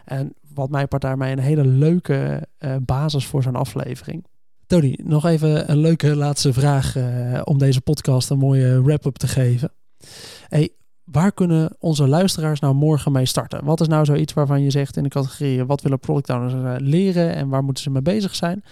En 0.05 0.35
wat 0.55 0.71
mij 0.71 0.87
part 0.87 1.03
daarmee 1.03 1.33
een 1.33 1.39
hele 1.39 1.65
leuke 1.67 2.47
uh, 2.59 2.77
basis 2.81 3.27
voor 3.27 3.43
zo'n 3.43 3.57
aflevering. 3.57 4.25
Tony, 4.67 4.99
nog 5.03 5.27
even 5.27 5.71
een 5.71 5.77
leuke 5.79 6.17
laatste 6.17 6.53
vraag 6.53 6.97
uh, 6.97 7.41
om 7.45 7.59
deze 7.59 7.81
podcast 7.81 8.31
een 8.31 8.39
mooie 8.39 8.83
wrap-up 8.83 9.17
te 9.17 9.29
geven. 9.29 9.73
Hey, 10.49 10.71
waar 11.13 11.33
kunnen 11.33 11.77
onze 11.79 12.09
luisteraars 12.09 12.61
nou 12.61 12.75
morgen 12.75 13.13
mee 13.13 13.27
starten? 13.27 13.65
Wat 13.65 13.81
is 13.81 13.89
nou 13.89 14.05
zoiets 14.05 14.33
waarvan 14.33 14.63
je 14.63 14.71
zegt 14.71 14.97
in 14.97 15.03
de 15.03 15.09
categorie 15.09 15.65
wat 15.65 15.83
willen 15.83 15.99
product 15.99 16.31
owners 16.31 16.55
uh, 16.55 16.75
leren 16.79 17.35
en 17.35 17.49
waar 17.49 17.65
moeten 17.65 17.83
ze 17.83 17.91
mee 17.91 18.03
bezig 18.03 18.35
zijn? 18.35 18.65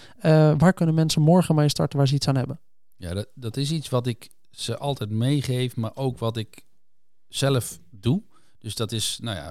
waar 0.59 0.73
kunnen 0.73 0.95
mensen 0.95 1.23
morgen 1.23 1.55
mee 1.55 1.69
starten 1.69 1.99
waar 1.99 2.09
ze 2.09 2.15
iets 2.15 2.29
aan 2.29 2.37
hebben? 2.37 2.61
Ja, 2.97 3.15
dat, 3.15 3.27
dat 3.35 3.57
is 3.57 3.71
iets 3.71 3.89
wat 3.89 4.07
ik 4.07 4.29
ze 4.51 4.79
altijd 4.79 5.11
meegeef, 5.11 5.77
maar 5.77 5.91
ook 5.95 6.19
wat 6.19 6.37
ik 6.37 6.65
zelf 7.29 7.79
doe. 7.91 8.23
Dus 8.59 8.75
dat 8.75 8.93
is, 8.93 9.19
nou 9.23 9.37
ja, 9.37 9.49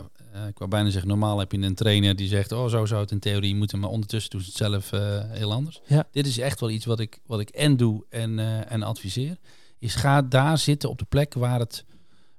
ik 0.47 0.57
wou 0.57 0.69
bijna 0.69 0.89
zeggen, 0.89 1.09
normaal 1.09 1.39
heb 1.39 1.51
je 1.51 1.57
een 1.57 1.75
trainer 1.75 2.15
die 2.15 2.27
zegt, 2.27 2.51
oh 2.51 2.67
zo 2.67 2.85
zou 2.85 3.01
het 3.01 3.11
in 3.11 3.19
theorie 3.19 3.55
moeten, 3.55 3.79
maar 3.79 3.89
ondertussen 3.89 4.31
doen 4.31 4.41
ze 4.41 4.47
het 4.47 4.57
zelf 4.57 4.91
uh, 4.91 5.31
heel 5.31 5.51
anders. 5.51 5.81
Ja. 5.85 6.07
Dit 6.11 6.27
is 6.27 6.37
echt 6.37 6.59
wel 6.59 6.69
iets 6.69 6.85
wat 6.85 6.99
ik, 6.99 7.19
wat 7.25 7.39
ik 7.39 7.49
en 7.49 7.77
doe 7.77 8.05
en, 8.09 8.37
uh, 8.37 8.71
en 8.71 8.83
adviseer. 8.83 9.37
Is 9.79 9.95
ga 9.95 10.21
daar 10.21 10.57
zitten 10.57 10.89
op 10.89 10.97
de 10.99 11.05
plek 11.05 11.33
waar, 11.33 11.59
het, 11.59 11.85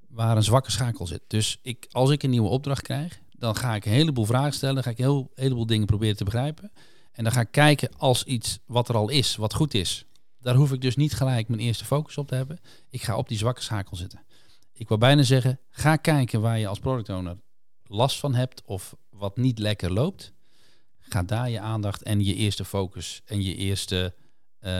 waar 0.09 0.37
een 0.37 0.42
zwakke 0.42 0.71
schakel 0.71 1.07
zit. 1.07 1.23
Dus 1.27 1.59
ik, 1.62 1.87
als 1.90 2.11
ik 2.11 2.23
een 2.23 2.31
nieuwe 2.31 2.49
opdracht 2.49 2.83
krijg, 2.83 3.21
dan 3.31 3.57
ga 3.57 3.75
ik 3.75 3.85
een 3.85 3.92
heleboel 3.92 4.25
vragen 4.25 4.53
stellen, 4.53 4.83
ga 4.83 4.90
ik 4.90 4.99
een 4.99 5.05
heel, 5.05 5.31
heleboel 5.35 5.66
dingen 5.66 5.87
proberen 5.87 6.16
te 6.16 6.25
begrijpen. 6.25 6.73
En 7.12 7.25
dan 7.25 7.33
ga 7.33 7.40
ik 7.40 7.51
kijken 7.51 7.90
als 7.97 8.25
iets 8.25 8.59
wat 8.66 8.88
er 8.88 8.94
al 8.94 9.09
is, 9.09 9.37
wat 9.37 9.55
goed 9.55 9.75
is. 9.75 10.05
Daar 10.40 10.55
hoef 10.55 10.73
ik 10.73 10.81
dus 10.81 10.97
niet 10.97 11.14
gelijk 11.14 11.49
mijn 11.49 11.61
eerste 11.61 11.85
focus 11.85 12.18
op 12.18 12.29
te 12.29 12.35
hebben. 12.35 12.59
Ik 12.90 13.03
ga 13.03 13.16
op 13.16 13.29
die 13.29 13.38
zwakke 13.38 13.62
schakel 13.62 13.97
zitten 13.97 14.27
ik 14.79 14.88
wil 14.88 14.99
bijna 14.99 15.23
zeggen, 15.23 15.61
ga 15.71 15.97
kijken 15.97 16.40
waar 16.40 16.59
je 16.59 16.66
als 16.66 16.79
product 16.79 17.09
owner 17.09 17.37
last 17.85 18.18
van 18.18 18.35
hebt 18.35 18.62
of 18.64 18.97
wat 19.11 19.37
niet 19.37 19.59
lekker 19.59 19.92
loopt. 19.92 20.33
Ga 20.99 21.23
daar 21.23 21.51
je 21.51 21.61
aandacht 21.61 22.03
en 22.03 22.25
je 22.25 22.35
eerste 22.35 22.64
focus 22.64 23.23
en 23.25 23.42
je 23.42 23.55
eerste 23.55 24.14
uh, 24.62 24.73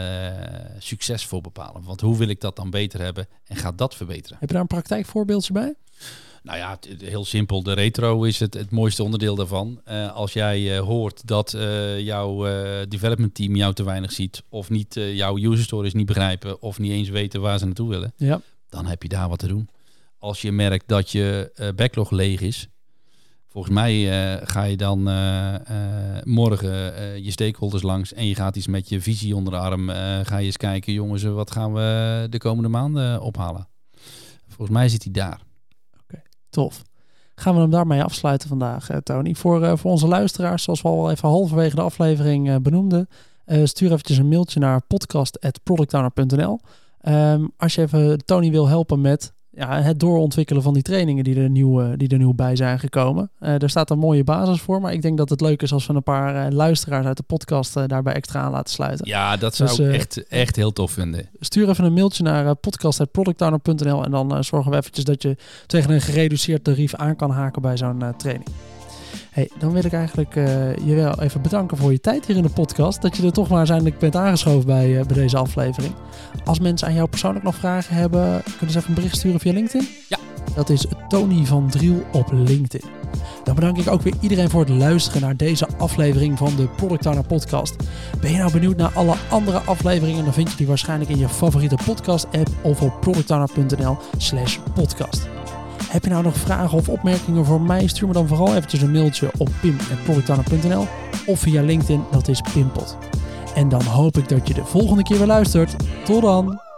succes 0.79 1.25
voor 1.25 1.41
bepalen. 1.41 1.83
Want 1.83 2.01
hoe 2.01 2.17
wil 2.17 2.27
ik 2.27 2.41
dat 2.41 2.55
dan 2.55 2.69
beter 2.69 3.01
hebben 3.01 3.27
en 3.45 3.55
ga 3.55 3.71
dat 3.71 3.95
verbeteren. 3.95 4.37
Heb 4.39 4.47
je 4.47 4.53
daar 4.53 4.61
een 4.63 4.67
praktijkvoorbeeldje 4.67 5.53
bij? 5.53 5.73
Nou 6.43 6.57
ja, 6.57 6.79
heel 6.97 7.25
simpel. 7.25 7.63
De 7.63 7.73
retro 7.73 8.23
is 8.23 8.39
het, 8.39 8.53
het 8.53 8.71
mooiste 8.71 9.03
onderdeel 9.03 9.35
daarvan. 9.35 9.81
Uh, 9.87 10.13
als 10.13 10.33
jij 10.33 10.77
uh, 10.77 10.79
hoort 10.79 11.27
dat 11.27 11.51
jouw 11.97 12.43
development 12.87 13.35
team 13.35 13.55
jou 13.55 13.73
te 13.73 13.83
weinig 13.83 14.11
ziet, 14.11 14.43
of 14.49 14.69
niet 14.69 14.93
jouw 14.93 15.37
user 15.37 15.63
stories 15.63 15.93
niet 15.93 16.05
begrijpen, 16.05 16.61
of 16.61 16.79
niet 16.79 16.91
eens 16.91 17.09
weten 17.09 17.41
waar 17.41 17.59
ze 17.59 17.65
naartoe 17.65 17.89
willen, 17.89 18.13
ja. 18.15 18.41
dan 18.69 18.85
heb 18.85 19.03
je 19.03 19.09
daar 19.09 19.29
wat 19.29 19.39
te 19.39 19.47
doen 19.47 19.69
als 20.17 20.41
je 20.41 20.51
merkt 20.51 20.87
dat 20.87 21.11
je 21.11 21.51
backlog 21.75 22.11
leeg 22.11 22.41
is. 22.41 22.67
Volgens 23.49 23.73
mij 23.73 23.95
uh, 23.95 24.41
ga 24.43 24.63
je 24.63 24.77
dan 24.77 25.09
uh, 25.09 25.55
morgen 26.23 26.69
je 27.23 27.31
stakeholders 27.31 27.83
langs 27.83 28.13
en 28.13 28.27
je 28.27 28.35
gaat 28.35 28.55
iets 28.55 28.67
met 28.67 28.89
je 28.89 29.01
visie 29.01 29.35
onder 29.35 29.53
de 29.53 29.59
arm. 29.59 29.89
ga 30.23 30.37
je 30.37 30.45
eens 30.45 30.57
kijken, 30.57 30.93
jongens, 30.93 31.23
wat 31.23 31.51
gaan 31.51 31.73
we 31.73 32.27
de 32.29 32.37
komende 32.37 32.69
maanden 32.69 33.21
ophalen? 33.21 33.67
Volgens 34.47 34.77
mij 34.77 34.89
zit 34.89 35.03
hij 35.03 35.11
daar. 35.11 35.41
Oké, 36.03 36.21
tof. 36.49 36.81
Gaan 37.35 37.53
we 37.55 37.59
hem 37.59 37.69
daarmee 37.69 38.03
afsluiten 38.03 38.49
vandaag, 38.49 38.89
Tony. 39.03 39.35
Voor, 39.35 39.77
voor 39.77 39.91
onze 39.91 40.07
luisteraars, 40.07 40.63
zoals 40.63 40.81
we 40.81 40.87
al 40.87 41.11
even 41.11 41.29
halverwege 41.29 41.75
de 41.75 41.81
aflevering 41.81 42.61
benoemden, 42.61 43.07
stuur 43.63 43.91
eventjes 43.91 44.17
een 44.17 44.27
mailtje 44.27 44.59
naar 44.59 44.81
podcast.productowner.nl. 44.81 46.59
Um, 47.07 47.51
als 47.57 47.75
je 47.75 47.81
even 47.81 48.25
Tony 48.25 48.51
wil 48.51 48.67
helpen 48.67 49.01
met 49.01 49.33
ja, 49.59 49.81
het 49.81 49.99
doorontwikkelen 49.99 50.63
van 50.63 50.73
die 50.73 50.83
trainingen 50.83 51.23
die 51.23 51.35
er 51.35 51.49
nieuw, 51.49 51.81
uh, 51.81 51.89
die 51.97 52.09
er 52.09 52.17
nieuw 52.17 52.33
bij 52.33 52.55
zijn 52.55 52.79
gekomen. 52.79 53.31
Uh, 53.41 53.61
er 53.61 53.69
staat 53.69 53.89
een 53.89 53.99
mooie 53.99 54.23
basis 54.23 54.61
voor, 54.61 54.81
maar 54.81 54.93
ik 54.93 55.01
denk 55.01 55.17
dat 55.17 55.29
het 55.29 55.41
leuk 55.41 55.61
is 55.61 55.73
als 55.73 55.87
we 55.87 55.93
een 55.93 56.03
paar 56.03 56.45
uh, 56.45 56.51
luisteraars 56.51 57.05
uit 57.05 57.17
de 57.17 57.23
podcast 57.23 57.73
daarbij 57.73 58.13
extra 58.13 58.41
aan 58.41 58.51
laten 58.51 58.73
sluiten. 58.73 59.07
Ja, 59.07 59.37
dat 59.37 59.55
zou 59.55 59.69
dus, 59.69 59.79
ik 59.79 59.93
echt, 59.93 60.27
echt 60.27 60.55
heel 60.55 60.73
tof 60.73 60.91
vinden. 60.91 61.29
Stuur 61.39 61.69
even 61.69 61.85
een 61.85 61.93
mailtje 61.93 62.23
naar 62.23 62.55
podcast.productowner.nl 62.55 64.03
en 64.03 64.11
dan 64.11 64.43
zorgen 64.43 64.71
we 64.71 64.77
eventjes 64.77 65.05
dat 65.05 65.21
je 65.21 65.37
tegen 65.65 65.91
een 65.91 66.01
gereduceerd 66.01 66.63
tarief 66.63 66.95
aan 66.95 67.15
kan 67.15 67.31
haken 67.31 67.61
bij 67.61 67.77
zo'n 67.77 68.03
training. 68.17 68.49
Hey, 69.39 69.49
dan 69.57 69.71
wil 69.71 69.85
ik 69.85 69.93
eigenlijk 69.93 70.35
uh, 70.35 70.75
je 70.75 70.95
wel 70.95 71.21
even 71.21 71.41
bedanken 71.41 71.77
voor 71.77 71.91
je 71.91 71.99
tijd 71.99 72.25
hier 72.25 72.35
in 72.35 72.43
de 72.43 72.49
podcast. 72.49 73.01
Dat 73.01 73.17
je 73.17 73.23
er 73.23 73.31
toch 73.31 73.47
maar 73.47 73.57
uiteindelijk 73.57 73.99
bent 73.99 74.15
aangeschoven 74.15 74.65
bij, 74.65 74.89
uh, 74.89 75.05
bij 75.05 75.15
deze 75.15 75.37
aflevering. 75.37 75.93
Als 76.45 76.59
mensen 76.59 76.87
aan 76.87 76.93
jou 76.93 77.09
persoonlijk 77.09 77.45
nog 77.45 77.55
vragen 77.55 77.95
hebben, 77.95 78.43
kunnen 78.57 78.71
ze 78.71 78.77
even 78.77 78.89
een 78.89 78.95
bericht 78.95 79.15
sturen 79.15 79.39
via 79.39 79.53
LinkedIn? 79.53 79.87
Ja. 80.07 80.17
Dat 80.55 80.69
is 80.69 80.85
Tony 81.07 81.45
van 81.45 81.69
Driel 81.69 82.03
op 82.11 82.31
LinkedIn. 82.31 82.89
Dan 83.43 83.55
bedank 83.55 83.77
ik 83.77 83.87
ook 83.87 84.01
weer 84.01 84.13
iedereen 84.19 84.49
voor 84.49 84.59
het 84.59 84.69
luisteren 84.69 85.21
naar 85.21 85.37
deze 85.37 85.67
aflevering 85.77 86.37
van 86.37 86.55
de 86.55 86.67
Product 86.67 87.05
Owner 87.05 87.25
Podcast. 87.25 87.75
Ben 88.21 88.31
je 88.31 88.37
nou 88.37 88.51
benieuwd 88.51 88.77
naar 88.77 88.91
alle 88.93 89.15
andere 89.29 89.59
afleveringen? 89.59 90.23
Dan 90.23 90.33
vind 90.33 90.51
je 90.51 90.57
die 90.57 90.67
waarschijnlijk 90.67 91.09
in 91.09 91.17
je 91.17 91.29
favoriete 91.29 91.77
podcast 91.85 92.25
app 92.25 92.49
of 92.61 92.81
op 92.81 93.01
productowner.nl 93.01 93.97
slash 94.17 94.57
podcast. 94.73 95.27
Heb 95.89 96.03
je 96.03 96.09
nou 96.09 96.23
nog 96.23 96.37
vragen 96.37 96.77
of 96.77 96.89
opmerkingen 96.89 97.45
voor 97.45 97.61
mij? 97.61 97.87
Stuur 97.87 98.07
me 98.07 98.13
dan 98.13 98.27
vooral 98.27 98.55
eventjes 98.55 98.81
een 98.81 98.91
mailtje 98.91 99.31
op 99.37 99.49
pim.productowner.nl 99.61 100.87
of 101.25 101.39
via 101.39 101.61
LinkedIn, 101.61 102.03
dat 102.11 102.27
is 102.27 102.41
Pimpot. 102.53 102.97
En 103.55 103.69
dan 103.69 103.83
hoop 103.83 104.17
ik 104.17 104.29
dat 104.29 104.47
je 104.47 104.53
de 104.53 104.65
volgende 104.65 105.03
keer 105.03 105.17
weer 105.17 105.27
luistert. 105.27 105.75
Tot 106.05 106.21
dan! 106.21 106.68